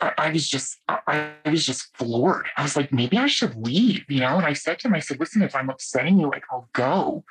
I, 0.00 0.12
I 0.18 0.30
was 0.30 0.48
just, 0.48 0.78
I, 0.88 1.32
I 1.44 1.50
was 1.50 1.64
just 1.64 1.96
floored. 1.96 2.46
I 2.56 2.62
was 2.62 2.76
like, 2.76 2.92
maybe 2.92 3.16
I 3.18 3.26
should 3.26 3.56
leave, 3.56 4.04
you 4.10 4.20
know. 4.20 4.36
And 4.36 4.46
I 4.46 4.52
said 4.52 4.78
to 4.80 4.88
him, 4.88 4.94
I 4.94 5.00
said, 5.00 5.18
listen, 5.20 5.42
if 5.42 5.54
I'm 5.54 5.70
upsetting 5.70 6.18
you, 6.18 6.28
like 6.28 6.44
I'll 6.50 6.68
go. 6.72 7.24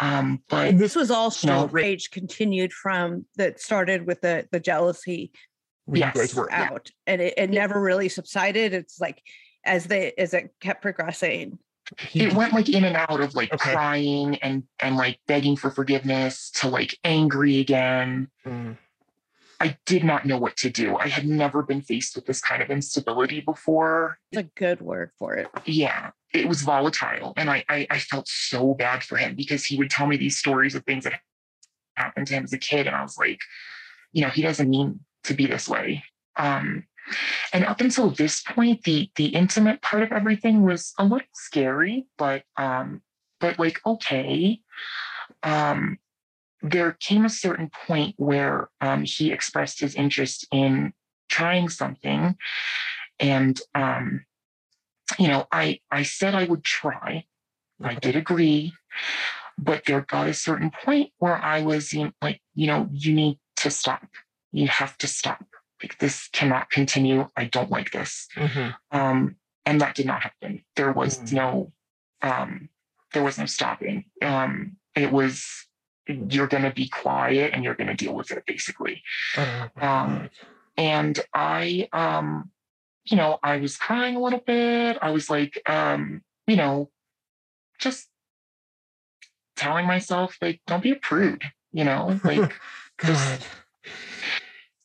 Um, 0.00 0.42
but 0.48 0.68
And 0.68 0.78
this 0.78 0.94
was 0.94 1.10
all 1.10 1.34
No. 1.44 1.66
rage 1.66 2.10
continued 2.12 2.72
from 2.72 3.26
that 3.36 3.60
started 3.60 4.06
with 4.06 4.20
the 4.20 4.46
the 4.52 4.60
jealousy 4.60 5.32
We 5.86 5.98
Yes. 6.00 6.14
guys 6.14 6.34
were 6.36 6.52
out 6.52 6.90
and 7.08 7.20
it, 7.20 7.34
it 7.36 7.50
never 7.50 7.80
really 7.80 8.08
subsided. 8.08 8.74
It's 8.74 9.00
like 9.00 9.20
as 9.68 9.84
they 9.86 10.12
as 10.18 10.34
it 10.34 10.52
kept 10.60 10.82
progressing. 10.82 11.58
it 12.14 12.34
went 12.34 12.52
like 12.52 12.68
in 12.68 12.84
and 12.84 12.96
out 12.96 13.20
of 13.20 13.34
like 13.34 13.52
Okay. 13.52 13.72
crying 13.72 14.36
and 14.36 14.64
and 14.80 14.96
like 14.96 15.20
begging 15.26 15.56
for 15.56 15.70
forgiveness 15.70 16.50
to 16.56 16.68
like 16.68 16.98
angry 17.04 17.58
again. 17.60 18.28
Mm. 18.46 18.76
I 19.60 19.76
did 19.86 20.04
not 20.04 20.24
know 20.24 20.38
what 20.38 20.56
to 20.58 20.70
do. 20.70 20.96
I 20.96 21.08
had 21.08 21.26
never 21.26 21.62
been 21.62 21.82
faced 21.82 22.14
with 22.14 22.26
this 22.26 22.40
kind 22.40 22.62
of 22.62 22.70
instability 22.70 23.40
before. 23.40 24.18
It's 24.30 24.40
a 24.40 24.44
good 24.44 24.80
word 24.80 25.10
for 25.18 25.34
it. 25.34 25.48
Yeah, 25.64 26.10
it 26.32 26.46
was 26.46 26.62
volatile. 26.62 27.32
And 27.36 27.50
I, 27.50 27.64
I, 27.68 27.86
I 27.90 27.98
felt 27.98 28.28
so 28.28 28.74
bad 28.74 29.02
for 29.02 29.16
him 29.16 29.34
because 29.34 29.64
he 29.64 29.76
would 29.76 29.90
tell 29.90 30.06
me 30.06 30.16
these 30.16 30.38
stories 30.38 30.76
of 30.76 30.84
things 30.84 31.02
that 31.04 31.20
happened 31.96 32.28
to 32.28 32.34
him 32.34 32.44
as 32.44 32.52
a 32.52 32.58
kid. 32.58 32.86
And 32.86 32.94
I 32.94 33.02
was 33.02 33.18
like, 33.18 33.40
you 34.12 34.22
know, 34.22 34.28
he 34.28 34.42
doesn't 34.42 34.70
mean 34.70 35.00
to 35.24 35.34
be 35.34 35.46
this 35.46 35.68
way. 35.68 36.04
Um, 36.36 36.84
and 37.52 37.64
up 37.64 37.80
until 37.80 38.10
this 38.10 38.42
point, 38.42 38.84
the 38.84 39.10
the 39.16 39.26
intimate 39.26 39.82
part 39.82 40.02
of 40.02 40.12
everything 40.12 40.62
was 40.62 40.92
a 40.98 41.04
little 41.04 41.26
scary, 41.32 42.06
but 42.16 42.42
um, 42.56 43.02
but 43.40 43.58
like 43.58 43.80
okay. 43.84 44.60
Um, 45.42 45.98
there 46.60 46.92
came 46.92 47.24
a 47.24 47.30
certain 47.30 47.70
point 47.86 48.14
where 48.16 48.68
um, 48.80 49.04
he 49.04 49.30
expressed 49.30 49.78
his 49.78 49.94
interest 49.94 50.46
in 50.50 50.92
trying 51.28 51.68
something, 51.68 52.36
and 53.20 53.60
um, 53.74 54.24
you 55.18 55.28
know, 55.28 55.46
I 55.52 55.80
I 55.90 56.02
said 56.02 56.34
I 56.34 56.44
would 56.44 56.64
try. 56.64 57.24
I 57.82 57.94
did 57.94 58.16
agree, 58.16 58.72
but 59.56 59.84
there 59.84 60.00
got 60.00 60.28
a 60.28 60.34
certain 60.34 60.70
point 60.70 61.12
where 61.18 61.36
I 61.36 61.62
was 61.62 61.92
in, 61.92 62.12
like, 62.20 62.40
you 62.54 62.66
know, 62.66 62.88
you 62.92 63.14
need 63.14 63.38
to 63.56 63.70
stop. 63.70 64.06
You 64.52 64.68
have 64.68 64.98
to 64.98 65.06
stop. 65.06 65.44
Like 65.82 65.98
this 65.98 66.28
cannot 66.32 66.70
continue. 66.70 67.28
I 67.36 67.44
don't 67.44 67.70
like 67.70 67.90
this. 67.92 68.28
Mhm. 68.34 68.74
Um, 68.90 69.36
and 69.64 69.80
that 69.80 69.94
did 69.94 70.06
not 70.06 70.22
happen. 70.22 70.64
There 70.76 70.92
was 70.92 71.18
Mm. 71.18 71.32
no, 71.32 71.72
um, 72.22 72.68
there 73.12 73.22
was 73.22 73.38
no 73.38 73.46
stopping. 73.46 74.06
Um, 74.22 74.76
it 74.94 75.12
was 75.12 75.66
you're 76.06 76.46
going 76.46 76.62
to 76.62 76.70
be 76.70 76.88
quiet 76.88 77.52
and 77.52 77.62
you're 77.62 77.74
going 77.74 77.86
to 77.88 77.94
deal 77.94 78.14
with 78.14 78.30
it, 78.30 78.42
basically. 78.46 79.02
Oh, 79.36 79.70
my 79.76 79.82
Um, 79.86 80.30
And 80.78 81.20
I, 81.34 81.88
um, 81.92 82.50
you 83.04 83.16
know, 83.16 83.38
I 83.42 83.58
was 83.58 83.76
crying 83.76 84.16
a 84.16 84.20
little 84.20 84.38
bit. 84.40 84.96
I 85.02 85.10
was 85.10 85.28
like, 85.28 85.60
um, 85.68 86.22
you 86.46 86.56
know, 86.56 86.90
just 87.78 88.08
telling 89.56 89.86
myself, 89.86 90.36
like, 90.40 90.62
don't 90.66 90.82
be 90.82 90.92
a 90.92 90.96
prude, 90.96 91.44
you 91.72 91.84
know, 91.84 92.18
like, 92.24 92.54
God. 92.96 93.44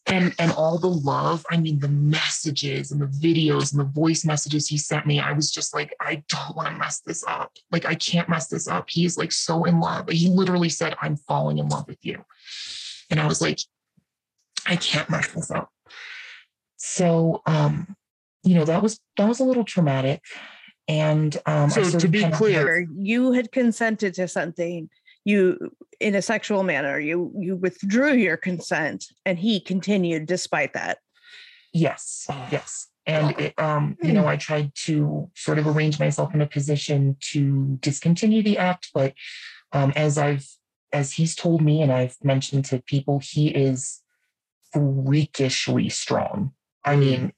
And 0.07 0.35
and 0.37 0.51
all 0.51 0.77
the 0.77 0.87
love 0.89 1.45
i 1.49 1.55
mean 1.57 1.79
the 1.79 1.87
messages 1.87 2.91
and 2.91 2.99
the 3.01 3.05
videos 3.05 3.71
and 3.71 3.79
the 3.79 3.91
voice 3.91 4.25
messages 4.25 4.67
he 4.67 4.77
sent 4.77 5.05
me 5.07 5.19
i 5.19 5.31
was 5.31 5.49
just 5.49 5.73
like 5.73 5.93
i 6.01 6.21
don't 6.27 6.55
want 6.55 6.67
to 6.67 6.75
mess 6.77 6.99
this 7.01 7.23
up. 7.27 7.51
Like 7.71 7.85
i 7.85 7.95
can't 7.95 8.27
mess 8.27 8.47
this 8.47 8.67
up. 8.67 8.89
He's 8.89 9.17
like 9.17 9.31
so 9.31 9.63
in 9.63 9.79
love. 9.79 10.09
He 10.09 10.29
literally 10.29 10.69
said 10.69 10.95
i'm 11.01 11.15
falling 11.15 11.57
in 11.57 11.69
love 11.69 11.87
with 11.87 11.99
you. 12.03 12.23
And 13.09 13.19
i 13.19 13.27
was 13.27 13.41
like 13.41 13.59
i 14.65 14.75
can't 14.75 15.09
mess 15.09 15.27
this 15.29 15.49
up. 15.51 15.69
So 16.77 17.41
um 17.45 17.95
you 18.43 18.55
know 18.55 18.65
that 18.65 18.81
was 18.83 18.99
that 19.17 19.27
was 19.27 19.39
a 19.39 19.45
little 19.45 19.63
traumatic. 19.63 20.21
And 20.89 21.37
um 21.45 21.69
So, 21.69 21.97
to 21.97 22.07
be 22.09 22.21
kind 22.21 22.33
of- 22.33 22.37
clear- 22.39 22.87
you 22.93 23.31
had 23.31 23.53
consented 23.53 24.13
to 24.15 24.27
something 24.27 24.89
you 25.25 25.57
in 25.99 26.15
a 26.15 26.21
sexual 26.21 26.63
manner 26.63 26.99
you 26.99 27.31
you 27.37 27.55
withdrew 27.55 28.13
your 28.13 28.37
consent 28.37 29.05
and 29.25 29.39
he 29.39 29.59
continued 29.59 30.25
despite 30.25 30.73
that 30.73 30.97
Yes, 31.73 32.27
yes. 32.51 32.87
And 33.05 33.37
it, 33.39 33.59
um, 33.59 33.97
you 34.01 34.13
know, 34.13 34.27
I 34.27 34.37
tried 34.37 34.73
to 34.85 35.29
sort 35.35 35.57
of 35.59 35.67
arrange 35.67 35.99
myself 35.99 36.33
in 36.33 36.41
a 36.41 36.45
position 36.47 37.17
to 37.31 37.77
discontinue 37.81 38.43
the 38.43 38.57
act, 38.59 38.91
but 38.93 39.13
um, 39.73 39.91
as 39.95 40.17
I've 40.17 40.47
as 40.93 41.11
he's 41.13 41.35
told 41.35 41.61
me 41.61 41.81
and 41.81 41.91
I've 41.91 42.15
mentioned 42.23 42.65
to 42.65 42.81
people, 42.83 43.19
he 43.19 43.47
is 43.49 44.01
freakishly 44.71 45.89
strong. 45.89 46.53
I 46.85 46.95
Mm. 46.95 46.99
mean, 46.99 47.33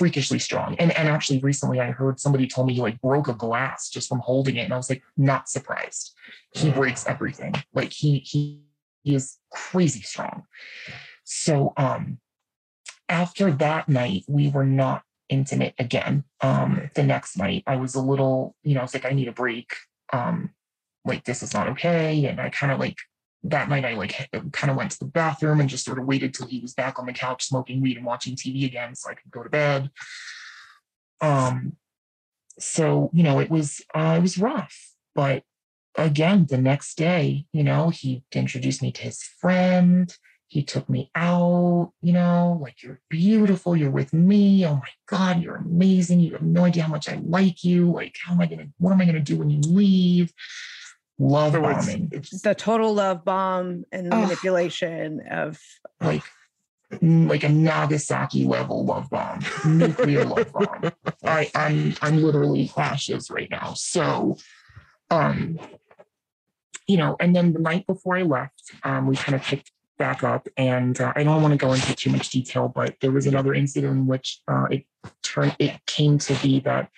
freakishly 0.00 0.38
strong. 0.38 0.74
And 0.78 0.96
and 0.96 1.08
actually 1.08 1.40
recently 1.40 1.78
I 1.78 1.90
heard 1.90 2.18
somebody 2.18 2.46
told 2.46 2.66
me 2.66 2.72
he 2.72 2.80
like 2.80 2.98
broke 3.02 3.28
a 3.28 3.34
glass 3.34 3.90
just 3.90 4.08
from 4.08 4.20
holding 4.20 4.56
it. 4.56 4.62
And 4.62 4.72
I 4.72 4.78
was 4.78 4.88
like, 4.88 5.02
not 5.18 5.50
surprised. 5.50 6.14
He 6.54 6.70
breaks 6.70 7.06
everything. 7.06 7.54
Like 7.74 7.92
he 7.92 8.20
he 8.20 8.62
he 9.02 9.14
is 9.14 9.36
crazy 9.52 10.00
strong. 10.00 10.44
So 11.24 11.74
um 11.76 12.18
after 13.10 13.50
that 13.52 13.90
night, 13.90 14.24
we 14.26 14.48
were 14.48 14.64
not 14.64 15.02
intimate 15.28 15.74
again. 15.78 16.24
Um, 16.40 16.90
the 16.94 17.02
next 17.02 17.36
night, 17.36 17.64
I 17.66 17.76
was 17.76 17.94
a 17.94 18.00
little, 18.00 18.56
you 18.62 18.74
know, 18.74 18.80
I 18.80 18.84
was 18.84 18.94
like, 18.94 19.04
I 19.04 19.10
need 19.10 19.28
a 19.28 19.32
break. 19.32 19.74
Um, 20.12 20.50
like 21.04 21.24
this 21.24 21.42
is 21.42 21.52
not 21.52 21.68
okay. 21.68 22.24
And 22.24 22.40
I 22.40 22.48
kind 22.48 22.72
of 22.72 22.78
like 22.78 22.96
that 23.44 23.68
night, 23.68 23.84
I 23.84 23.94
like 23.94 24.28
kind 24.52 24.70
of 24.70 24.76
went 24.76 24.92
to 24.92 24.98
the 24.98 25.06
bathroom 25.06 25.60
and 25.60 25.68
just 25.68 25.84
sort 25.84 25.98
of 25.98 26.06
waited 26.06 26.34
till 26.34 26.46
he 26.46 26.60
was 26.60 26.74
back 26.74 26.98
on 26.98 27.06
the 27.06 27.12
couch 27.12 27.44
smoking 27.44 27.80
weed 27.80 27.96
and 27.96 28.06
watching 28.06 28.36
TV 28.36 28.66
again, 28.66 28.94
so 28.94 29.10
I 29.10 29.14
could 29.14 29.30
go 29.30 29.42
to 29.42 29.48
bed. 29.48 29.90
Um, 31.20 31.76
so 32.58 33.10
you 33.12 33.22
know, 33.22 33.38
it 33.38 33.50
was 33.50 33.80
uh, 33.94 34.16
it 34.18 34.22
was 34.22 34.38
rough, 34.38 34.76
but 35.14 35.44
again, 35.96 36.46
the 36.48 36.58
next 36.58 36.96
day, 36.96 37.46
you 37.52 37.64
know, 37.64 37.90
he 37.90 38.22
introduced 38.32 38.82
me 38.82 38.92
to 38.92 39.02
his 39.02 39.22
friend 39.22 40.14
he 40.50 40.64
took 40.64 40.88
me 40.88 41.12
out, 41.14 41.92
you 42.02 42.12
know, 42.12 42.58
like 42.60 42.82
you're 42.82 43.00
beautiful, 43.08 43.76
you're 43.76 43.88
with 43.88 44.12
me. 44.12 44.66
Oh 44.66 44.74
my 44.74 44.88
God, 45.06 45.40
you're 45.40 45.54
amazing. 45.54 46.18
You 46.18 46.32
have 46.32 46.42
no 46.42 46.64
idea 46.64 46.82
how 46.82 46.88
much 46.88 47.08
I 47.08 47.20
like 47.24 47.62
you. 47.62 47.92
Like, 47.92 48.16
how 48.20 48.32
am 48.32 48.40
I 48.40 48.46
gonna, 48.46 48.66
what 48.78 48.90
am 48.90 49.00
I 49.00 49.04
gonna 49.04 49.20
do 49.20 49.36
when 49.36 49.48
you 49.48 49.60
leave? 49.60 50.32
Love 51.22 51.52
So 51.52 51.58
it's- 51.68 51.86
bombing. 51.86 52.08
it's- 52.12 52.40
The 52.42 52.54
total 52.54 52.94
love 52.94 53.24
bomb 53.26 53.84
and 53.92 54.06
the 54.10 54.14
Ugh. 54.16 54.22
manipulation 54.22 55.20
of 55.30 55.60
Like 56.00 56.22
like 57.02 57.44
a 57.44 57.48
Nagasaki 57.48 58.44
level 58.46 58.84
love 58.84 59.08
bomb, 59.10 59.38
nuclear 59.64 60.24
love 60.24 60.50
bomb. 60.54 60.90
I, 61.22 61.48
I'm 61.54 61.94
I'm 62.02 62.20
literally 62.22 62.72
ashes 62.76 63.30
right 63.30 63.48
now. 63.50 63.74
So 63.74 64.38
um, 65.10 65.58
you 66.88 66.96
know, 66.96 67.16
and 67.20 67.36
then 67.36 67.52
the 67.52 67.60
night 67.60 67.86
before 67.86 68.16
I 68.16 68.22
left, 68.22 68.72
um, 68.82 69.06
we 69.06 69.14
kind 69.14 69.34
of 69.36 69.42
picked 69.42 69.70
back 69.98 70.24
up 70.24 70.48
and 70.56 70.98
uh, 71.00 71.12
I 71.14 71.22
don't 71.22 71.42
want 71.42 71.52
to 71.52 71.58
go 71.58 71.72
into 71.74 71.94
too 71.94 72.10
much 72.10 72.30
detail, 72.30 72.68
but 72.74 72.96
there 73.02 73.12
was 73.12 73.26
another 73.26 73.52
incident 73.54 73.92
in 73.92 74.06
which 74.06 74.40
uh, 74.48 74.64
it 74.70 74.84
turned 75.22 75.54
it 75.58 75.78
came 75.86 76.16
to 76.18 76.34
be 76.42 76.60
that 76.60 76.88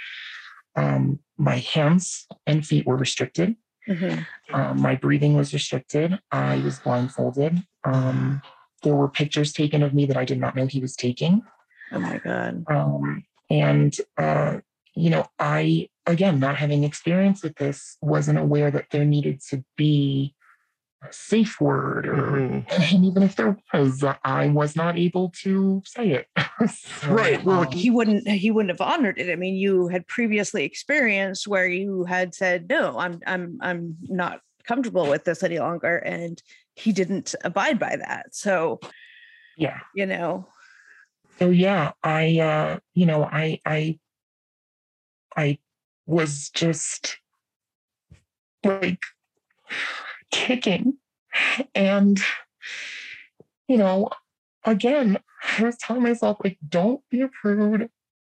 um, 0.76 1.18
my 1.36 1.56
hands 1.58 2.26
and 2.46 2.64
feet 2.64 2.86
were 2.86 2.96
restricted. 2.96 3.56
Mhm. 3.88 4.26
Um, 4.52 4.80
my 4.80 4.94
breathing 4.94 5.34
was 5.34 5.52
restricted. 5.52 6.18
I 6.30 6.56
was 6.58 6.78
blindfolded. 6.78 7.62
Um, 7.84 8.42
there 8.82 8.94
were 8.94 9.08
pictures 9.08 9.52
taken 9.52 9.82
of 9.82 9.94
me 9.94 10.06
that 10.06 10.16
I 10.16 10.24
did 10.24 10.38
not 10.38 10.54
know 10.56 10.66
he 10.66 10.80
was 10.80 10.96
taking. 10.96 11.42
oh 11.92 11.98
my 11.98 12.18
god. 12.18 12.64
Um, 12.68 13.24
and, 13.50 13.94
uh, 14.16 14.58
you 14.94 15.10
know, 15.10 15.26
I, 15.38 15.88
again, 16.06 16.38
not 16.38 16.56
having 16.56 16.84
experience 16.84 17.42
with 17.42 17.56
this, 17.56 17.96
wasn't 18.00 18.38
aware 18.38 18.70
that 18.70 18.86
there 18.90 19.04
needed 19.04 19.40
to 19.50 19.64
be 19.76 20.34
safe 21.10 21.60
word 21.60 22.06
or, 22.06 22.32
Mhm. 22.32 22.92
and 22.94 23.04
even 23.04 23.22
if 23.22 23.36
there 23.36 23.56
was, 23.72 24.04
I 24.24 24.48
was 24.48 24.76
not 24.76 24.96
able 24.96 25.30
to 25.42 25.82
say 25.84 26.10
it. 26.10 26.26
So, 26.68 27.08
Right, 27.12 27.42
well, 27.42 27.62
um, 27.66 27.72
He 27.72 27.90
wouldn't 27.90 28.28
he 28.28 28.50
wouldn't 28.52 28.70
have 28.78 28.86
honored 28.86 29.18
it. 29.18 29.30
I 29.32 29.34
mean, 29.36 29.56
you 29.56 29.88
had 29.88 30.06
previously 30.06 30.64
experienced 30.64 31.48
where 31.48 31.66
you 31.66 32.04
had 32.04 32.34
said, 32.34 32.68
No, 32.68 32.98
I'm 32.98 33.20
I'm 33.26 33.58
I'm 33.60 33.96
not 34.02 34.40
comfortable 34.64 35.08
with 35.08 35.24
this 35.24 35.42
any 35.42 35.58
longer. 35.58 35.96
And 35.98 36.40
he 36.76 36.92
didn't 36.92 37.34
abide 37.44 37.78
by 37.80 37.96
that. 37.96 38.34
So, 38.34 38.78
yeah. 39.56 39.80
you 39.94 40.06
know, 40.06 40.46
so 41.38 41.50
yeah 41.50 41.92
i 42.04 42.38
uh 42.38 42.78
you 42.94 43.06
know 43.06 43.24
i 43.24 43.58
i 43.66 43.98
i 45.36 45.58
was 46.06 46.50
just 46.50 47.18
like 48.64 49.00
kicking. 50.32 50.94
And 51.74 52.20
you 53.68 53.78
know 53.78 54.10
again 54.64 55.18
i 55.58 55.64
was 55.64 55.76
telling 55.78 56.02
myself 56.02 56.36
like 56.44 56.58
don't 56.68 57.00
be 57.10 57.22
a 57.22 57.28
prude 57.28 57.88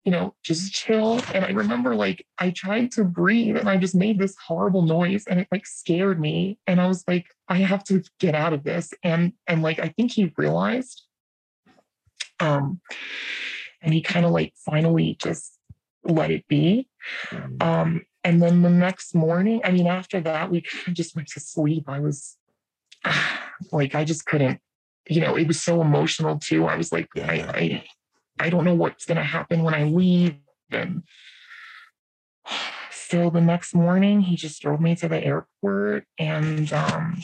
you 0.05 0.11
know 0.11 0.33
just 0.43 0.71
chill. 0.71 1.19
And 1.33 1.43
i 1.43 1.49
remember 1.49 1.95
like 1.95 2.25
i 2.37 2.51
tried 2.51 2.91
to 2.91 3.03
breathe 3.03 3.57
and 3.57 3.67
i 3.67 3.75
just 3.75 3.95
made 3.95 4.19
this 4.19 4.35
horrible 4.47 4.83
noise 4.83 5.25
and 5.27 5.39
it 5.39 5.47
like 5.51 5.65
scared 5.65 6.19
me. 6.19 6.59
And 6.67 6.79
i 6.79 6.87
was 6.87 7.03
like 7.07 7.25
i 7.49 7.57
have 7.57 7.83
to 7.85 8.03
get 8.19 8.35
out 8.35 8.53
of 8.53 8.63
this. 8.63 8.93
And 9.03 9.33
and 9.47 9.61
like 9.61 9.79
i 9.79 9.89
think 9.89 10.11
he 10.11 10.31
realized 10.37 11.03
um 12.39 12.79
and 13.81 13.93
he 13.93 14.01
kind 14.01 14.25
of 14.25 14.31
like 14.31 14.53
finally 14.57 15.17
just 15.21 15.57
let 16.03 16.29
it 16.31 16.47
be. 16.47 16.87
Um 17.59 18.05
and 18.25 18.41
then 18.41 18.61
the 18.63 18.69
next 18.69 19.15
morning 19.15 19.61
i 19.63 19.71
mean 19.71 19.87
after 19.87 20.19
that 20.19 20.51
we 20.51 20.61
kind 20.61 20.87
of 20.89 20.93
just 20.93 21.15
went 21.15 21.29
to 21.29 21.39
sleep. 21.39 21.85
I 21.87 21.99
was 21.99 22.37
like 23.71 23.95
i 23.95 24.03
just 24.03 24.25
couldn't 24.25 24.59
you 25.07 25.21
know 25.21 25.37
it 25.37 25.47
was 25.47 25.61
so 25.61 25.81
emotional 25.81 26.37
too. 26.37 26.65
I 26.65 26.75
was 26.75 26.91
like 26.91 27.07
Yeah. 27.15 27.31
I, 27.31 27.35
I 27.35 27.83
i 28.39 28.49
don't 28.49 28.65
know 28.65 28.75
what's 28.75 29.05
going 29.05 29.17
to 29.17 29.23
happen 29.23 29.63
when 29.63 29.73
i 29.73 29.83
leave. 29.83 30.35
And 30.71 31.03
so 32.91 33.29
the 33.29 33.41
next 33.41 33.73
morning 33.73 34.21
he 34.21 34.35
just 34.35 34.61
drove 34.61 34.81
me 34.81 34.95
to 34.95 35.07
the 35.07 35.23
airport 35.23 36.05
and 36.19 36.73
um 36.73 37.21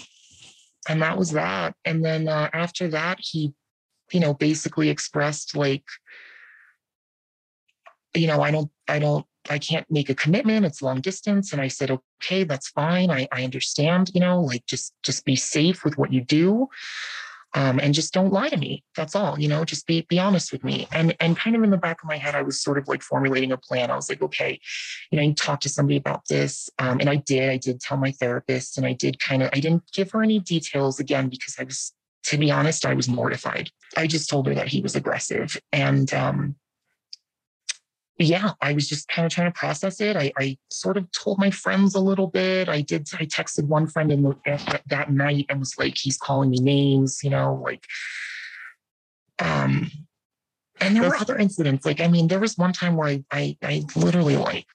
and 0.89 1.01
that 1.03 1.17
was 1.17 1.31
that. 1.31 1.75
And 1.85 2.03
then 2.03 2.27
uh, 2.27 2.49
after 2.53 2.87
that 2.87 3.19
he 3.19 3.53
you 4.11 4.19
know 4.19 4.33
basically 4.33 4.89
expressed 4.89 5.55
like 5.55 5.85
you 8.13 8.27
know 8.27 8.41
i 8.41 8.51
don't 8.51 8.69
i 8.87 8.99
don't 8.99 9.25
i 9.49 9.57
can't 9.57 9.89
make 9.89 10.09
a 10.09 10.15
commitment 10.15 10.65
it's 10.65 10.81
long 10.81 11.01
distance 11.01 11.51
and 11.51 11.61
i 11.61 11.67
said 11.67 11.91
okay 11.91 12.43
that's 12.43 12.69
fine 12.69 13.09
i, 13.09 13.27
I 13.31 13.43
understand 13.43 14.11
you 14.13 14.21
know 14.21 14.41
like 14.41 14.65
just 14.65 14.93
just 15.03 15.25
be 15.25 15.35
safe 15.35 15.83
with 15.83 15.97
what 15.97 16.13
you 16.13 16.21
do 16.21 16.69
um, 17.53 17.79
and 17.79 17.93
just 17.93 18.13
don't 18.13 18.31
lie 18.31 18.49
to 18.49 18.57
me 18.57 18.83
that's 18.95 19.15
all 19.15 19.39
you 19.39 19.47
know 19.47 19.65
just 19.65 19.85
be 19.85 20.01
be 20.01 20.19
honest 20.19 20.51
with 20.51 20.63
me. 20.63 20.87
And 20.91 21.15
and 21.19 21.37
kind 21.37 21.55
of 21.55 21.63
in 21.63 21.69
the 21.69 21.77
back 21.77 22.01
of 22.01 22.07
my 22.07 22.17
head 22.17 22.35
i 22.35 22.41
was 22.41 22.61
sort 22.61 22.77
of 22.77 22.87
like 22.87 23.01
formulating 23.01 23.51
a 23.51 23.57
plan 23.57 23.91
i 23.91 23.95
was 23.95 24.09
like 24.09 24.21
okay 24.21 24.59
you 25.11 25.17
know 25.17 25.23
you 25.23 25.33
talk 25.33 25.59
to 25.61 25.69
somebody 25.69 25.97
about 25.97 26.27
this 26.27 26.69
um, 26.79 26.99
and 26.99 27.09
i 27.09 27.17
did 27.17 27.49
i 27.49 27.57
did 27.57 27.79
tell 27.81 27.97
my 27.97 28.11
therapist 28.11 28.77
and 28.77 28.87
i 28.87 28.93
did 28.93 29.19
kind 29.19 29.43
of 29.43 29.49
i 29.53 29.59
didn't 29.59 29.83
give 29.93 30.11
her 30.11 30.23
any 30.23 30.39
details 30.39 30.99
again 30.99 31.27
because 31.29 31.55
i 31.59 31.63
was 31.63 31.93
to 32.23 32.37
be 32.37 32.51
honest 32.51 32.85
i 32.85 32.93
was 32.93 33.09
mortified. 33.09 33.69
I 33.97 34.07
just 34.07 34.29
told 34.29 34.47
her 34.47 34.55
that 34.55 34.69
he 34.69 34.81
was 34.81 34.95
aggressive 34.95 35.59
and 35.73 36.13
um 36.13 36.55
yeah, 38.25 38.51
I 38.61 38.73
was 38.73 38.87
just 38.89 39.07
kind 39.07 39.25
of 39.25 39.31
trying 39.31 39.51
to 39.51 39.57
process 39.57 40.01
it. 40.01 40.15
I, 40.15 40.31
I 40.37 40.57
sort 40.69 40.97
of 40.97 41.11
told 41.11 41.39
my 41.39 41.51
friends 41.51 41.95
a 41.95 41.99
little 41.99 42.27
bit. 42.27 42.67
I 42.69 42.81
did. 42.81 43.07
I 43.13 43.25
texted 43.25 43.65
one 43.65 43.87
friend 43.87 44.11
in 44.11 44.23
the, 44.23 44.35
that, 44.45 44.81
that 44.87 45.11
night 45.11 45.45
and 45.49 45.59
was 45.59 45.77
like, 45.77 45.97
"He's 45.97 46.17
calling 46.17 46.49
me 46.49 46.59
names," 46.59 47.19
you 47.23 47.29
know, 47.29 47.61
like. 47.63 47.85
Um, 49.39 49.89
and 50.79 50.95
there 50.95 51.03
were 51.03 51.15
other 51.15 51.37
incidents. 51.37 51.85
Like, 51.85 52.01
I 52.01 52.07
mean, 52.07 52.27
there 52.27 52.39
was 52.39 52.57
one 52.57 52.73
time 52.73 52.95
where 52.95 53.07
I, 53.07 53.23
I, 53.31 53.57
I 53.63 53.83
literally 53.95 54.37
like 54.37 54.65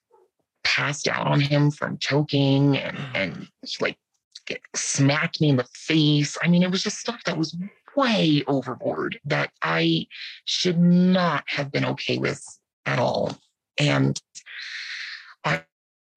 passed 0.63 1.07
out 1.07 1.27
on 1.27 1.39
him 1.39 1.71
from 1.71 1.97
choking, 1.99 2.77
and 2.77 2.97
and 3.13 3.47
he, 3.61 3.75
like 3.81 3.97
get- 4.45 4.61
smacked 4.75 5.41
me 5.41 5.49
in 5.49 5.57
the 5.57 5.67
face. 5.73 6.37
I 6.41 6.47
mean, 6.47 6.63
it 6.63 6.71
was 6.71 6.83
just 6.83 6.97
stuff 6.97 7.23
that 7.25 7.37
was 7.37 7.55
way 7.95 8.43
overboard 8.47 9.19
that 9.25 9.51
I 9.61 10.07
should 10.45 10.79
not 10.79 11.43
have 11.47 11.71
been 11.71 11.85
okay 11.85 12.17
with 12.17 12.41
at 12.87 12.97
all. 12.97 13.37
And 13.79 14.19
I, 15.43 15.61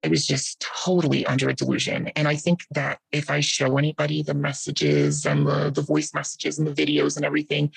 I 0.02 0.09
was 0.09 0.26
just 0.26 0.61
totally 0.85 1.26
under 1.26 1.50
a 1.50 1.54
delusion. 1.54 2.09
And 2.16 2.26
I 2.26 2.37
think 2.37 2.61
that 2.70 3.00
if 3.12 3.28
I 3.30 3.40
show 3.40 3.76
anybody 3.76 4.22
the 4.22 4.33
messages 4.35 5.26
and 5.26 5.46
the, 5.46 5.70
the 5.70 5.83
voice 5.83 6.14
messages 6.14 6.59
and 6.59 6.66
the 6.66 6.72
videos 6.72 7.16
and 7.16 7.26
everything, 7.26 7.72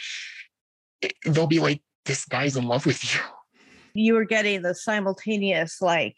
it- 1.02 1.16
they'll 1.26 1.48
be 1.48 1.60
like, 1.60 1.82
this 2.06 2.24
guy's 2.26 2.56
in 2.56 2.66
love 2.66 2.86
with 2.86 3.04
you. 3.14 3.20
you 3.94 4.14
were 4.14 4.26
getting 4.26 4.62
the 4.62 4.74
simultaneous 4.76 5.82
like 5.82 6.16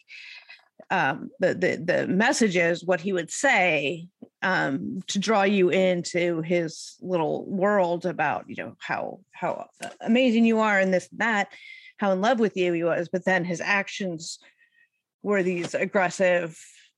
um 0.91 1.29
the 1.39 1.53
the 1.53 1.75
the 1.83 2.07
messages 2.07 2.83
what 2.85 3.01
he 3.01 3.11
would 3.11 3.31
say 3.31 4.07
um 4.43 4.99
to 5.07 5.19
draw 5.19 5.43
you 5.43 5.69
into 5.69 6.41
his 6.41 6.95
little 7.01 7.45
world 7.45 8.05
about 8.05 8.45
you 8.47 8.55
know 8.55 8.75
how 8.79 9.19
how 9.31 9.67
amazing 10.01 10.45
you 10.45 10.59
are 10.59 10.79
and 10.79 10.93
this 10.93 11.07
and 11.09 11.19
that 11.19 11.49
how 11.97 12.12
in 12.12 12.21
love 12.21 12.39
with 12.39 12.55
you 12.58 12.73
he 12.73 12.84
was 12.84 13.10
but 13.12 13.25
then 13.25 13.43
his 13.43 13.62
actions 13.62 14.39
were 15.23 15.43
these 15.43 15.73
aggressive 15.73 16.58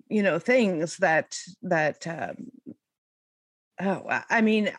you 0.09 0.23
know 0.23 0.39
things 0.39 0.97
that 0.97 1.35
that 1.61 2.05
um 2.07 2.35
oh 3.81 4.03
I- 4.29 4.41
mean 4.41 4.71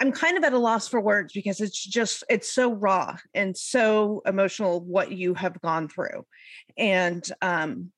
i'm 0.00 0.12
kind 0.12 0.36
of 0.36 0.44
at 0.44 0.52
a 0.52 0.58
loss 0.58 0.88
for 0.88 1.00
words 1.00 1.32
because 1.32 1.60
it's 1.60 1.82
just 1.84 2.24
it's 2.28 2.52
so 2.52 2.72
raw 2.72 3.16
and 3.34 3.56
so 3.56 4.22
emotional 4.26 4.80
what 4.80 5.10
you 5.12 5.34
have 5.34 5.60
gone 5.60 5.88
through. 5.88 6.24
And 6.76 7.28
um 7.42 7.92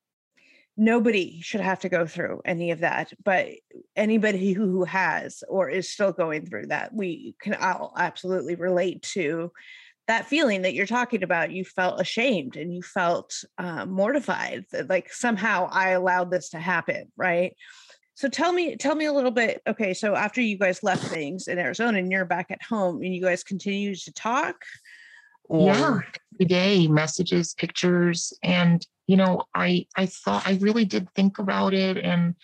nobody 0.77 1.41
should 1.43 1.61
have 1.61 1.81
to 1.81 1.91
go 1.91 2.07
through 2.07 2.41
any 2.47 2.71
of 2.71 2.81
that 2.81 3.13
but 3.23 3.49
anybody 3.97 4.53
who, 4.55 4.67
who 4.71 4.85
has 4.85 5.43
or 5.49 5.69
is 5.69 5.93
still 5.93 6.13
going 6.13 6.47
through 6.47 6.67
that 6.67 6.95
we 6.95 7.35
can 7.41 7.55
i'll 7.61 7.93
absolutely 7.99 8.55
relate 8.55 9.03
to 9.03 9.53
that 10.11 10.27
feeling 10.27 10.63
that 10.63 10.75
you're 10.75 10.87
talking 10.87 11.23
about 11.23 11.53
you 11.53 11.65
felt 11.65 12.01
ashamed 12.01 12.57
and 12.57 12.75
you 12.75 12.83
felt 12.83 13.45
uh, 13.59 13.87
mortified 13.87 14.65
that 14.73 14.91
like 14.91 15.13
somehow 15.13 15.69
i 15.71 15.91
allowed 15.91 16.33
this 16.33 16.49
to 16.51 16.59
happen 16.59 17.05
right? 17.17 17.55
So 18.17 18.29
tell 18.29 18.53
me 18.53 18.77
tell 18.77 18.97
me 18.97 19.05
a 19.05 19.13
little 19.13 19.31
bit 19.31 19.63
okay 19.69 19.95
so 19.95 20.17
after 20.17 20.41
you 20.41 20.59
guys 20.59 20.83
left 20.83 21.05
things 21.05 21.47
in 21.47 21.59
arizona 21.59 21.99
and 21.99 22.11
you're 22.11 22.25
back 22.25 22.51
at 22.51 22.61
home 22.61 22.97
and 23.03 23.15
you 23.15 23.23
guys 23.23 23.45
continue 23.45 23.95
to 23.95 24.13
talk 24.13 24.57
Or 25.45 25.69
yeah 25.69 26.01
every 26.35 26.47
day 26.47 26.89
messages 26.89 27.55
pictures 27.55 28.33
and 28.43 28.85
you 29.07 29.17
know 29.17 29.45
i 29.55 29.87
i 29.97 30.07
thought 30.07 30.47
i 30.47 30.55
really 30.61 30.85
did 30.85 31.09
think 31.15 31.39
about 31.39 31.73
it 31.73 31.97
and 31.97 32.35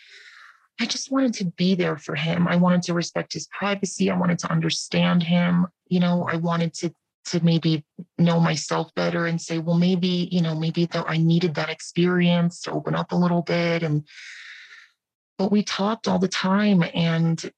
i 0.80 0.86
just 0.86 1.10
wanted 1.10 1.34
to 1.34 1.46
be 1.56 1.74
there 1.74 1.98
for 1.98 2.14
him. 2.14 2.46
I 2.46 2.56
wanted 2.56 2.82
to 2.82 2.94
respect 2.94 3.32
his 3.32 3.48
privacy. 3.48 4.10
I 4.10 4.16
wanted 4.16 4.38
to 4.40 4.52
understand 4.52 5.24
him. 5.24 5.66
You 5.88 6.00
know 6.00 6.26
i 6.32 6.36
wanted 6.36 6.72
to 6.74 6.94
to 7.26 7.44
maybe 7.44 7.84
know 8.18 8.40
myself 8.40 8.94
better 8.94 9.26
and 9.26 9.40
say 9.40 9.58
well 9.58 9.76
maybe 9.76 10.28
you 10.30 10.40
know 10.40 10.54
maybe 10.54 10.86
that 10.86 11.04
i 11.08 11.16
needed 11.16 11.54
that 11.54 11.70
experience 11.70 12.60
to 12.60 12.70
open 12.70 12.94
up 12.94 13.12
a 13.12 13.16
little 13.16 13.42
bit 13.42 13.82
and 13.82 14.06
but 15.38 15.52
we 15.52 15.62
talked 15.62 16.08
all 16.08 16.18
the 16.18 16.28
time 16.28 16.82
and 16.94 17.50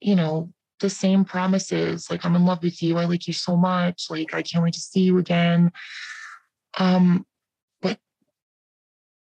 you 0.00 0.16
know 0.16 0.52
the 0.80 0.90
same 0.90 1.24
promises 1.24 2.10
like 2.10 2.24
i'm 2.24 2.34
in 2.34 2.44
love 2.44 2.62
with 2.62 2.82
you. 2.82 2.96
I 2.96 3.04
like 3.04 3.26
you 3.26 3.32
so 3.32 3.56
much. 3.56 4.06
Like 4.10 4.34
i 4.34 4.42
can't 4.42 4.64
wait 4.64 4.74
to 4.74 4.80
see 4.80 5.00
you 5.00 5.18
again. 5.18 5.72
Um 6.78 7.26
but 7.82 7.98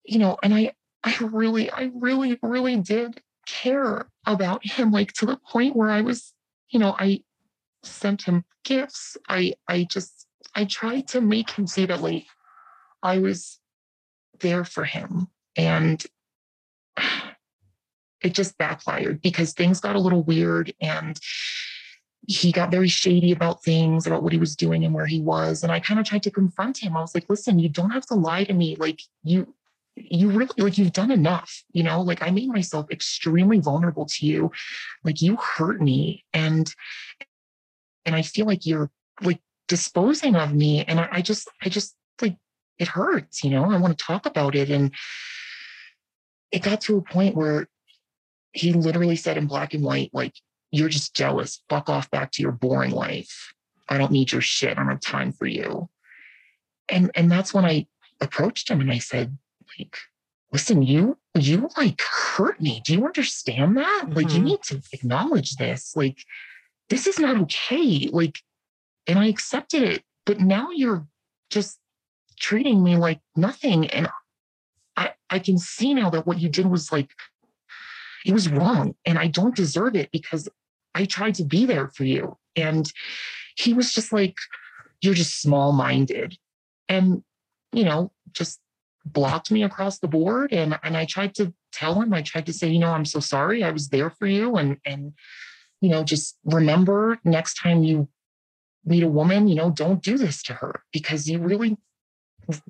you 0.03 0.19
know 0.19 0.37
and 0.43 0.53
i 0.53 0.73
i 1.03 1.15
really 1.21 1.71
i 1.71 1.91
really 1.93 2.37
really 2.41 2.77
did 2.77 3.21
care 3.47 4.07
about 4.25 4.65
him 4.65 4.91
like 4.91 5.13
to 5.13 5.25
the 5.25 5.37
point 5.37 5.75
where 5.75 5.89
i 5.89 6.01
was 6.01 6.33
you 6.69 6.79
know 6.79 6.95
i 6.97 7.21
sent 7.85 8.23
him 8.23 8.43
gifts. 8.63 9.17
I 9.27 9.53
i 9.67 9.83
just 9.83 10.27
i 10.55 10.65
tried 10.65 11.07
to 11.09 11.21
make 11.21 11.51
him 11.51 11.67
see 11.67 11.85
that 11.85 12.01
like 12.01 12.25
i 13.03 13.17
was 13.19 13.59
there 14.39 14.65
for 14.65 14.83
him. 14.83 15.27
And 15.55 16.03
it 18.21 18.33
just 18.33 18.57
backfired 18.57 19.21
because 19.21 19.53
things 19.53 19.79
got 19.79 19.95
a 19.95 19.99
little 19.99 20.23
weird 20.23 20.73
and 20.81 21.19
he 22.27 22.51
got 22.51 22.71
very 22.71 22.87
shady 22.87 23.31
about 23.31 23.63
things 23.63 24.07
about 24.07 24.23
what 24.23 24.33
he 24.33 24.39
was 24.39 24.55
doing 24.55 24.83
and 24.83 24.95
where 24.95 25.05
he 25.05 25.21
was. 25.21 25.63
And 25.63 25.71
i 25.71 25.79
kind 25.79 25.99
of 25.99 26.05
tried 26.05 26.23
to 26.23 26.31
confront 26.31 26.77
him. 26.79 26.97
I 26.97 27.01
was 27.01 27.13
like 27.15 27.29
listen 27.29 27.59
you 27.59 27.69
don't 27.69 27.91
have 27.91 28.05
to 28.07 28.15
lie 28.15 28.43
to 28.45 28.53
me. 28.53 28.75
Like 28.77 29.01
you 29.23 29.53
you 29.95 30.29
really 30.29 30.51
like 30.57 30.77
you've 30.77 30.91
done 30.91 31.11
enough 31.11 31.63
you 31.71 31.83
know? 31.83 32.01
Like 32.01 32.21
i 32.21 32.29
made 32.31 32.49
myself 32.49 32.89
extremely 32.91 33.59
vulnerable 33.59 34.05
to 34.07 34.25
you. 34.25 34.51
Like 35.03 35.21
you 35.21 35.37
hurt 35.37 35.81
me. 35.81 36.25
And 36.33 36.73
and 38.05 38.15
i 38.15 38.21
feel 38.21 38.45
like 38.45 38.65
you're 38.65 38.89
like 39.21 39.39
disposing 39.67 40.35
of 40.35 40.53
me 40.53 40.83
and 40.85 40.99
i, 40.99 41.07
I 41.11 41.21
just 41.21 41.49
i 41.63 41.69
just 41.69 41.95
like 42.21 42.37
it 42.77 42.87
hurts 42.87 43.43
you 43.43 43.49
know 43.49 43.65
i 43.71 43.77
want 43.77 43.97
to 43.97 44.03
talk 44.03 44.25
about 44.25 44.55
it 44.55 44.69
and 44.69 44.93
it 46.51 46.61
got 46.63 46.81
to 46.81 46.97
a 46.97 47.01
point 47.01 47.35
where 47.35 47.67
he 48.55 48.71
literally 48.71 49.17
said 49.17 49.37
in 49.37 49.47
black 49.47 49.73
and 49.73 49.83
white, 49.83 50.09
like, 50.13 50.33
you're 50.71 50.89
just 50.89 51.13
jealous. 51.13 51.61
Fuck 51.69 51.89
off 51.89 52.09
back 52.09 52.31
to 52.31 52.41
your 52.41 52.53
boring 52.53 52.91
life. 52.91 53.53
I 53.89 53.97
don't 53.97 54.11
need 54.11 54.31
your 54.31 54.41
shit. 54.41 54.71
I 54.71 54.73
don't 54.75 54.87
have 54.87 55.01
time 55.01 55.31
for 55.31 55.45
you. 55.45 55.89
And 56.89 57.11
and 57.15 57.31
that's 57.31 57.53
when 57.53 57.65
I 57.65 57.87
approached 58.21 58.69
him 58.69 58.81
and 58.81 58.91
I 58.91 58.99
said, 58.99 59.37
like, 59.77 59.97
listen, 60.53 60.81
you 60.81 61.17
you 61.37 61.69
like 61.77 62.01
hurt 62.01 62.61
me. 62.61 62.81
Do 62.85 62.93
you 62.93 63.05
understand 63.05 63.77
that? 63.77 64.05
Like, 64.11 64.33
you 64.33 64.39
Mhm. 64.39 64.43
need 64.45 64.63
to 64.63 64.81
acknowledge 64.93 65.55
this. 65.57 65.95
Like, 65.95 66.23
this 66.89 67.07
is 67.07 67.19
not 67.19 67.37
okay. 67.43 68.09
Like, 68.11 68.39
and 69.07 69.19
I 69.19 69.27
accepted 69.27 69.83
it, 69.83 70.03
but 70.25 70.39
now 70.39 70.69
you're 70.71 71.07
just 71.49 71.79
treating 72.39 72.83
me 72.83 72.97
like 72.97 73.21
nothing. 73.35 73.87
And 73.87 74.09
I 74.97 75.13
I 75.29 75.39
can 75.39 75.57
see 75.57 75.93
now 75.93 76.09
that 76.11 76.27
what 76.27 76.39
you 76.39 76.49
did 76.49 76.65
was 76.65 76.91
like 76.91 77.09
it 78.25 78.33
was 78.33 78.49
wrong 78.49 78.95
and 79.05 79.19
I 79.19 79.27
don't 79.27 79.55
deserve 79.55 79.95
it 79.95 80.11
because 80.11 80.49
I 80.95 81.05
tried 81.05 81.35
to 81.35 81.43
be 81.43 81.65
there 81.65 81.89
for 81.89 82.03
you. 82.03 82.37
And 82.55 82.91
he 83.55 83.73
was 83.73 83.93
just 83.93 84.11
like, 84.11 84.35
You're 85.01 85.13
just 85.13 85.41
small 85.41 85.71
minded. 85.71 86.37
And, 86.89 87.23
you 87.71 87.83
know, 87.83 88.11
just 88.31 88.59
blocked 89.05 89.51
me 89.51 89.63
across 89.63 89.99
the 89.99 90.07
board. 90.07 90.53
And, 90.53 90.79
and 90.83 90.97
I 90.97 91.05
tried 91.05 91.35
to 91.35 91.53
tell 91.71 92.01
him, 92.01 92.13
I 92.13 92.21
tried 92.21 92.45
to 92.47 92.53
say, 92.53 92.69
you 92.69 92.79
know, 92.79 92.91
I'm 92.91 93.05
so 93.05 93.19
sorry. 93.19 93.63
I 93.63 93.71
was 93.71 93.89
there 93.89 94.09
for 94.09 94.27
you. 94.27 94.55
And, 94.55 94.77
and, 94.85 95.13
you 95.85 95.91
know, 95.91 96.03
just 96.03 96.35
remember 96.45 97.19
next 97.23 97.53
time 97.61 97.83
you 97.83 98.07
meet 98.85 99.03
a 99.03 99.07
woman, 99.07 99.47
you 99.47 99.53
know, 99.53 99.69
don't 99.69 100.01
do 100.01 100.17
this 100.17 100.41
to 100.41 100.53
her 100.53 100.81
because 100.91 101.29
you 101.29 101.37
really 101.37 101.77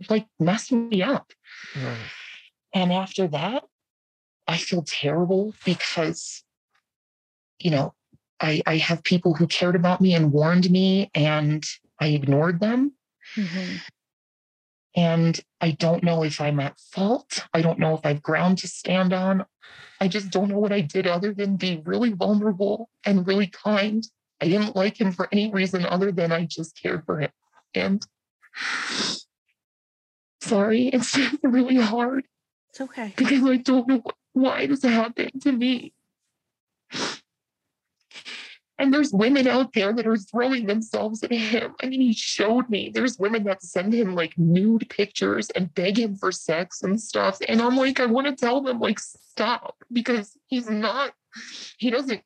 like 0.09 0.27
messed 0.37 0.73
me 0.73 1.01
up. 1.01 1.31
Right. 1.77 1.95
And 2.73 2.91
after 2.91 3.25
that, 3.29 3.63
I 4.49 4.57
feel 4.57 4.83
terrible 4.85 5.53
because, 5.63 6.43
you 7.57 7.71
know, 7.71 7.93
I, 8.41 8.61
I 8.65 8.77
have 8.77 9.01
people 9.01 9.33
who 9.33 9.47
cared 9.47 9.77
about 9.77 10.01
me 10.01 10.13
and 10.13 10.33
warned 10.33 10.69
me, 10.69 11.09
and 11.15 11.65
I 12.01 12.07
ignored 12.07 12.59
them. 12.59 12.95
Mhm. 13.37 13.79
And 14.95 15.39
I 15.59 15.71
don't 15.71 16.03
know 16.03 16.23
if 16.23 16.39
I'm 16.39 16.59
at 16.59 16.79
fault. 16.79 17.45
I 17.53 17.61
don't 17.61 17.79
know 17.79 17.95
if 17.95 18.05
I've 18.05 18.23
ground 18.23 18.59
to 18.59 18.67
stand 18.67 19.11
on. 19.13 19.45
I 19.99 20.07
just 20.07 20.29
don't 20.29 20.49
know 20.49 20.59
what 20.59 20.71
I 20.71 20.81
did 20.81 21.05
other 21.07 21.33
than 21.33 21.57
be 21.57 21.81
really 21.85 22.13
vulnerable 22.13 22.89
and 23.05 23.27
really 23.27 23.47
kind. 23.47 24.05
I 24.41 24.47
didn't 24.47 24.75
like 24.75 24.99
him 24.99 25.11
for 25.11 25.27
any 25.31 25.51
reason 25.51 25.85
other 25.85 26.11
than 26.11 26.31
I 26.31 26.45
just 26.45 26.79
cared 26.81 27.05
for 27.05 27.19
him. 27.19 27.31
And 27.73 28.05
sorry, 30.41 30.87
it's 30.87 31.17
really 31.43 31.77
hard 31.77 32.25
It's 32.69 32.81
okay. 32.81 33.13
because 33.15 33.43
I 33.43 33.57
don't 33.57 33.87
know 33.87 34.01
wh- 34.05 34.35
why 34.37 34.67
this 34.67 34.83
happened 34.83 35.41
to 35.43 35.51
me. 35.51 35.93
And 38.77 38.93
there's 38.93 39.13
women 39.13 39.47
out 39.47 39.71
there 39.73 39.93
that 39.93 40.05
are 40.05 40.17
throwing 40.17 40.65
themselves 40.65 41.23
at 41.23 41.31
him. 41.31 41.75
I 41.81 41.85
mean, 41.85 42.01
he 42.01 42.13
showed 42.13 42.69
me 42.69 42.91
there's 42.93 43.17
women 43.17 43.45
that 43.45 43.63
send 43.63 43.93
him 43.93 44.15
like 44.15 44.37
nude 44.37 44.89
pictures 44.89 45.49
and 45.51 45.73
beg 45.73 45.97
him 45.97 46.15
for 46.15 46.31
sex 46.31 46.83
and 46.83 46.99
stuff. 46.99 47.39
And 47.47 47.61
I'm 47.61 47.77
like, 47.77 48.01
I 48.01 48.05
want 48.05 48.27
to 48.27 48.35
tell 48.35 48.61
them, 48.61 48.79
like, 48.79 48.99
stop 48.99 49.77
because 49.93 50.37
he's 50.47 50.69
not, 50.69 51.13
he 51.77 51.89
doesn't, 51.89 52.21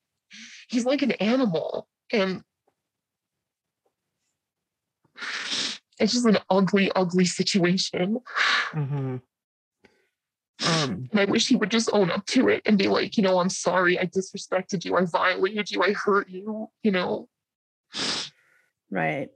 he's 0.69 0.85
like 0.85 1.03
an 1.03 1.11
animal. 1.11 1.87
And 2.11 2.41
it's 5.99 6.13
just 6.13 6.25
an 6.25 6.39
ugly, 6.49 6.91
ugly 6.95 7.25
situation. 7.25 8.19
hmm 8.71 9.17
Um, 10.67 11.07
And 11.11 11.19
I 11.19 11.25
wish 11.25 11.47
he 11.47 11.55
would 11.55 11.71
just 11.71 11.89
own 11.93 12.11
up 12.11 12.25
to 12.27 12.49
it 12.49 12.61
and 12.65 12.77
be 12.77 12.87
like, 12.87 13.17
you 13.17 13.23
know, 13.23 13.39
I'm 13.39 13.49
sorry, 13.49 13.99
I 13.99 14.05
disrespected 14.05 14.83
you, 14.83 14.97
I 14.97 15.05
violated 15.05 15.71
you, 15.71 15.81
I 15.83 15.93
hurt 15.93 16.29
you, 16.29 16.69
you 16.83 16.91
know. 16.91 17.29
Right. 18.91 19.29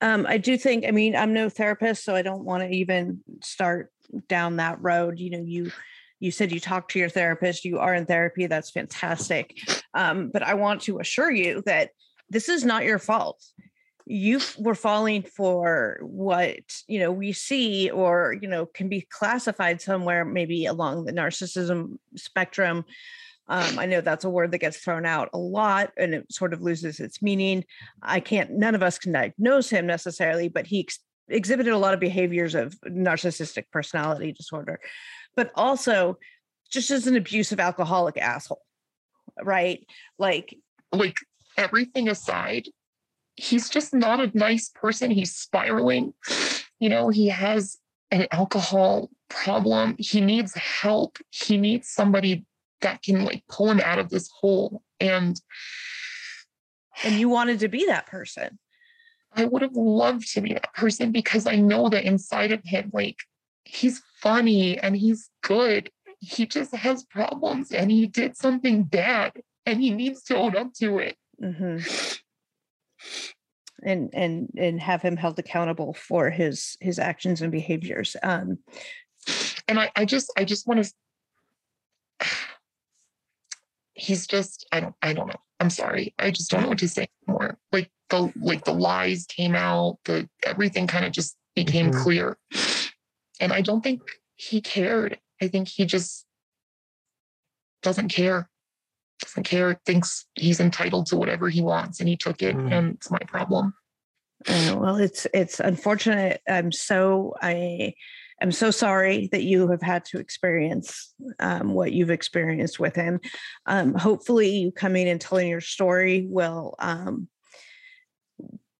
Um, 0.00 0.26
I 0.28 0.38
do 0.38 0.56
think, 0.56 0.84
I 0.86 0.90
mean, 0.90 1.16
I'm 1.16 1.32
no 1.32 1.48
therapist, 1.48 2.04
so 2.04 2.14
I 2.14 2.22
don't 2.22 2.44
want 2.44 2.62
to 2.62 2.68
even 2.68 3.20
start 3.42 3.92
down 4.28 4.56
that 4.56 4.80
road. 4.82 5.18
You 5.18 5.30
know, 5.30 5.42
you 5.42 5.72
you 6.20 6.30
said 6.30 6.50
you 6.50 6.60
talked 6.60 6.90
to 6.92 6.98
your 6.98 7.08
therapist, 7.08 7.64
you 7.64 7.78
are 7.78 7.94
in 7.94 8.04
therapy, 8.04 8.46
that's 8.46 8.70
fantastic. 8.70 9.56
Um, 9.94 10.30
but 10.32 10.42
I 10.42 10.54
want 10.54 10.82
to 10.82 10.98
assure 10.98 11.30
you 11.30 11.62
that 11.66 11.90
this 12.28 12.48
is 12.48 12.64
not 12.64 12.84
your 12.84 12.98
fault. 12.98 13.44
You 14.10 14.40
were 14.58 14.74
falling 14.74 15.22
for 15.22 15.98
what 16.00 16.82
you 16.86 16.98
know 16.98 17.12
we 17.12 17.32
see, 17.32 17.90
or 17.90 18.36
you 18.40 18.48
know, 18.48 18.64
can 18.64 18.88
be 18.88 19.02
classified 19.02 19.82
somewhere 19.82 20.24
maybe 20.24 20.64
along 20.64 21.04
the 21.04 21.12
narcissism 21.12 21.98
spectrum. 22.16 22.84
Um, 23.48 23.78
I 23.78 23.86
know 23.86 24.00
that's 24.00 24.24
a 24.24 24.30
word 24.30 24.52
that 24.52 24.58
gets 24.58 24.78
thrown 24.78 25.06
out 25.06 25.30
a 25.32 25.38
lot 25.38 25.92
and 25.96 26.14
it 26.14 26.30
sort 26.30 26.52
of 26.52 26.60
loses 26.60 27.00
its 27.00 27.22
meaning. 27.22 27.64
I 28.02 28.20
can't, 28.20 28.50
none 28.50 28.74
of 28.74 28.82
us 28.82 28.98
can 28.98 29.12
diagnose 29.12 29.70
him 29.70 29.86
necessarily, 29.86 30.48
but 30.48 30.66
he 30.66 30.80
ex- 30.80 30.98
exhibited 31.30 31.72
a 31.72 31.78
lot 31.78 31.94
of 31.94 32.00
behaviors 32.00 32.54
of 32.54 32.74
narcissistic 32.86 33.64
personality 33.72 34.32
disorder, 34.32 34.80
but 35.34 35.50
also 35.54 36.18
just 36.70 36.90
as 36.90 37.06
an 37.06 37.16
abusive 37.16 37.58
alcoholic 37.58 38.18
asshole, 38.18 38.62
right? 39.42 39.86
Like, 40.18 40.54
Like 40.92 41.16
everything 41.56 42.08
aside, 42.08 42.68
he's 43.38 43.68
just 43.68 43.94
not 43.94 44.20
a 44.20 44.36
nice 44.36 44.68
person. 44.68 45.10
He's 45.10 45.34
spiraling. 45.34 46.12
You 46.80 46.88
know, 46.88 47.08
he 47.08 47.28
has 47.28 47.78
an 48.10 48.26
alcohol 48.32 49.10
problem. 49.28 49.94
He 49.98 50.20
needs 50.20 50.54
help. 50.54 51.18
He 51.30 51.56
needs 51.56 51.88
somebody 51.88 52.44
that 52.80 53.02
can 53.02 53.24
like 53.24 53.44
pull 53.48 53.70
him 53.70 53.80
out 53.80 53.98
of 53.98 54.10
this 54.10 54.28
hole. 54.28 54.82
And 55.00 55.40
and 57.04 57.14
you 57.14 57.28
wanted 57.28 57.60
to 57.60 57.68
be 57.68 57.86
that 57.86 58.06
person. 58.06 58.58
I 59.32 59.44
would 59.44 59.62
have 59.62 59.76
loved 59.76 60.32
to 60.34 60.40
be 60.40 60.54
that 60.54 60.74
person 60.74 61.12
because 61.12 61.46
I 61.46 61.56
know 61.56 61.88
that 61.90 62.04
inside 62.04 62.50
of 62.50 62.60
him, 62.64 62.90
like, 62.92 63.18
he's 63.64 64.02
funny 64.20 64.78
and 64.78 64.96
he's 64.96 65.30
good. 65.42 65.90
He 66.18 66.46
just 66.46 66.74
has 66.74 67.04
problems 67.04 67.70
and 67.70 67.90
he 67.90 68.06
did 68.06 68.36
something 68.36 68.82
bad 68.82 69.34
and 69.64 69.80
he 69.80 69.90
needs 69.90 70.24
to 70.24 70.36
own 70.36 70.56
up 70.56 70.72
to 70.80 70.98
it. 70.98 71.16
Mhm. 71.40 72.18
And 73.84 74.10
and 74.12 74.50
and 74.56 74.80
have 74.80 75.02
him 75.02 75.16
held 75.16 75.38
accountable 75.38 75.94
for 75.94 76.30
his 76.30 76.76
his 76.80 76.98
actions 76.98 77.42
and 77.42 77.52
behaviors. 77.52 78.16
Um, 78.22 78.58
And 79.68 79.78
I, 79.78 79.90
I 79.94 80.04
just, 80.04 80.32
I 80.36 80.44
just 80.44 80.66
want 80.66 80.84
to. 80.84 80.92
he's 83.94 84.26
just 84.26 84.66
I 84.72 84.80
don't 84.80 84.94
I 85.02 85.12
don't 85.12 85.28
know. 85.28 85.40
I'm 85.60 85.70
sorry. 85.70 86.14
I 86.18 86.30
just 86.30 86.50
don't 86.50 86.62
know 86.62 86.68
what 86.68 86.78
to 86.78 86.88
say 86.88 87.08
more. 87.26 87.58
Like 87.72 87.90
the 88.10 88.32
like 88.40 88.64
the 88.64 88.72
lies 88.72 89.26
came 89.26 89.54
out, 89.54 89.98
the 90.04 90.28
everything 90.44 90.86
kind 90.86 91.04
of 91.04 91.12
just 91.12 91.36
became 91.54 91.90
Mhm. 91.90 92.02
clear. 92.02 92.38
And 93.40 93.52
I 93.52 93.60
don't 93.60 93.82
think 93.82 94.00
he 94.36 94.60
cared. 94.60 95.18
I 95.42 95.48
think 95.48 95.68
he 95.68 95.84
just 95.84 96.26
doesn't 97.82 98.08
care. 98.08 98.48
Doesn't 99.20 99.44
care, 99.44 99.80
thinks 99.84 100.26
he's 100.34 100.60
entitled 100.60 101.06
to 101.06 101.16
whatever 101.16 101.48
he 101.48 101.60
wants 101.60 102.00
and 102.00 102.08
he 102.08 102.16
took 102.16 102.42
it 102.42 102.56
Mm. 102.56 102.72
and 102.72 102.94
it's 102.94 103.10
my 103.10 103.18
problem. 103.26 103.74
Uh, 104.46 104.76
well, 104.78 104.96
it's 104.96 105.26
it's 105.34 105.58
unfortunate. 105.58 106.40
I'm 106.48 106.70
so 106.70 107.34
I 107.42 107.94
am 108.40 108.52
so 108.52 108.70
sorry 108.70 109.28
that 109.32 109.42
you 109.42 109.68
have 109.68 109.82
had 109.82 110.04
to 110.06 110.18
experience 110.20 111.12
um, 111.40 111.74
what 111.74 111.92
you've 111.92 112.10
experienced 112.12 112.78
with 112.78 112.94
him. 112.94 113.18
Um, 113.66 113.94
hopefully, 113.94 114.50
you 114.50 114.70
coming 114.70 115.08
and 115.08 115.20
telling 115.20 115.48
your 115.48 115.60
story 115.60 116.24
will 116.28 116.76
um, 116.78 117.28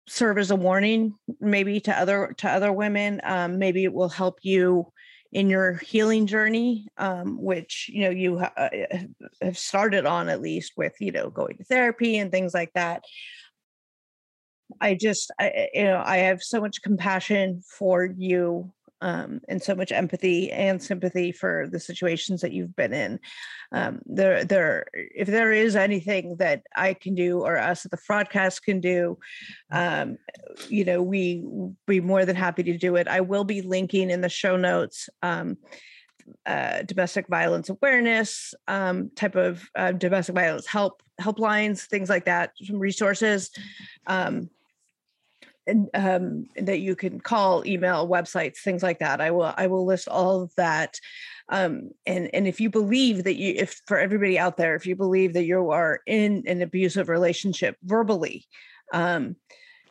serve 0.07 0.39
as 0.39 0.53
a 0.53 0.57
warning, 0.57 1.15
maybe 1.41 1.81
to 1.81 1.93
other 1.99 2.35
to 2.39 2.49
other 2.49 2.73
women. 2.73 3.21
Um, 3.25 3.59
maybe 3.59 3.83
it 3.83 3.93
will 3.93 4.09
help 4.09 4.39
you 4.43 4.93
in 5.33 5.51
your 5.51 5.75
healing 5.75 6.27
journey, 6.27 6.89
um, 6.97 7.43
which 7.43 7.91
you 7.93 8.03
know 8.03 8.11
you 8.11 8.39
uh, 8.39 8.69
have 9.43 9.59
started 9.59 10.07
on 10.07 10.29
at 10.29 10.41
least 10.41 10.73
with 10.77 10.95
you 11.01 11.13
know 11.13 11.31
going 11.31 11.57
to 11.59 11.65
therapy 11.65 12.19
and 12.19 12.31
things 12.31 12.55
like 12.55 12.73
that. 12.75 13.03
I 14.81 14.95
just, 14.95 15.31
I, 15.41 15.69
you 15.73 15.85
know, 15.85 16.03
I 16.05 16.19
have 16.19 16.43
so 16.43 16.61
much 16.61 16.83
compassion 16.83 17.63
for 17.67 18.05
you 18.05 18.73
um, 19.01 19.41
and 19.49 19.63
so 19.63 19.75
much 19.75 19.93
empathy 19.93 20.51
and 20.51 20.83
sympathy 20.83 21.33
for 21.33 21.69
the 21.71 21.81
situations 21.81 22.41
that 22.41 22.53
you've 22.53 22.75
been 22.77 22.93
in. 22.93 23.21
Um, 23.73 24.01
there, 24.07 24.45
there, 24.45 24.87
if 24.93 25.29
there 25.29 25.53
is 25.53 25.77
anything 25.77 26.37
that 26.39 26.63
I 26.75 26.95
can 26.95 27.15
do 27.15 27.41
or 27.41 27.59
us 27.59 27.85
at 27.85 27.91
the 27.91 27.99
Fraudcast 27.99 28.63
can 28.63 28.81
do, 28.81 29.19
um, 29.71 30.19
you 30.69 30.85
know, 30.85 31.03
we 31.03 31.45
be 31.87 32.01
more 32.01 32.25
than 32.25 32.37
happy 32.37 32.63
to 32.65 32.79
do 32.79 32.97
it. 32.97 33.09
I 33.09 33.21
will 33.21 33.45
be 33.45 33.63
linking 33.63 34.11
in 34.11 34.21
the 34.21 34.29
show 34.29 34.57
notes. 34.57 35.09
Um, 35.23 35.59
uh, 36.45 36.83
domestic 36.83 37.27
violence 37.29 37.71
awareness 37.71 38.53
um, 38.67 39.11
type 39.17 39.35
of 39.35 39.67
uh, 39.75 39.93
domestic 39.93 40.35
violence 40.35 40.67
help 40.67 41.03
helplines 41.19 41.87
things 41.87 42.11
like 42.11 42.27
that 42.27 42.53
some 42.63 42.79
resources 42.79 43.51
um, 44.07 44.51
um, 45.95 46.47
that 46.57 46.81
you 46.81 46.97
can 46.97 47.21
call, 47.21 47.67
email, 47.67 48.09
websites, 48.09 48.59
things 48.59 48.83
like 48.83 48.99
that. 49.01 49.21
I 49.21 49.31
will 49.31 49.53
I 49.57 49.67
will 49.67 49.85
list 49.85 50.09
all 50.09 50.43
of 50.43 50.55
that. 50.57 50.99
Um, 51.49 51.91
and 52.07 52.33
and 52.35 52.47
if 52.47 52.61
you 52.61 52.71
believe 52.71 53.25
that 53.25 53.37
you, 53.37 53.55
if 53.57 53.81
for 53.87 53.99
everybody 53.99 54.39
out 54.39 54.57
there, 54.57 54.75
if 54.75 54.87
you 54.87 54.97
believe 54.97 55.35
that 55.35 55.45
you 55.45 55.71
are 55.71 56.01
in 56.07 56.45
an 56.47 56.63
abusive 56.63 57.09
relationship 57.09 57.77
verbally, 57.83 58.47
um, 58.93 59.37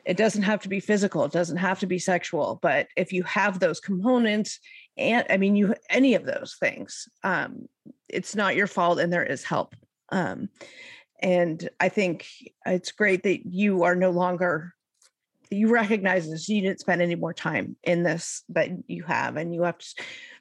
it 0.06 0.18
doesn't 0.18 0.44
have 0.44 0.62
to 0.62 0.70
be 0.70 0.80
physical, 0.80 1.26
it 1.26 1.32
doesn't 1.32 1.58
have 1.58 1.80
to 1.80 1.88
be 1.88 2.00
sexual, 2.00 2.60
but 2.62 2.88
if 2.96 3.12
you 3.12 3.24
have 3.24 3.60
those 3.60 3.80
components, 3.80 4.60
and 4.98 5.26
I 5.30 5.38
mean 5.38 5.56
you 5.56 5.76
any 5.90 6.16
of 6.16 6.26
those 6.26 6.56
things, 6.60 7.08
um, 7.24 7.68
it's 8.08 8.36
not 8.36 8.56
your 8.56 8.68
fault, 8.68 9.00
and 9.00 9.12
there 9.12 9.26
is 9.26 9.44
help. 9.44 9.76
Um, 10.10 10.50
and 11.22 11.68
I 11.80 11.90
think 11.90 12.28
it's 12.66 12.92
great 12.92 13.24
that 13.24 13.46
you 13.46 13.84
are 13.84 13.96
no 13.96 14.12
longer 14.12 14.74
you 15.50 15.70
recognize 15.70 16.30
this 16.30 16.50
you 16.50 16.62
didn't 16.62 16.80
spend 16.80 17.02
any 17.02 17.16
more 17.16 17.34
time 17.34 17.76
in 17.84 18.04
this 18.04 18.44
that 18.50 18.70
you 18.88 19.04
have 19.04 19.38
and 19.38 19.54
you 19.54 19.64
have 19.64 19.78
to 19.78 19.96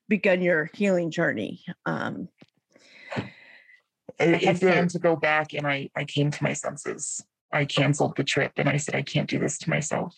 begun 0.08 0.42
your 0.42 0.70
healing 0.74 1.10
journey 1.10 1.62
um 1.86 2.28
I 4.18 4.24
had 4.24 4.56
there- 4.56 4.72
planned 4.72 4.90
to 4.90 4.98
go 4.98 5.14
back 5.16 5.52
and 5.52 5.66
I, 5.66 5.90
I 5.94 6.04
came 6.04 6.30
to 6.30 6.42
my 6.42 6.54
senses. 6.54 7.22
I 7.52 7.66
canceled 7.66 8.16
the 8.16 8.24
trip 8.24 8.52
and 8.56 8.66
I 8.68 8.78
said, 8.78 8.94
I 8.94 9.02
can't 9.02 9.28
do 9.28 9.38
this 9.38 9.58
to 9.58 9.70
myself. 9.70 10.16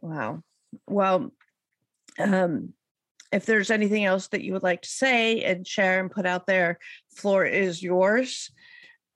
wow 0.00 0.42
well 0.86 1.30
um 2.18 2.72
if 3.32 3.46
there's 3.46 3.70
anything 3.70 4.04
else 4.04 4.28
that 4.28 4.42
you 4.42 4.52
would 4.52 4.62
like 4.62 4.82
to 4.82 4.88
say 4.88 5.42
and 5.42 5.66
share 5.66 5.98
and 6.00 6.10
put 6.10 6.26
out 6.26 6.46
there 6.46 6.78
floor 7.16 7.44
is 7.44 7.82
yours 7.82 8.50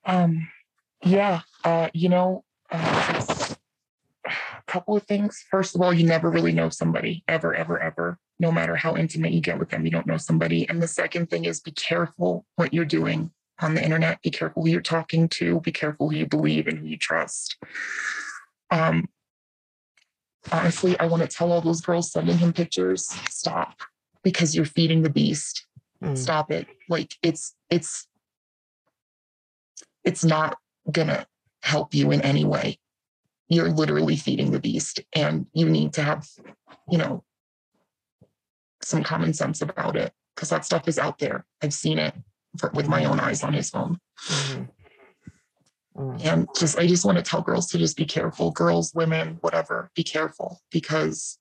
Um, 0.05 0.49
yeah, 1.05 1.43
uh, 1.65 1.91
you 1.93 2.09
know, 2.09 2.45
uh, 2.71 3.55
a 4.27 4.63
couple 4.67 4.97
of 4.97 5.05
things. 5.05 5.45
First 5.51 5.75
of 5.75 5.81
all, 5.81 5.93
you 5.93 6.07
never 6.07 6.31
really 6.31 6.53
know 6.53 6.69
somebody 6.69 7.25
ever, 7.29 7.55
ever, 7.55 7.81
ever. 7.81 8.19
No 8.39 8.53
matter 8.53 8.77
how 8.77 8.97
intimate 8.97 9.33
you 9.33 9.41
get 9.41 9.59
with 9.59 9.71
them, 9.71 9.85
you 9.85 9.91
don't 9.91 10.07
know 10.07 10.17
somebody. 10.17 10.69
And 10.69 10.83
the 10.83 10.89
second 10.89 11.31
thing 11.31 11.45
is 11.45 11.61
be 11.61 11.73
careful 11.73 12.45
what 12.57 12.73
you're 12.73 12.85
doing 12.85 13.31
on 13.61 13.75
the 13.75 13.83
internet. 13.83 14.23
Be 14.23 14.31
careful 14.31 14.63
who 14.63 14.71
you're 14.71 14.81
talking 14.81 15.29
to. 15.31 15.61
Be 15.61 15.73
careful 15.73 16.11
who 16.11 16.17
you 16.17 16.27
believe 16.27 16.67
and 16.67 16.79
who 16.79 16.87
you 16.87 16.97
trust. 16.99 17.57
Um, 18.71 19.09
honestly, 20.53 20.99
I 21.01 21.07
want 21.07 21.23
to 21.23 21.29
tell 21.29 21.51
all 21.51 21.61
those 21.61 21.81
girls 21.81 22.13
sending 22.13 22.39
him 22.39 22.53
pictures, 22.53 23.07
stop, 23.29 23.81
because 24.23 24.55
you're 24.55 24.65
feeding 24.65 25.03
the 25.03 25.11
beast 25.11 25.67
Mm. 26.03 26.17
stop 26.17 26.53
it 26.53 26.69
like 26.89 27.15
it's 27.25 27.57
it's 27.71 28.07
it's 30.05 30.25
not 30.25 30.57
gonna 30.93 31.27
help 31.63 31.95
you 31.95 32.11
in 32.11 32.21
any 32.23 32.45
way 32.45 32.79
you're 33.49 33.71
literally 33.71 34.17
feeding 34.17 34.51
the 34.53 34.61
beast 34.61 35.01
and 35.15 35.47
you 35.53 35.69
need 35.69 35.93
to 35.93 36.03
have 36.03 36.27
you 36.91 36.99
know 36.99 37.25
some 38.83 39.03
common 39.03 39.33
sense 39.35 39.61
about 39.63 39.97
it 39.97 40.13
because 40.35 40.49
that 40.51 40.65
stuff 40.65 40.87
is 40.89 40.99
out 40.99 41.19
there 41.19 41.45
i've 41.63 41.75
seen 41.75 41.99
it 41.99 42.15
for, 42.59 42.71
with 42.75 42.89
my 42.89 43.05
own 43.05 43.19
eyes 43.21 43.43
on 43.43 43.53
his 43.53 43.71
phone 43.71 43.99
Mhm. 44.29 44.69
Mm. 45.97 46.25
and 46.25 46.49
just 46.57 46.79
i 46.79 46.87
just 46.87 47.05
want 47.05 47.19
to 47.19 47.25
tell 47.25 47.43
girls 47.43 47.67
to 47.69 47.79
just 47.79 47.97
be 47.97 48.05
careful 48.05 48.53
girls 48.53 48.95
women 48.95 49.39
whatever 49.41 49.91
be 49.97 50.05
careful 50.05 50.61
because 50.71 51.39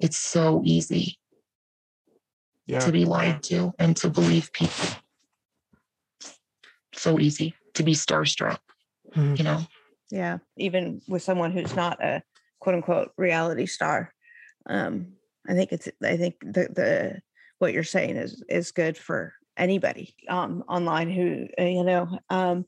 it's 0.00 0.16
so 0.16 0.62
easy 0.64 1.16
Yeah. 2.66 2.80
to 2.80 2.90
be 2.90 3.04
lied 3.04 3.42
to 3.44 3.72
and 3.78 3.96
to 3.98 4.08
believe 4.08 4.50
people. 4.52 4.86
So 6.94 7.20
easy 7.20 7.54
to 7.74 7.82
be 7.82 7.94
starstruck, 7.94 8.58
Mhm. 9.14 9.38
you 9.38 9.44
know? 9.44 9.66
yeah 10.10 10.38
even 10.56 11.00
with 11.08 11.22
someone 11.22 11.50
who's 11.50 11.74
not 11.74 12.02
a 12.02 12.22
quote 12.60 12.76
unquote 12.76 13.10
reality 13.16 13.66
star 13.66 14.12
um 14.68 15.12
i 15.48 15.54
think 15.54 15.72
it's 15.72 15.88
i 16.02 16.16
think 16.16 16.34
the 16.40 16.68
the 16.74 17.20
what 17.58 17.72
you're 17.72 17.82
saying 17.82 18.16
is 18.16 18.42
is 18.48 18.70
good 18.70 18.96
for 18.96 19.32
anybody 19.56 20.14
um 20.28 20.62
online 20.68 21.10
who 21.10 21.46
uh, 21.58 21.64
you 21.64 21.84
know 21.84 22.18
um 22.30 22.64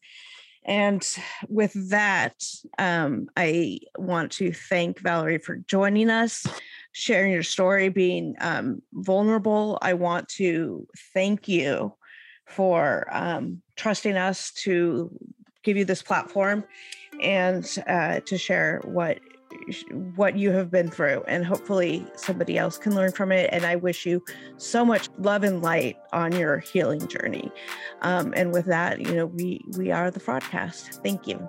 and 0.64 1.16
with 1.48 1.72
that 1.90 2.34
um 2.78 3.28
i 3.36 3.78
want 3.98 4.32
to 4.32 4.52
thank 4.52 4.98
valerie 5.00 5.38
for 5.38 5.56
joining 5.68 6.10
us 6.10 6.46
sharing 6.92 7.32
your 7.32 7.42
story 7.42 7.88
being 7.88 8.34
um 8.40 8.80
vulnerable 8.92 9.78
i 9.82 9.92
want 9.92 10.28
to 10.28 10.86
thank 11.12 11.48
you 11.48 11.92
for 12.46 13.06
um 13.14 13.62
trusting 13.76 14.16
us 14.16 14.50
to 14.52 15.10
give 15.62 15.76
you 15.76 15.84
this 15.84 16.02
platform 16.02 16.64
and 17.22 17.82
uh, 17.86 18.20
to 18.20 18.36
share 18.36 18.80
what 18.84 19.20
what 20.16 20.36
you 20.36 20.50
have 20.50 20.70
been 20.70 20.90
through. 20.90 21.22
And 21.26 21.44
hopefully 21.44 22.06
somebody 22.14 22.58
else 22.58 22.76
can 22.76 22.94
learn 22.94 23.12
from 23.12 23.32
it. 23.32 23.48
And 23.52 23.64
i 23.64 23.74
wish 23.76 24.04
you 24.04 24.22
so 24.58 24.84
much 24.84 25.08
love 25.18 25.44
and 25.44 25.62
light 25.62 25.96
on 26.12 26.32
your 26.32 26.58
healing 26.58 27.06
journey. 27.08 27.50
Um, 28.02 28.34
and 28.36 28.52
with 28.52 28.66
that 28.66 29.00
you 29.00 29.14
know 29.14 29.26
we 29.26 29.64
we 29.76 29.90
are 29.90 30.10
the 30.10 30.20
Fraudcast 30.20 31.02
thank 31.02 31.26
you 31.26 31.48